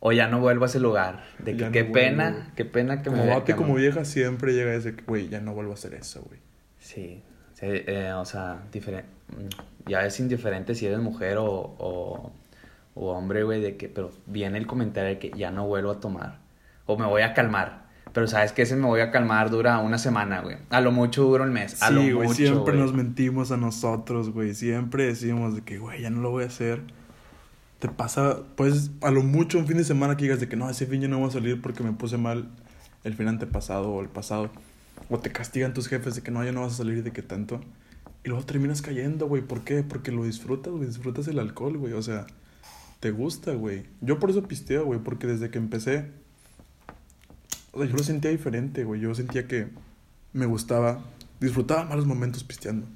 O 0.00 0.10
ya 0.10 0.26
no 0.26 0.40
vuelvo 0.40 0.64
a 0.64 0.66
ese 0.66 0.80
lugar. 0.80 1.22
De 1.38 1.56
que 1.56 1.66
no 1.66 1.70
qué 1.70 1.84
vuelvo, 1.84 1.94
pena, 1.94 2.30
güey. 2.32 2.42
qué 2.56 2.64
pena 2.64 3.00
que 3.02 3.10
Como 3.10 3.24
me 3.24 3.44
que 3.44 3.54
como 3.54 3.74
vieja 3.76 4.04
siempre 4.04 4.54
llega 4.54 4.74
ese 4.74 4.96
güey, 5.06 5.28
ya 5.28 5.40
no 5.40 5.54
vuelvo 5.54 5.70
a 5.70 5.74
hacer 5.74 5.94
eso, 5.94 6.20
güey. 6.22 6.40
Sí, 6.80 7.22
sí, 7.54 7.66
eh, 7.68 8.12
o 8.12 8.24
sea, 8.24 8.64
diferente. 8.72 9.08
Ya 9.86 10.04
es 10.04 10.18
indiferente 10.18 10.74
si 10.74 10.86
eres 10.86 10.98
mujer 10.98 11.36
o, 11.38 11.46
o, 11.46 12.32
o 12.94 13.10
hombre, 13.12 13.44
güey, 13.44 13.60
de 13.60 13.76
que, 13.76 13.88
pero 13.88 14.10
viene 14.26 14.58
el 14.58 14.66
comentario 14.66 15.10
de 15.10 15.18
que 15.20 15.30
ya 15.38 15.52
no 15.52 15.68
vuelvo 15.68 15.92
a 15.92 16.00
tomar. 16.00 16.40
O 16.86 16.98
me 16.98 17.06
voy 17.06 17.22
a 17.22 17.32
calmar. 17.34 17.81
Pero 18.12 18.26
sabes 18.26 18.52
que 18.52 18.62
ese 18.62 18.76
me 18.76 18.86
voy 18.86 19.00
a 19.00 19.10
calmar 19.10 19.50
dura 19.50 19.78
una 19.78 19.96
semana, 19.98 20.40
güey. 20.40 20.56
A 20.70 20.80
lo 20.80 20.92
mucho 20.92 21.24
dura 21.24 21.44
un 21.44 21.52
mes. 21.52 21.82
A 21.82 21.90
lo 21.90 22.02
Sí, 22.02 22.12
güey, 22.12 22.28
mucho, 22.28 22.36
siempre 22.36 22.74
güey. 22.74 22.78
nos 22.78 22.92
mentimos 22.94 23.52
a 23.52 23.56
nosotros, 23.56 24.30
güey. 24.30 24.54
Siempre 24.54 25.06
decimos 25.06 25.54
de 25.54 25.62
que, 25.62 25.78
güey, 25.78 26.02
ya 26.02 26.10
no 26.10 26.20
lo 26.20 26.30
voy 26.30 26.44
a 26.44 26.48
hacer. 26.48 26.82
Te 27.78 27.88
pasa, 27.88 28.40
pues, 28.56 28.90
a 29.00 29.10
lo 29.10 29.22
mucho 29.22 29.58
un 29.58 29.66
fin 29.66 29.78
de 29.78 29.84
semana 29.84 30.16
que 30.16 30.24
digas 30.24 30.40
de 30.40 30.48
que 30.48 30.56
no, 30.56 30.68
ese 30.68 30.86
fin 30.86 31.00
ya 31.00 31.08
no 31.08 31.18
voy 31.18 31.28
a 31.28 31.32
salir 31.32 31.60
porque 31.60 31.82
me 31.82 31.92
puse 31.92 32.16
mal 32.18 32.48
el 33.02 33.14
fin 33.14 33.28
antepasado 33.28 33.90
o 33.90 34.02
el 34.02 34.08
pasado. 34.08 34.50
O 35.08 35.18
te 35.18 35.32
castigan 35.32 35.72
tus 35.74 35.88
jefes 35.88 36.14
de 36.14 36.22
que 36.22 36.30
no, 36.30 36.44
ya 36.44 36.52
no 36.52 36.60
vas 36.60 36.74
a 36.74 36.76
salir 36.76 37.02
de 37.02 37.12
que 37.12 37.22
tanto. 37.22 37.60
Y 38.24 38.28
luego 38.28 38.44
terminas 38.44 38.82
cayendo, 38.82 39.26
güey. 39.26 39.42
¿Por 39.42 39.62
qué? 39.62 39.82
Porque 39.82 40.12
lo 40.12 40.24
disfrutas, 40.24 40.72
güey. 40.72 40.86
Disfrutas 40.86 41.26
el 41.28 41.38
alcohol, 41.38 41.76
güey. 41.78 41.94
O 41.94 42.02
sea, 42.02 42.26
te 43.00 43.10
gusta, 43.10 43.52
güey. 43.52 43.84
Yo 44.00 44.20
por 44.20 44.30
eso 44.30 44.42
pisteo, 44.44 44.84
güey. 44.84 45.00
Porque 45.00 45.26
desde 45.26 45.50
que 45.50 45.58
empecé, 45.58 46.10
o 47.72 47.78
sea, 47.78 47.88
yo 47.88 47.96
lo 47.96 48.02
sentía 48.02 48.30
diferente, 48.30 48.84
güey. 48.84 49.00
Yo 49.00 49.14
sentía 49.14 49.46
que 49.48 49.68
me 50.32 50.46
gustaba, 50.46 51.02
disfrutaba 51.40 51.84
más 51.84 51.96
los 51.96 52.06
momentos 52.06 52.44
pisteando. 52.44 52.86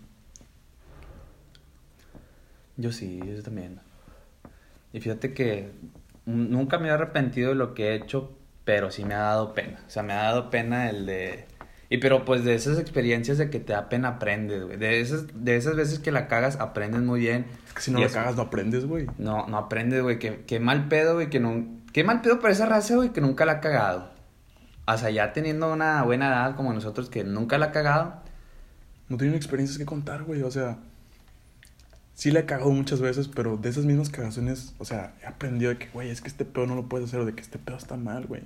Yo 2.76 2.92
sí, 2.92 3.20
yo 3.24 3.42
también. 3.42 3.80
Y 4.92 5.00
fíjate 5.00 5.32
que 5.32 5.70
nunca 6.26 6.78
me 6.78 6.88
he 6.88 6.90
arrepentido 6.90 7.50
de 7.50 7.54
lo 7.54 7.74
que 7.74 7.88
he 7.88 7.94
hecho, 7.94 8.36
pero 8.64 8.90
sí 8.90 9.04
me 9.04 9.14
ha 9.14 9.20
dado 9.20 9.54
pena. 9.54 9.80
O 9.86 9.90
sea, 9.90 10.02
me 10.02 10.12
ha 10.12 10.24
dado 10.24 10.50
pena 10.50 10.90
el 10.90 11.06
de... 11.06 11.46
Y 11.88 11.98
pero 11.98 12.24
pues 12.24 12.44
de 12.44 12.54
esas 12.54 12.78
experiencias 12.78 13.38
de 13.38 13.48
que 13.48 13.60
te 13.60 13.72
da 13.72 13.88
pena 13.88 14.08
aprendes, 14.08 14.64
güey. 14.64 14.76
De 14.76 15.00
esas, 15.00 15.26
de 15.32 15.56
esas 15.56 15.76
veces 15.76 16.00
que 16.00 16.10
la 16.10 16.26
cagas 16.26 16.56
aprendes 16.60 17.00
muy 17.00 17.20
bien. 17.20 17.46
Es 17.68 17.74
que 17.74 17.80
si 17.80 17.90
no 17.92 18.00
la 18.00 18.08
cagas, 18.08 18.36
no 18.36 18.42
aprendes, 18.42 18.86
güey. 18.86 19.06
No, 19.18 19.46
no 19.46 19.56
aprendes, 19.56 20.02
güey. 20.02 20.18
Qué, 20.18 20.42
qué 20.46 20.60
mal 20.60 20.88
pedo, 20.88 21.14
güey, 21.14 21.30
que 21.30 21.40
no... 21.40 21.64
Qué 21.92 22.04
mal 22.04 22.20
pedo 22.20 22.40
para 22.40 22.52
esa 22.52 22.66
raza, 22.66 22.96
güey, 22.96 23.12
que 23.12 23.20
nunca 23.20 23.46
la 23.46 23.52
ha 23.52 23.60
cagado. 23.60 24.15
O 24.88 24.96
sea, 24.98 25.10
ya 25.10 25.32
teniendo 25.32 25.72
una 25.72 26.02
buena 26.04 26.28
edad 26.28 26.56
como 26.56 26.72
nosotros 26.72 27.08
que 27.10 27.24
nunca 27.24 27.58
la 27.58 27.66
ha 27.66 27.72
cagado. 27.72 28.14
No 29.08 29.16
tienen 29.16 29.36
experiencias 29.36 29.78
que 29.78 29.84
contar, 29.84 30.22
güey. 30.24 30.42
O 30.42 30.50
sea, 30.50 30.78
sí 32.14 32.30
la 32.30 32.40
he 32.40 32.46
cagado 32.46 32.70
muchas 32.70 33.00
veces, 33.00 33.28
pero 33.28 33.56
de 33.56 33.68
esas 33.68 33.84
mismas 33.84 34.08
cagazones, 34.10 34.74
o 34.78 34.84
sea, 34.84 35.14
he 35.22 35.26
aprendido 35.26 35.70
de 35.70 35.78
que, 35.78 35.88
güey, 35.92 36.10
es 36.10 36.20
que 36.22 36.28
este 36.28 36.44
pedo 36.44 36.66
no 36.66 36.74
lo 36.74 36.88
puedes 36.88 37.08
hacer 37.08 37.20
o 37.20 37.24
de 37.26 37.34
que 37.34 37.42
este 37.42 37.58
pedo 37.58 37.76
está 37.76 37.96
mal, 37.96 38.26
güey. 38.26 38.42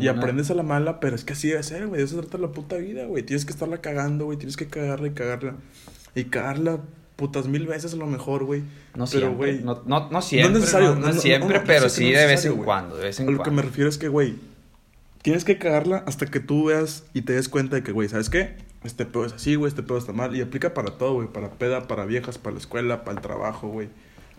Y 0.00 0.08
una- 0.08 0.18
aprendes 0.18 0.50
a 0.50 0.54
la 0.54 0.62
mala, 0.62 0.98
pero 1.00 1.14
es 1.14 1.24
que 1.24 1.34
así 1.34 1.48
debe 1.48 1.62
ser, 1.62 1.86
güey. 1.86 1.98
De 1.98 2.04
eso 2.04 2.16
se 2.16 2.22
trata 2.22 2.38
la 2.38 2.52
puta 2.52 2.76
vida, 2.76 3.04
güey. 3.04 3.22
Tienes 3.22 3.44
que 3.44 3.52
estarla 3.52 3.78
cagando, 3.78 4.24
güey. 4.26 4.38
Tienes 4.38 4.56
que 4.56 4.66
cagarla 4.66 5.06
y 5.08 5.10
cagarla. 5.12 5.54
Y 6.14 6.24
cagarla 6.24 6.78
putas 7.16 7.46
mil 7.46 7.66
veces 7.66 7.92
a 7.94 7.96
lo 7.96 8.06
mejor, 8.06 8.44
güey. 8.44 8.62
No 8.96 9.04
Pero, 9.06 9.06
siempre, 9.06 9.30
güey, 9.36 9.62
no, 9.62 9.82
no, 9.86 10.10
no 10.10 10.20
siempre, 10.22 10.50
no 10.52 10.56
es 10.58 10.60
necesario. 10.64 10.94
no, 10.96 11.12
siempre, 11.12 11.60
pero 11.60 11.88
sí 11.88 12.10
de 12.10 12.26
vez 12.26 12.44
en 12.44 12.56
cuando, 12.56 12.96
de 12.96 13.04
vez 13.04 13.20
en 13.20 13.28
A 13.28 13.30
lo 13.30 13.36
cuando. 13.38 13.50
que 13.50 13.56
me 13.56 13.62
refiero 13.62 13.88
es 13.88 13.98
que, 13.98 14.08
güey, 14.08 14.34
tienes 15.22 15.44
que 15.44 15.58
cagarla 15.58 16.04
hasta 16.06 16.26
que 16.26 16.40
tú 16.40 16.66
veas 16.66 17.04
y 17.14 17.22
te 17.22 17.32
des 17.32 17.48
cuenta 17.48 17.76
de 17.76 17.82
que, 17.82 17.92
güey, 17.92 18.08
¿sabes 18.08 18.28
qué? 18.28 18.56
Este 18.84 19.06
pedo 19.06 19.24
es 19.24 19.32
así, 19.32 19.54
güey, 19.54 19.68
este 19.68 19.82
pedo 19.82 19.98
está 19.98 20.12
mal. 20.12 20.34
Y 20.36 20.40
aplica 20.40 20.74
para 20.74 20.98
todo, 20.98 21.14
güey. 21.14 21.28
Para 21.28 21.50
peda, 21.52 21.86
para 21.86 22.04
viejas, 22.04 22.38
para 22.38 22.54
la 22.54 22.60
escuela, 22.60 23.04
para 23.04 23.16
el 23.16 23.22
trabajo, 23.22 23.68
güey. 23.68 23.88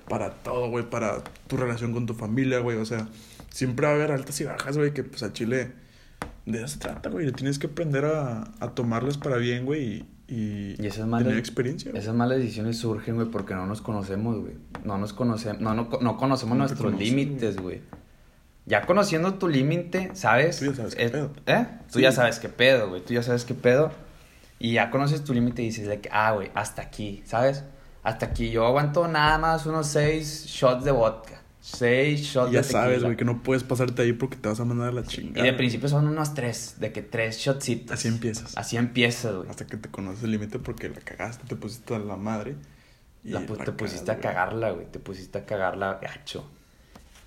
Para 0.10 0.32
todo, 0.32 0.70
güey. 0.70 0.90
Para 0.90 1.24
tu 1.48 1.56
relación 1.56 1.94
con 1.94 2.06
tu 2.06 2.14
familia, 2.14 2.60
güey. 2.60 2.78
O 2.78 2.86
sea, 2.86 3.08
siempre 3.50 3.88
va 3.88 3.94
a 3.94 3.96
haber 3.96 4.12
altas 4.12 4.40
y 4.42 4.44
bajas, 4.44 4.78
güey. 4.78 4.94
Que 4.94 5.04
pues 5.04 5.24
a 5.24 5.32
Chile 5.32 5.72
de 6.46 6.58
eso 6.58 6.68
se 6.68 6.80
trata, 6.80 7.10
güey. 7.10 7.32
Tienes 7.32 7.58
que 7.58 7.68
aprender 7.68 8.04
a, 8.04 8.52
a 8.60 8.72
tomarlas 8.76 9.18
para 9.18 9.38
bien, 9.38 9.66
güey. 9.66 10.06
Y, 10.28 10.36
y, 10.36 10.76
Y 10.78 10.88
esas 10.88 11.08
malas, 11.08 11.26
tener 11.28 11.40
experiencia. 11.40 11.92
güey. 11.92 12.04
esas 12.04 12.14
malas 12.14 12.40
decisiones 12.40 12.78
surgen, 12.78 13.16
güey, 13.16 13.30
porque 13.30 13.54
no 13.56 13.66
nos 13.66 13.82
conocemos, 13.82 14.40
güey. 14.42 14.56
No 14.84 14.98
nos 14.98 15.14
conocemos, 15.14 15.62
no, 15.62 15.74
no, 15.74 15.88
no 16.02 16.18
conocemos 16.18 16.58
No 16.58 16.66
nuestros 16.66 17.00
límites, 17.00 17.56
güey. 17.56 17.80
Ya 18.66 18.82
conociendo 18.86 19.34
tu 19.36 19.48
límite, 19.50 20.12
¿sabes? 20.14 20.60
Tú 20.60 20.66
ya 20.66 20.76
sabes 20.76 20.96
qué 20.96 21.04
Es- 21.06 21.12
pedo. 21.12 21.32
¿Eh? 21.46 21.66
Tú 21.92 22.00
Sí. 22.00 22.02
ya 22.02 22.12
sabes 22.12 22.40
qué 22.40 22.50
pedo, 22.50 22.90
güey. 22.90 23.04
Tú 23.04 23.14
ya 23.14 23.22
sabes 23.24 23.44
qué 23.46 23.54
pedo. 23.54 23.92
Y 24.60 24.74
ya 24.74 24.90
conoces 24.90 25.24
tu 25.24 25.34
límite 25.34 25.62
y 25.62 25.66
dices, 25.66 25.88
que, 26.00 26.10
ah, 26.12 26.32
güey, 26.32 26.50
hasta 26.56 26.82
aquí, 26.82 27.22
¿sabes? 27.26 27.64
Hasta 28.04 28.28
aquí. 28.28 28.50
Yo 28.52 28.66
aguanto 28.66 29.08
nada 29.08 29.38
más 29.38 29.66
unos 29.66 29.88
seis 29.88 30.46
shots 30.48 30.86
de 30.86 30.92
vodka. 30.92 31.42
Seis 31.60 32.22
shots 32.22 32.52
Y 32.52 32.54
ya 32.56 32.60
de 32.62 32.68
tequila. 32.68 32.82
sabes, 32.84 33.04
güey, 33.04 33.16
que 33.18 33.26
no 33.26 33.42
puedes 33.44 33.64
pasarte 33.64 34.02
ahí 34.02 34.14
porque 34.14 34.38
te 34.38 34.48
vas 34.50 34.60
a 34.60 34.66
mandar 34.66 34.90
a 34.90 34.92
la 34.92 35.04
chingada. 35.04 35.46
Y 35.46 35.50
de 35.52 35.56
principio 35.58 35.88
son 35.90 36.08
unos 36.08 36.34
tres, 36.34 36.76
de 36.80 36.92
que 36.94 37.02
tres 37.02 37.38
shotsitos. 37.40 37.92
Así 37.92 38.08
empiezas. 38.10 38.58
Así 38.58 38.78
empiezas, 38.78 39.34
güey. 39.36 39.50
Hasta 39.50 39.66
que 39.68 39.76
te 39.78 39.90
conoces 39.90 40.24
el 40.24 40.32
límite 40.32 40.60
porque 40.60 40.88
la 40.90 41.00
cagaste, 41.02 41.46
te 41.48 41.56
pusiste 41.58 41.96
a 41.96 42.00
la 42.00 42.16
madre. 42.16 42.56
y 43.26 43.30
La 43.30 43.40
te 43.46 43.72
pusiste 43.72 44.06
cagas, 44.06 44.18
a 44.18 44.22
cagarla, 44.22 44.72
güey. 44.72 44.86
Te 44.92 45.00
pusiste 45.00 45.38
a 45.38 45.46
cagarla 45.46 46.00
gacho. 46.02 46.50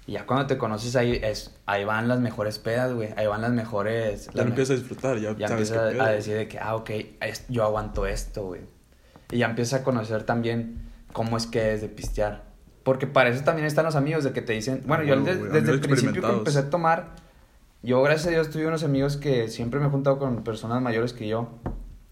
Y 0.06 0.12
ya 0.12 0.24
cuando 0.26 0.46
te 0.46 0.56
conoces 0.56 0.94
ahí, 0.94 1.18
es, 1.22 1.54
ahí 1.66 1.84
van 1.84 2.06
las 2.06 2.20
mejores 2.20 2.58
pedas, 2.60 2.92
güey. 2.92 3.08
Ahí 3.16 3.26
van 3.26 3.42
las 3.42 3.50
mejores. 3.50 4.26
Ya 4.26 4.32
las 4.34 4.36
lo 4.36 4.44
me- 4.44 4.48
empiezas 4.50 4.70
a 4.76 4.78
disfrutar, 4.78 5.18
ya, 5.18 5.36
ya 5.36 5.48
sabes 5.48 5.70
empiezas 5.70 6.00
a 6.00 6.08
decir 6.10 6.36
de 6.36 6.48
que, 6.48 6.58
ah, 6.60 6.76
ok, 6.76 6.90
es- 7.20 7.44
yo 7.48 7.64
aguanto 7.64 8.06
esto, 8.06 8.44
güey. 8.46 8.60
Y 9.32 9.38
ya 9.38 9.46
empiezas 9.46 9.80
a 9.80 9.84
conocer 9.84 10.22
también 10.22 10.90
cómo 11.12 11.36
es 11.36 11.46
que 11.46 11.74
es 11.74 11.80
de 11.80 11.88
pistear. 11.88 12.44
Porque 12.84 13.08
para 13.08 13.30
eso 13.30 13.42
también 13.42 13.66
están 13.66 13.84
los 13.84 13.96
amigos 13.96 14.22
de 14.22 14.32
que 14.32 14.42
te 14.42 14.52
dicen, 14.52 14.82
bueno, 14.86 15.02
yo 15.02 15.14
huevo, 15.14 15.24
de- 15.26 15.60
desde 15.60 15.72
el 15.72 15.80
principio 15.80 16.22
que 16.22 16.28
empecé 16.38 16.58
a 16.60 16.70
tomar, 16.70 17.16
yo 17.82 18.00
gracias 18.02 18.28
a 18.28 18.30
Dios 18.30 18.48
tuve 18.50 18.66
unos 18.68 18.84
amigos 18.84 19.16
que 19.16 19.48
siempre 19.48 19.80
me 19.80 19.86
he 19.86 19.90
juntado 19.90 20.20
con 20.20 20.44
personas 20.44 20.80
mayores 20.80 21.12
que 21.12 21.26
yo. 21.26 21.48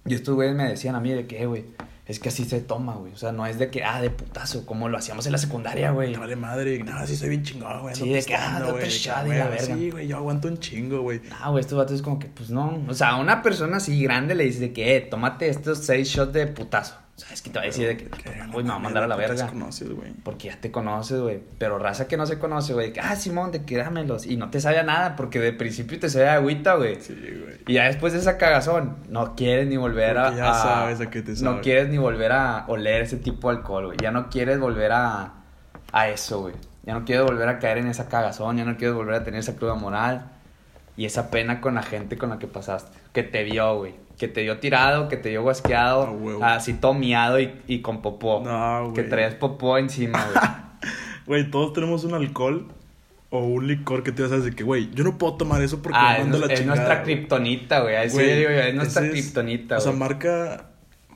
Y 0.05 0.15
estos 0.15 0.35
güeyes 0.35 0.57
me 0.57 0.65
decían 0.69 0.97
a 0.97 1.01
mí 1.01 1.11
de 1.13 1.27
que, 1.29 1.41
"Eh, 1.43 1.47
güey, 1.47 1.65
es 2.07 2.19
que 2.19 2.29
así 2.29 2.45
se 2.45 2.61
toma, 2.61 2.95
güey. 2.95 3.13
O 3.13 3.17
sea, 3.17 3.33
no 3.33 3.47
es 3.47 3.59
de 3.59 3.71
que, 3.71 3.83
ah, 3.83 4.01
de 4.03 4.11
putazo, 4.11 4.67
como 4.67 4.89
lo 4.89 4.99
hacíamos 4.99 5.25
en 5.27 5.33
la 5.33 5.39
secundaria, 5.39 5.91
güey. 5.91 6.13
Te 6.13 6.19
vale 6.19 6.37
madre, 6.37 6.83
nada, 6.85 7.07
sí 7.07 7.17
soy 7.17 7.31
bien 7.31 7.43
chingón, 7.43 7.81
güey. 7.81 7.95
Sí, 7.95 8.11
de 8.11 8.23
que, 8.23 8.35
ah, 8.35 8.61
date 8.61 8.91
shot 8.91 9.27
y 9.27 9.31
la 9.31 9.49
verga. 9.49 9.77
Sí, 9.77 9.91
güey, 9.91 10.07
yo 10.07 10.19
aguanto 10.19 10.49
un 10.49 10.59
chingo, 10.59 11.01
güey. 11.01 11.23
Ah, 11.41 11.51
güey, 11.51 11.63
estos 11.63 11.79
vatos 11.79 11.97
es 11.97 12.03
como 12.03 12.19
que, 12.19 12.29
pues 12.29 12.51
no. 12.51 12.85
O 12.89 12.95
sea, 12.95 13.11
a 13.11 13.17
una 13.17 13.43
persona 13.43 13.79
así 13.79 14.03
grande 14.03 14.35
le 14.35 14.45
dice 14.45 14.61
de 14.61 14.73
que, 14.73 14.97
eh, 14.97 15.01
tómate 15.01 15.49
estos 15.49 15.79
seis 15.79 16.09
shots 16.09 16.33
de 16.35 16.47
putazo. 16.47 17.04
O 17.17 17.21
sea, 17.21 17.33
es 17.33 17.43
que 17.43 17.51
te 17.51 17.59
va 17.61 17.63
a 17.63 17.67
decir 17.67 17.87
de 17.87 17.97
que, 17.97 18.09
güey, 18.51 18.65
me 18.65 18.71
va 18.71 18.77
a 18.77 18.81
mandar 18.81 19.05
a 19.05 19.07
la 19.07 19.15
verga. 19.15 19.47
conoces. 19.47 19.89
Porque 20.25 20.49
ya 20.49 20.61
te 20.61 20.73
conoces, 20.73 21.21
güey. 21.21 21.41
Pero 21.59 21.79
raza 21.79 22.09
que 22.09 22.17
no 22.17 22.27
se 22.27 22.41
conoce, 22.41 22.73
güey. 22.75 22.93
que, 22.93 23.01
Ah, 23.01 23.15
Simón, 23.15 23.53
de 23.53 23.65
que 23.65 23.77
dámelos. 23.77 24.27
Y 24.27 24.37
no 24.37 24.51
te 24.51 24.61
sabe 24.61 24.81
a 24.81 24.83
nada, 24.83 25.15
porque 25.15 25.39
de 25.39 25.53
principio 25.53 26.01
te 26.01 26.09
sabe 26.11 26.29
a 26.29 26.35
agüita, 26.35 26.75
güey. 26.75 27.01
Sí, 27.01 27.15
güey. 27.15 27.59
Y 27.69 27.75
ya 27.75 27.85
después 27.85 28.15
de 28.15 28.19
esa 28.19 28.37
cagazón, 28.37 28.97
no 29.09 29.37
quieres 29.37 29.69
ni 29.69 29.77
volver 29.77 30.19
a. 30.19 30.35
Ya 30.35 30.55
sabes 30.55 31.01
a 31.01 31.09
qué 31.09 31.23
te 31.23 31.37
sabe. 31.37 31.55
No 31.55 31.61
quieres 31.63 31.89
ni 31.89 31.99
volver 31.99 32.33
a 32.33 32.65
oler 32.67 33.03
ese 33.03 33.17
tipo 33.19 33.49
de 33.49 33.59
alcohol, 33.59 33.87
güey. 33.87 33.99
Ya 34.03 34.11
no 34.11 34.29
quieres 34.29 34.59
volver 34.59 34.91
a. 34.91 35.35
a 35.93 36.09
eso, 36.09 36.41
güey. 36.41 36.55
Ya 36.83 36.95
no 36.95 37.05
quieres 37.05 37.25
volver 37.25 37.49
a 37.49 37.61
caer 37.61 37.79
en 37.79 37.87
esa 37.87 38.09
cagazón. 38.09 38.57
Ya 38.57 38.65
no 38.65 38.77
quieres 38.77 38.97
volver 38.97 39.15
a 39.15 39.23
tener 39.25 39.39
esa 39.39 39.55
cruda 39.55 39.75
moral. 39.75 40.33
Y 40.97 41.07
esa 41.07 41.31
pena 41.31 41.61
con 41.61 41.77
la 41.77 41.83
gente 41.85 42.19
con 42.19 42.31
la 42.31 42.39
que 42.41 42.49
pasaste. 42.49 42.99
Que 43.13 43.23
te 43.23 43.45
vio, 43.45 43.77
güey. 43.79 43.95
Que 44.19 44.29
te 44.29 44.43
vio 44.43 44.59
tirado, 44.59 45.09
que 45.09 45.17
te 45.17 45.31
vio 45.31 45.43
guasqueado. 45.43 46.17
A 46.43 46.55
así 46.55 46.75
todo 46.75 46.95
miado 46.95 47.41
y, 47.41 47.53
y 47.67 47.81
con 47.81 48.01
popó. 48.03 48.43
No, 48.45 48.93
Que 48.95 49.01
güey. 49.03 49.11
traías 49.11 49.35
popó 49.35 49.77
encima, 49.79 50.25
güey. 50.25 50.47
Güey, 51.27 51.51
todos 51.51 51.73
tenemos 51.73 52.05
un 52.05 52.13
alcohol 52.13 52.69
o 53.31 53.39
un 53.39 53.67
licor 53.67 54.03
que 54.03 54.13
tú 54.13 54.23
ya 54.25 54.29
sabes 54.29 54.45
de 54.45 54.55
que, 54.55 54.63
güey, 54.63 54.91
yo 54.95 55.03
no 55.05 55.17
puedo 55.17 55.35
tomar 55.37 55.63
eso 55.63 55.81
porque 55.83 55.99
ah, 55.99 56.11
me 56.11 56.15
es, 56.17 56.21
manda 56.21 56.39
nos- 56.39 56.47
la 56.49 56.53
es 56.53 56.61
chingada. 56.61 56.77
nuestra 56.77 57.03
güey. 57.03 57.17
kriptonita, 57.17 57.81
güey. 57.81 57.97
Así 57.97 58.15
Güey, 58.15 58.37
digo 58.37 58.51
yo, 58.51 58.57
es 58.61 58.75
nuestra 58.75 59.05
es- 59.07 59.11
kriptonita, 59.11 59.79
O 59.79 59.81
sea, 59.81 59.91
güey. 59.93 60.01
marca, 60.01 60.67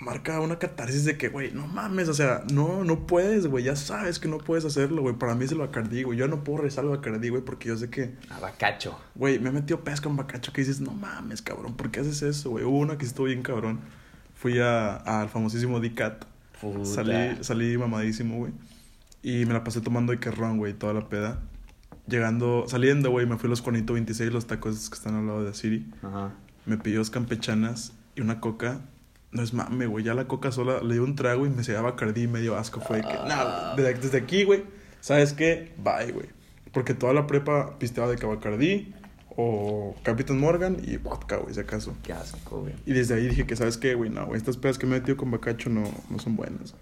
marca 0.00 0.40
una 0.40 0.58
catarsis 0.58 1.04
de 1.04 1.16
que, 1.18 1.28
güey, 1.28 1.52
no 1.52 1.66
mames, 1.66 2.08
o 2.08 2.14
sea, 2.14 2.42
no, 2.52 2.84
no 2.84 3.06
puedes, 3.06 3.46
güey, 3.46 3.64
ya 3.64 3.74
sabes 3.76 4.18
que 4.18 4.28
no 4.28 4.38
puedes 4.38 4.64
hacerlo, 4.64 5.02
güey. 5.02 5.14
Para 5.16 5.34
mí 5.34 5.44
es 5.44 5.52
el 5.52 5.58
Bacardí, 5.58 6.02
güey. 6.04 6.18
Yo 6.18 6.28
no 6.28 6.44
puedo 6.44 6.62
rezar 6.62 6.84
el 6.84 6.90
Bacardí, 6.90 7.28
güey, 7.30 7.42
porque 7.44 7.68
yo 7.68 7.76
sé 7.76 7.90
que, 7.90 8.14
Abacacho. 8.30 8.98
güey, 9.14 9.38
me 9.38 9.48
he 9.48 9.52
metido 9.52 9.80
pesca 9.82 10.08
en 10.08 10.16
bacacho 10.16 10.52
que 10.52 10.60
dices, 10.60 10.80
no 10.80 10.92
mames, 10.92 11.42
cabrón, 11.42 11.74
¿por 11.76 11.90
qué 11.90 12.00
haces 12.00 12.22
eso, 12.22 12.50
güey? 12.50 12.64
Hubo 12.64 12.78
una 12.78 12.96
que 12.98 13.04
estuvo 13.04 13.26
bien 13.26 13.42
cabrón. 13.42 13.80
Fui 14.34 14.58
a- 14.60 14.96
al 14.96 15.28
famosísimo 15.28 15.80
Dicat. 15.80 16.24
Salí, 16.84 17.38
salí 17.42 17.76
mamadísimo, 17.78 18.36
güey. 18.38 18.52
Y 19.22 19.44
me 19.46 19.52
la 19.52 19.64
pasé 19.64 19.80
tomando 19.80 20.12
ron, 20.14 20.58
güey, 20.58 20.74
toda 20.74 20.92
la 20.92 21.08
peda. 21.08 21.40
Llegando, 22.06 22.64
saliendo, 22.68 23.10
güey, 23.10 23.26
me 23.26 23.36
fui 23.36 23.48
a 23.48 23.50
los 23.50 23.60
Juanito 23.60 23.92
26, 23.94 24.32
los 24.32 24.46
tacos 24.46 24.88
que 24.88 24.94
están 24.94 25.14
al 25.16 25.26
lado 25.26 25.44
de 25.44 25.52
City. 25.54 25.86
Ajá. 26.02 26.32
Me 26.66 26.76
pidió 26.78 26.98
dos 27.00 27.10
campechanas 27.10 27.92
y 28.14 28.20
una 28.22 28.40
coca. 28.40 28.80
No 29.30 29.42
es 29.42 29.52
mame, 29.52 29.86
güey. 29.86 30.04
Ya 30.04 30.14
la 30.14 30.26
coca 30.26 30.50
sola 30.52 30.80
le 30.82 30.94
di 30.94 31.00
un 31.00 31.14
trago 31.14 31.46
y 31.46 31.50
me 31.50 31.62
se 31.64 31.72
daba 31.72 31.96
cardí 31.96 32.22
y 32.22 32.28
medio 32.28 32.56
asco. 32.56 32.80
Fue 32.80 32.98
de 32.98 33.02
que, 33.02 33.14
nada, 33.28 33.74
desde, 33.76 33.94
desde 33.94 34.18
aquí, 34.18 34.44
güey. 34.44 34.64
¿Sabes 35.00 35.32
qué? 35.32 35.72
Bye, 35.78 36.12
güey. 36.12 36.26
Porque 36.72 36.94
toda 36.94 37.12
la 37.12 37.26
prepa 37.26 37.78
pisteaba 37.78 38.10
de 38.10 38.16
Cabacardí 38.16 38.94
o 39.40 39.94
Capitán 40.02 40.40
Morgan 40.40 40.78
y 40.82 40.96
vodka, 40.96 41.36
güey, 41.36 41.54
si 41.54 41.60
acaso. 41.60 41.94
Qué 42.02 42.12
asco, 42.12 42.62
güey. 42.62 42.74
Y 42.86 42.92
desde 42.92 43.14
ahí 43.14 43.28
dije 43.28 43.46
que, 43.46 43.54
¿sabes 43.54 43.78
qué, 43.78 43.94
güey? 43.94 44.10
No, 44.10 44.26
güey, 44.26 44.36
estas 44.38 44.56
pedas 44.56 44.78
que 44.78 44.86
me 44.86 44.96
he 44.96 45.00
metido 45.00 45.16
con 45.16 45.30
bacacho 45.30 45.70
no, 45.70 45.84
no 46.10 46.18
son 46.18 46.36
buenas. 46.36 46.74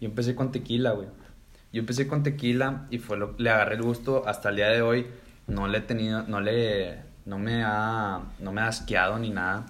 Yo 0.00 0.08
empecé 0.08 0.34
con 0.34 0.52
tequila, 0.52 0.92
güey. 0.92 1.08
Yo 1.72 1.80
empecé 1.80 2.06
con 2.06 2.22
tequila 2.22 2.86
y 2.90 2.98
fue 2.98 3.16
lo 3.16 3.34
le 3.38 3.50
agarré 3.50 3.74
el 3.74 3.82
gusto 3.82 4.22
hasta 4.28 4.50
el 4.50 4.56
día 4.56 4.68
de 4.68 4.82
hoy. 4.82 5.06
no 5.48 5.66
le 5.66 5.78
he 5.78 5.80
tenido, 5.80 6.22
no 6.22 6.40
le, 6.40 7.00
no 7.26 7.38
me 7.38 7.64
ha, 7.64 8.22
no 8.38 8.52
me 8.52 8.60
ha 8.60 8.68
asqueado 8.68 9.18
ni 9.18 9.30
nada. 9.30 9.66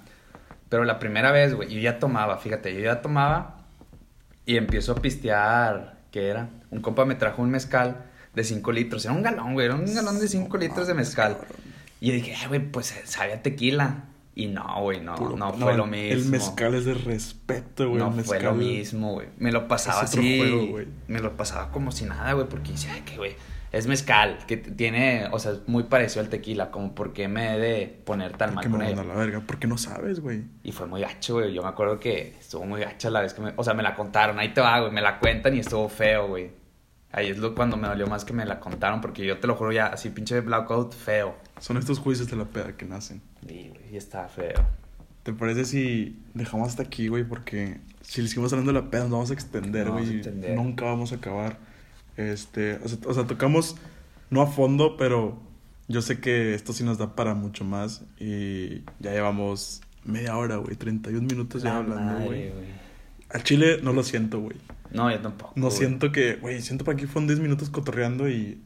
Pero 0.68 0.84
la 0.84 0.98
primera 0.98 1.30
vez, 1.32 1.54
güey, 1.54 1.68
yo 1.72 1.80
ya 1.80 1.98
tomaba, 1.98 2.38
fíjate, 2.38 2.74
yo 2.74 2.80
ya 2.80 3.00
tomaba 3.02 3.58
y 4.46 4.56
empiezo 4.56 4.92
a 4.92 4.96
pistear, 4.96 5.98
¿qué 6.10 6.28
era? 6.28 6.48
Un 6.70 6.80
compa 6.80 7.04
me 7.04 7.14
trajo 7.14 7.42
un 7.42 7.50
mezcal 7.50 8.04
de 8.34 8.44
5 8.44 8.72
litros, 8.72 9.04
era 9.04 9.14
un 9.14 9.22
galón, 9.22 9.54
güey, 9.54 9.66
era 9.66 9.74
un 9.76 9.94
galón 9.94 10.18
de 10.18 10.26
5 10.28 10.56
litros 10.58 10.86
de 10.86 10.94
mezcal. 10.94 11.36
Y 12.00 12.08
yo 12.08 12.14
dije, 12.14 12.34
"Ay, 12.34 12.48
güey, 12.48 12.60
pues 12.60 12.94
sabía 13.04 13.40
tequila. 13.42 14.04
Y 14.36 14.48
no, 14.48 14.64
güey, 14.82 15.00
no, 15.00 15.14
Puro- 15.14 15.36
no 15.36 15.52
fue 15.52 15.76
lo 15.76 15.86
mismo. 15.86 16.12
El 16.12 16.24
mezcal 16.26 16.74
es 16.74 16.84
de 16.84 16.94
respeto, 16.94 17.88
güey. 17.88 18.00
No 18.02 18.12
el 18.18 18.24
fue 18.24 18.40
lo 18.40 18.52
mismo, 18.52 19.12
güey. 19.12 19.28
Me 19.38 19.52
lo 19.52 19.68
pasaba 19.68 20.00
así. 20.00 20.38
juego, 20.38 20.80
me 21.06 21.20
lo 21.20 21.36
pasaba 21.36 21.70
como 21.70 21.92
si 21.92 22.04
nada, 22.04 22.32
güey, 22.32 22.48
porque 22.48 22.72
decía 22.72 22.96
que, 23.04 23.16
güey, 23.16 23.36
es 23.74 23.88
mezcal, 23.88 24.38
que 24.46 24.56
tiene, 24.56 25.28
o 25.32 25.38
sea, 25.40 25.52
es 25.52 25.66
muy 25.66 25.82
parecido 25.82 26.22
al 26.22 26.28
tequila, 26.28 26.70
como 26.70 26.94
por 26.94 27.12
qué 27.12 27.26
me 27.26 27.56
he 27.56 27.58
de 27.58 28.02
poner 28.04 28.36
tan 28.36 28.54
mal 28.54 28.64
me 28.70 28.70
con 28.70 28.82
a 28.82 29.04
la 29.04 29.14
verga. 29.14 29.42
Porque 29.44 29.66
no 29.66 29.78
sabes, 29.78 30.20
güey. 30.20 30.44
Y 30.62 30.70
fue 30.70 30.86
muy 30.86 31.00
gacho, 31.00 31.34
güey. 31.34 31.52
Yo 31.52 31.60
me 31.60 31.68
acuerdo 31.68 31.98
que 31.98 32.36
estuvo 32.38 32.64
muy 32.64 32.82
gacha 32.82 33.10
la 33.10 33.20
vez 33.20 33.34
que 33.34 33.42
me, 33.42 33.52
o 33.56 33.64
sea, 33.64 33.74
me 33.74 33.82
la 33.82 33.96
contaron, 33.96 34.38
ahí 34.38 34.54
te 34.54 34.60
va, 34.60 34.78
güey, 34.78 34.92
me 34.92 35.00
la 35.00 35.18
cuentan 35.18 35.56
y 35.56 35.58
estuvo 35.58 35.88
feo, 35.88 36.28
güey. 36.28 36.52
Ahí 37.10 37.30
es 37.30 37.38
lo 37.38 37.54
cuando 37.54 37.76
me 37.76 37.88
dolió 37.88 38.06
más 38.06 38.24
que 38.24 38.32
me 38.32 38.44
la 38.44 38.60
contaron, 38.60 39.00
porque 39.00 39.26
yo 39.26 39.38
te 39.38 39.48
lo 39.48 39.56
juro 39.56 39.72
ya, 39.72 39.86
así 39.86 40.10
pinche 40.10 40.40
blackout 40.40 40.94
feo. 40.94 41.34
Son 41.58 41.76
estos 41.76 41.98
juicios 41.98 42.30
de 42.30 42.36
la 42.36 42.44
peda 42.44 42.76
que 42.76 42.84
nacen. 42.84 43.22
Y, 43.42 43.70
güey, 43.70 43.92
y 43.92 43.96
está 43.96 44.28
feo. 44.28 44.64
¿Te 45.24 45.32
parece 45.32 45.64
si 45.64 46.22
dejamos 46.34 46.68
hasta 46.68 46.84
aquí, 46.84 47.08
güey? 47.08 47.24
Porque 47.24 47.80
si 48.02 48.22
le 48.22 48.28
seguimos 48.28 48.52
hablando 48.52 48.72
de 48.72 48.80
la 48.80 48.90
peda, 48.90 49.02
nos 49.02 49.12
vamos 49.12 49.30
a 49.30 49.34
extender, 49.34 49.90
güey. 49.90 50.22
Nunca 50.54 50.84
vamos 50.84 51.12
a 51.12 51.16
acabar. 51.16 51.56
Este, 52.16 52.78
o 52.84 52.88
sea, 52.88 52.98
o 53.06 53.14
sea, 53.14 53.26
tocamos 53.26 53.76
no 54.30 54.42
a 54.42 54.46
fondo, 54.46 54.96
pero 54.96 55.38
yo 55.88 56.02
sé 56.02 56.20
que 56.20 56.54
esto 56.54 56.72
sí 56.72 56.84
nos 56.84 56.98
da 56.98 57.14
para 57.14 57.34
mucho 57.34 57.64
más. 57.64 58.04
Y 58.18 58.80
ya 59.00 59.12
llevamos 59.12 59.82
media 60.04 60.36
hora, 60.36 60.56
güey. 60.56 60.76
31 60.76 61.26
minutos 61.26 61.62
ya 61.62 61.70
La 61.70 61.76
hablando, 61.78 62.24
güey. 62.26 62.52
Al 63.30 63.42
chile 63.42 63.80
no 63.82 63.92
lo 63.92 64.02
siento, 64.02 64.40
güey. 64.40 64.56
No, 64.90 65.10
yo 65.10 65.20
tampoco. 65.20 65.52
No 65.56 65.70
siento 65.70 66.12
que, 66.12 66.36
güey, 66.36 66.62
siento 66.62 66.84
para 66.84 66.96
aquí 66.96 67.06
fueron 67.06 67.26
10 67.26 67.40
minutos 67.40 67.68
cotorreando 67.68 68.28
y 68.28 68.62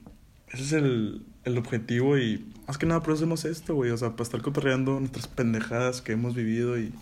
ese 0.51 0.63
es 0.63 0.73
el, 0.73 1.23
el 1.45 1.59
objetivo 1.59 2.19
y 2.19 2.47
más 2.67 2.77
que 2.77 2.85
nada 2.87 3.01
por 3.01 3.15
eso 3.15 3.23
hacemos 3.23 3.45
esto, 3.47 3.75
güey, 3.75 3.91
o 3.91 3.97
sea, 3.97 4.11
para 4.11 4.25
estar 4.25 4.43
cotorreando 4.43 5.01
nuestras 5.01 5.27
pendejadas 5.27 6.03
que 6.03 6.13
hemos 6.13 6.35
vivido 6.35 6.79
y 6.79 6.93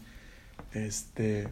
este 0.72 1.48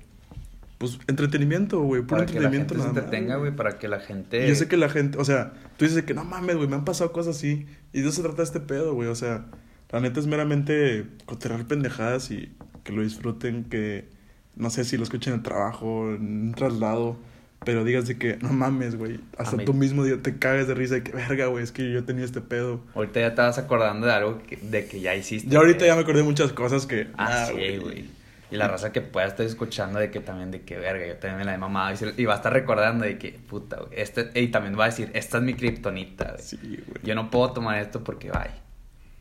pues 0.92 0.99
entretenimiento, 1.09 1.81
güey, 1.83 2.03
puro 2.03 2.20
Para 2.20 2.27
que 2.33 2.40
la 2.40 2.51
gente 2.51 2.75
se 2.75 2.79
nada 2.81 2.92
más, 2.92 2.97
entretenga, 3.05 3.37
güey, 3.37 3.55
para 3.55 3.79
que 3.79 3.88
la 3.88 4.01
gente... 4.01 4.49
Yo 4.49 4.55
sé 4.55 4.68
que 4.68 4.77
la 4.77 4.88
gente, 4.88 5.18
o 5.18 5.25
sea, 5.25 5.53
tú 5.77 5.85
dices 5.85 6.03
que 6.05 6.14
no 6.14 6.25
mames, 6.25 6.57
güey, 6.57 6.68
me 6.68 6.77
han 6.77 6.85
pasado 6.85 7.12
cosas 7.12 7.37
así 7.37 7.66
y 7.92 8.01
de 8.01 8.09
eso 8.09 8.16
se 8.16 8.23
trata 8.23 8.42
este 8.42 8.61
pedo, 8.61 8.94
güey, 8.94 9.09
o 9.09 9.14
sea, 9.14 9.47
la 9.90 10.01
neta 10.01 10.20
es 10.20 10.27
meramente 10.27 11.07
cotorrear 11.27 11.66
pendejadas 11.66 12.31
y 12.31 12.53
que 12.83 12.92
lo 12.92 13.03
disfruten, 13.03 13.64
que 13.64 14.09
no 14.57 14.70
sé 14.70 14.85
si 14.85 14.97
lo 14.97 15.03
escuchen 15.05 15.33
en 15.33 15.38
el 15.40 15.42
trabajo, 15.44 16.11
en 16.14 16.49
un 16.49 16.55
traslado, 16.55 17.16
pero 17.64 17.83
digas 17.83 18.07
de 18.07 18.18
que 18.18 18.37
no 18.42 18.53
mames, 18.53 18.97
güey, 18.97 19.20
hasta 19.38 19.57
mí- 19.57 19.64
tú 19.64 19.73
mismo 19.73 20.05
te 20.05 20.38
cagues 20.38 20.68
de 20.68 20.75
risa 20.75 20.94
de 20.97 21.03
que 21.03 21.12
verga, 21.12 21.47
güey, 21.47 21.64
es 21.64 21.73
que 21.73 21.90
yo 21.92 22.05
tenía 22.05 22.25
este 22.25 22.40
pedo. 22.42 22.81
Ahorita 22.94 23.20
ya 23.20 23.29
estabas 23.29 23.57
acordando 23.59 24.07
de 24.07 24.12
algo 24.12 24.42
que, 24.47 24.57
de 24.59 24.85
que 24.87 25.01
ya 25.01 25.14
hiciste. 25.14 25.49
Ya 25.49 25.59
ahorita 25.59 25.87
ya 25.87 25.94
me 25.94 26.03
acordé 26.03 26.18
de 26.18 26.25
muchas 26.25 26.53
cosas 26.53 26.87
que 26.87 27.09
Ah, 27.16 27.47
ah, 27.47 27.47
sí, 27.47 27.79
güey. 27.79 28.05
Y 28.50 28.57
la 28.57 28.68
raza 28.68 28.92
que 28.92 29.00
pueda 29.00 29.26
estar 29.26 29.44
escuchando 29.46 29.98
de 29.98 30.11
que 30.11 30.20
también 30.20 30.50
de 30.50 30.62
que 30.62 30.76
verga, 30.76 31.07
yo 31.07 31.16
también 31.16 31.38
me 31.38 31.44
la 31.44 31.54
he 31.54 31.59
mamado. 31.59 31.92
Y, 31.92 31.96
se- 31.96 32.14
y 32.16 32.24
va 32.24 32.35
a 32.35 32.37
estar 32.37 32.52
recordando 32.52 33.04
de 33.04 33.18
que, 33.18 33.33
puta, 33.33 33.76
güey. 33.80 33.90
Este, 34.00 34.30
y 34.40 34.48
también 34.48 34.78
va 34.78 34.85
a 34.85 34.88
decir, 34.88 35.11
esta 35.14 35.38
es 35.38 35.42
mi 35.44 35.54
kriptonita, 35.54 36.33
güey. 36.33 36.42
Sí, 36.42 36.57
güey. 36.87 37.00
Yo 37.02 37.14
no 37.14 37.30
puedo 37.30 37.52
tomar 37.52 37.78
esto 37.78 38.04
porque, 38.04 38.30
vaya. 38.30 38.54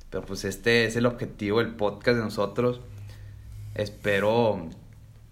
Pero 0.09 0.23
pues 0.25 0.43
este 0.45 0.85
es 0.85 0.95
el 0.95 1.05
objetivo 1.07 1.59
del 1.59 1.69
podcast 1.73 2.17
de 2.17 2.23
nosotros. 2.23 2.81
Espero 3.75 4.69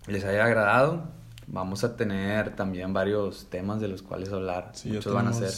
les 0.08 0.24
haya 0.26 0.46
agradado. 0.46 1.04
Vamos 1.48 1.84
a 1.84 1.96
tener 1.98 2.56
también 2.56 2.94
varios 2.94 3.48
temas 3.50 3.82
de 3.82 3.88
los 3.88 4.02
cuales 4.02 4.32
hablar. 4.32 4.72
Sí, 4.74 4.90
Muchos 4.90 5.14
van 5.14 5.28
a 5.28 5.34
ser 5.34 5.52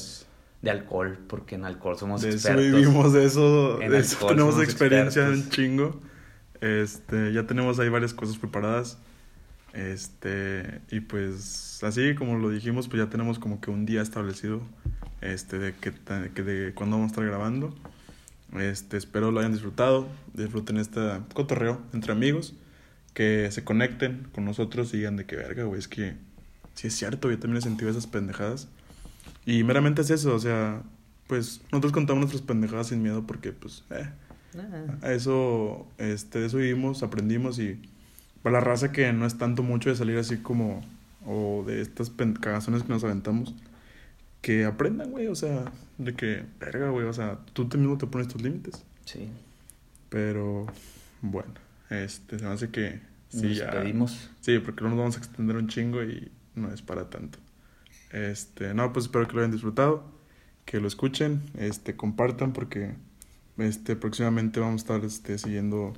de 0.61 0.71
alcohol, 0.71 1.19
porque 1.27 1.55
en 1.55 1.65
alcohol 1.65 1.97
somos 1.97 2.21
de 2.21 2.29
eso 2.29 2.37
expertos. 2.49 2.65
vivimos, 2.65 3.13
de 3.13 3.25
eso, 3.25 3.81
En 3.81 3.91
de 3.91 3.99
eso 3.99 4.25
tenemos 4.27 4.61
experiencia 4.61 5.21
expertos. 5.27 5.45
un 5.45 5.49
chingo. 5.51 5.99
Este, 6.63 7.33
ya 7.33 7.45
tenemos 7.45 7.77
ahí 7.79 7.89
varias 7.89 8.13
cosas 8.13 8.37
preparadas. 8.37 8.97
Este, 9.73 10.79
y 10.89 11.01
pues 11.01 11.83
así 11.83 12.15
como 12.15 12.37
lo 12.37 12.49
dijimos, 12.49 12.87
pues 12.87 13.03
ya 13.03 13.09
tenemos 13.09 13.37
como 13.37 13.59
que 13.59 13.69
un 13.69 13.85
día 13.85 14.01
establecido 14.01 14.61
este 15.19 15.59
de 15.59 15.73
que, 15.73 15.91
de 15.91 16.73
cuándo 16.73 16.95
vamos 16.95 17.11
a 17.11 17.13
estar 17.13 17.25
grabando. 17.25 17.75
Este, 18.57 18.95
espero 18.95 19.31
lo 19.31 19.41
hayan 19.41 19.51
disfrutado, 19.51 20.07
disfruten 20.33 20.77
este 20.77 21.01
cotorreo 21.33 21.81
entre 21.91 22.13
amigos, 22.13 22.53
que 23.13 23.51
se 23.51 23.65
conecten 23.65 24.29
con 24.33 24.45
nosotros 24.45 24.93
y 24.93 24.97
digan 24.97 25.17
de 25.17 25.25
que 25.25 25.35
verga, 25.35 25.65
güey, 25.65 25.79
es 25.79 25.89
que 25.89 26.15
sí 26.75 26.87
es 26.87 26.95
cierto, 26.95 27.29
yo 27.29 27.39
también 27.39 27.57
he 27.57 27.61
sentido 27.61 27.91
esas 27.91 28.07
pendejadas. 28.07 28.69
Y 29.45 29.65
meramente 29.65 30.01
es 30.01 30.11
eso, 30.11 30.33
o 30.33 30.39
sea, 30.39 30.81
pues 31.27 31.59
nosotros 31.73 31.91
contamos 31.91 32.21
nuestras 32.21 32.43
pendejadas 32.43 32.87
sin 32.87 33.03
miedo 33.03 33.27
porque 33.27 33.51
pues 33.51 33.83
eh, 33.89 34.07
Ah. 34.55 35.11
eso, 35.11 35.87
este, 35.97 36.39
de 36.39 36.47
eso 36.47 36.57
vivimos, 36.57 37.03
aprendimos 37.03 37.59
y 37.59 37.79
para 38.41 38.53
la 38.53 38.59
raza 38.59 38.91
que 38.91 39.11
no 39.13 39.25
es 39.25 39.37
tanto 39.37 39.63
mucho 39.63 39.89
de 39.89 39.95
salir 39.95 40.17
así 40.17 40.37
como, 40.37 40.83
o 41.25 41.63
de 41.65 41.81
estas 41.81 42.11
cagazones 42.41 42.83
que 42.83 42.89
nos 42.89 43.03
aventamos, 43.03 43.55
que 44.41 44.65
aprendan, 44.65 45.11
güey, 45.11 45.27
o 45.27 45.35
sea, 45.35 45.71
de 45.97 46.13
que, 46.13 46.43
verga, 46.59 46.89
güey, 46.89 47.05
o 47.05 47.13
sea, 47.13 47.39
tú 47.53 47.69
te 47.69 47.77
mismo 47.77 47.97
te 47.97 48.07
pones 48.07 48.27
tus 48.27 48.41
límites. 48.41 48.83
Sí. 49.05 49.29
Pero, 50.09 50.67
bueno, 51.21 51.53
este, 51.89 52.37
se 52.37 52.45
me 52.45 52.51
hace 52.51 52.69
que 52.69 52.99
sí, 53.29 53.47
Nos 53.47 53.57
ya. 53.57 53.65
despedimos. 53.65 54.29
Sí, 54.41 54.59
porque 54.59 54.83
no 54.83 54.89
nos 54.89 54.99
vamos 54.99 55.15
a 55.15 55.19
extender 55.19 55.55
un 55.55 55.69
chingo 55.69 56.03
y 56.03 56.29
no 56.55 56.73
es 56.73 56.81
para 56.81 57.09
tanto. 57.09 57.39
Este, 58.11 58.73
no, 58.73 58.91
pues 58.91 59.05
espero 59.05 59.27
que 59.27 59.33
lo 59.33 59.39
hayan 59.39 59.51
disfrutado, 59.51 60.03
que 60.65 60.79
lo 60.79 60.87
escuchen, 60.87 61.41
este, 61.57 61.95
compartan 61.95 62.51
porque 62.53 62.93
este 63.57 63.95
próximamente 63.95 64.59
vamos 64.59 64.81
a 64.81 64.83
estar 64.83 65.05
este 65.05 65.37
siguiendo 65.37 65.93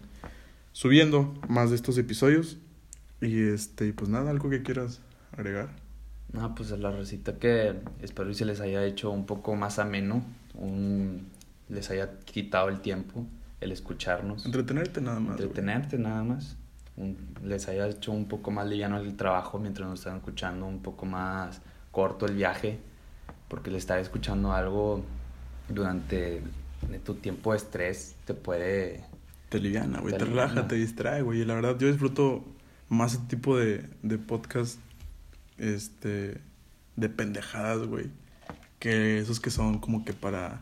subiendo 0.74 1.34
más 1.48 1.70
de 1.70 1.76
estos 1.78 1.98
episodios 1.98 2.58
y 3.22 3.41
este, 3.48 3.94
pues 3.94 4.10
nada, 4.10 4.30
algo 4.32 4.50
que 4.50 4.62
quieras 4.62 5.02
agregar. 5.32 5.70
No, 6.34 6.54
pues 6.54 6.72
la 6.72 6.91
recita 6.91 7.38
que 7.39 7.76
espero 8.02 8.30
y 8.30 8.36
se 8.36 8.44
les 8.46 8.60
haya 8.60 8.84
hecho 8.84 9.10
un 9.12 9.26
poco 9.26 9.56
más 9.56 9.80
ameno, 9.80 10.22
un, 10.54 11.28
les 11.70 11.89
haya 11.91 12.20
quitado 12.26 12.68
el 12.68 12.82
tiempo, 12.82 13.26
el 13.62 13.72
escucharnos, 13.72 14.46
Entretenerte 14.46 15.00
nada 15.00 15.20
más. 15.22 15.36
güey. 15.38 15.44
entretenerte 15.48 15.98
nada 15.98 16.24
más, 16.24 16.58
un- 16.98 17.15
les 17.44 17.70
haya 17.70 17.88
hecho 17.88 18.12
un 18.12 18.28
poco 18.28 18.52
más 18.52 18.68
liviano 18.68 18.98
el 19.00 19.15
trabajo 19.15 19.60
mientras 19.60 19.88
nos 19.88 20.00
están 20.00 20.18
escuchando, 20.18 20.65
un 20.65 20.82
poco 20.82 21.06
más 21.06 21.62
corto 21.91 22.26
el 22.26 22.36
viaje, 22.36 22.80
porque 23.48 23.70
el 23.70 23.78
estar 23.78 23.98
escuchando 24.00 24.52
algo 24.52 25.06
durante 25.70 26.41
de 26.90 27.00
tu 27.00 27.16
tiempo 27.16 27.52
de 27.52 27.58
estrés 27.58 28.16
te 28.26 28.34
puede... 28.34 29.04
Te 29.50 29.60
liviana, 29.60 30.00
güey, 30.00 30.14
Te 30.14 30.20
te, 30.20 30.26
relaja, 30.26 30.68
te 30.68 30.76
distrae, 30.76 31.22
güey. 31.22 31.42
Y 31.42 31.46
la 31.46 31.54
verdad, 31.56 31.78
yo 31.78 31.88
disfruto 31.88 32.44
más 32.90 33.14
este 33.14 33.28
tipo 33.36 33.58
de, 33.58 33.88
de 34.02 34.18
podcast, 34.18 34.80
este, 35.58 36.42
de 36.96 37.10
pendejadas, 37.10 37.86
güey. 37.88 38.08
Que 38.80 39.20
esos 39.20 39.40
que 39.40 39.52
son 39.52 39.80
como 39.80 40.04
que 40.04 40.14
para 40.14 40.62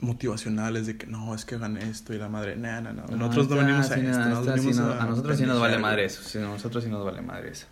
motivacionales 0.00 0.86
de 0.86 0.96
que 0.96 1.06
no, 1.06 1.34
es 1.34 1.44
que 1.44 1.58
gané 1.58 1.88
esto 1.90 2.14
y 2.14 2.18
la 2.18 2.28
madre, 2.28 2.56
no, 2.56 2.80
no, 2.80 2.92
no. 2.92 3.06
Nosotros 3.16 3.48
no 3.50 3.56
venimos 3.56 3.90
a 3.90 3.94
sí, 3.94 4.00
esto, 4.06 4.28
no, 4.28 4.56
sí 4.58 4.70
no- 4.78 4.84
a 4.92 5.02
a 5.02 5.06
nosotros 5.06 5.36
sí 5.36 5.44
nos 5.44 5.60
vale 5.60 5.78
madre 5.78 6.04
eso, 6.04 6.22
sí, 6.22 6.38
a 6.38 6.42
nosotros 6.42 6.84
sí 6.84 6.90
nos 6.90 7.04
vale 7.04 7.20
madre 7.20 7.50
eso. 7.50 7.66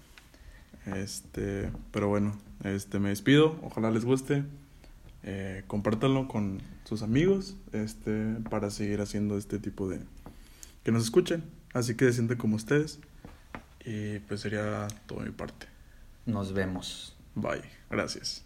Este, 0.86 1.70
pero 1.92 2.08
bueno, 2.08 2.36
este, 2.64 2.98
me 2.98 3.10
despido, 3.10 3.58
ojalá 3.62 3.90
les 3.90 4.04
guste. 4.04 4.44
Eh, 5.28 5.64
compártanlo 5.66 6.28
con 6.28 6.62
sus 6.84 7.02
amigos, 7.02 7.56
este, 7.72 8.36
para 8.48 8.70
seguir 8.70 9.00
haciendo 9.00 9.36
este 9.36 9.58
tipo 9.58 9.88
de... 9.88 10.00
que 10.84 10.92
nos 10.92 11.02
escuchen, 11.02 11.42
así 11.74 11.96
que 11.96 12.06
se 12.06 12.14
sienten 12.14 12.38
como 12.38 12.54
ustedes. 12.56 13.00
Y 13.84 14.20
pues 14.20 14.40
sería 14.40 14.88
todo 15.06 15.20
mi 15.20 15.30
parte. 15.30 15.66
Nos 16.26 16.52
vemos. 16.52 17.16
Bye, 17.34 17.62
gracias. 17.90 18.45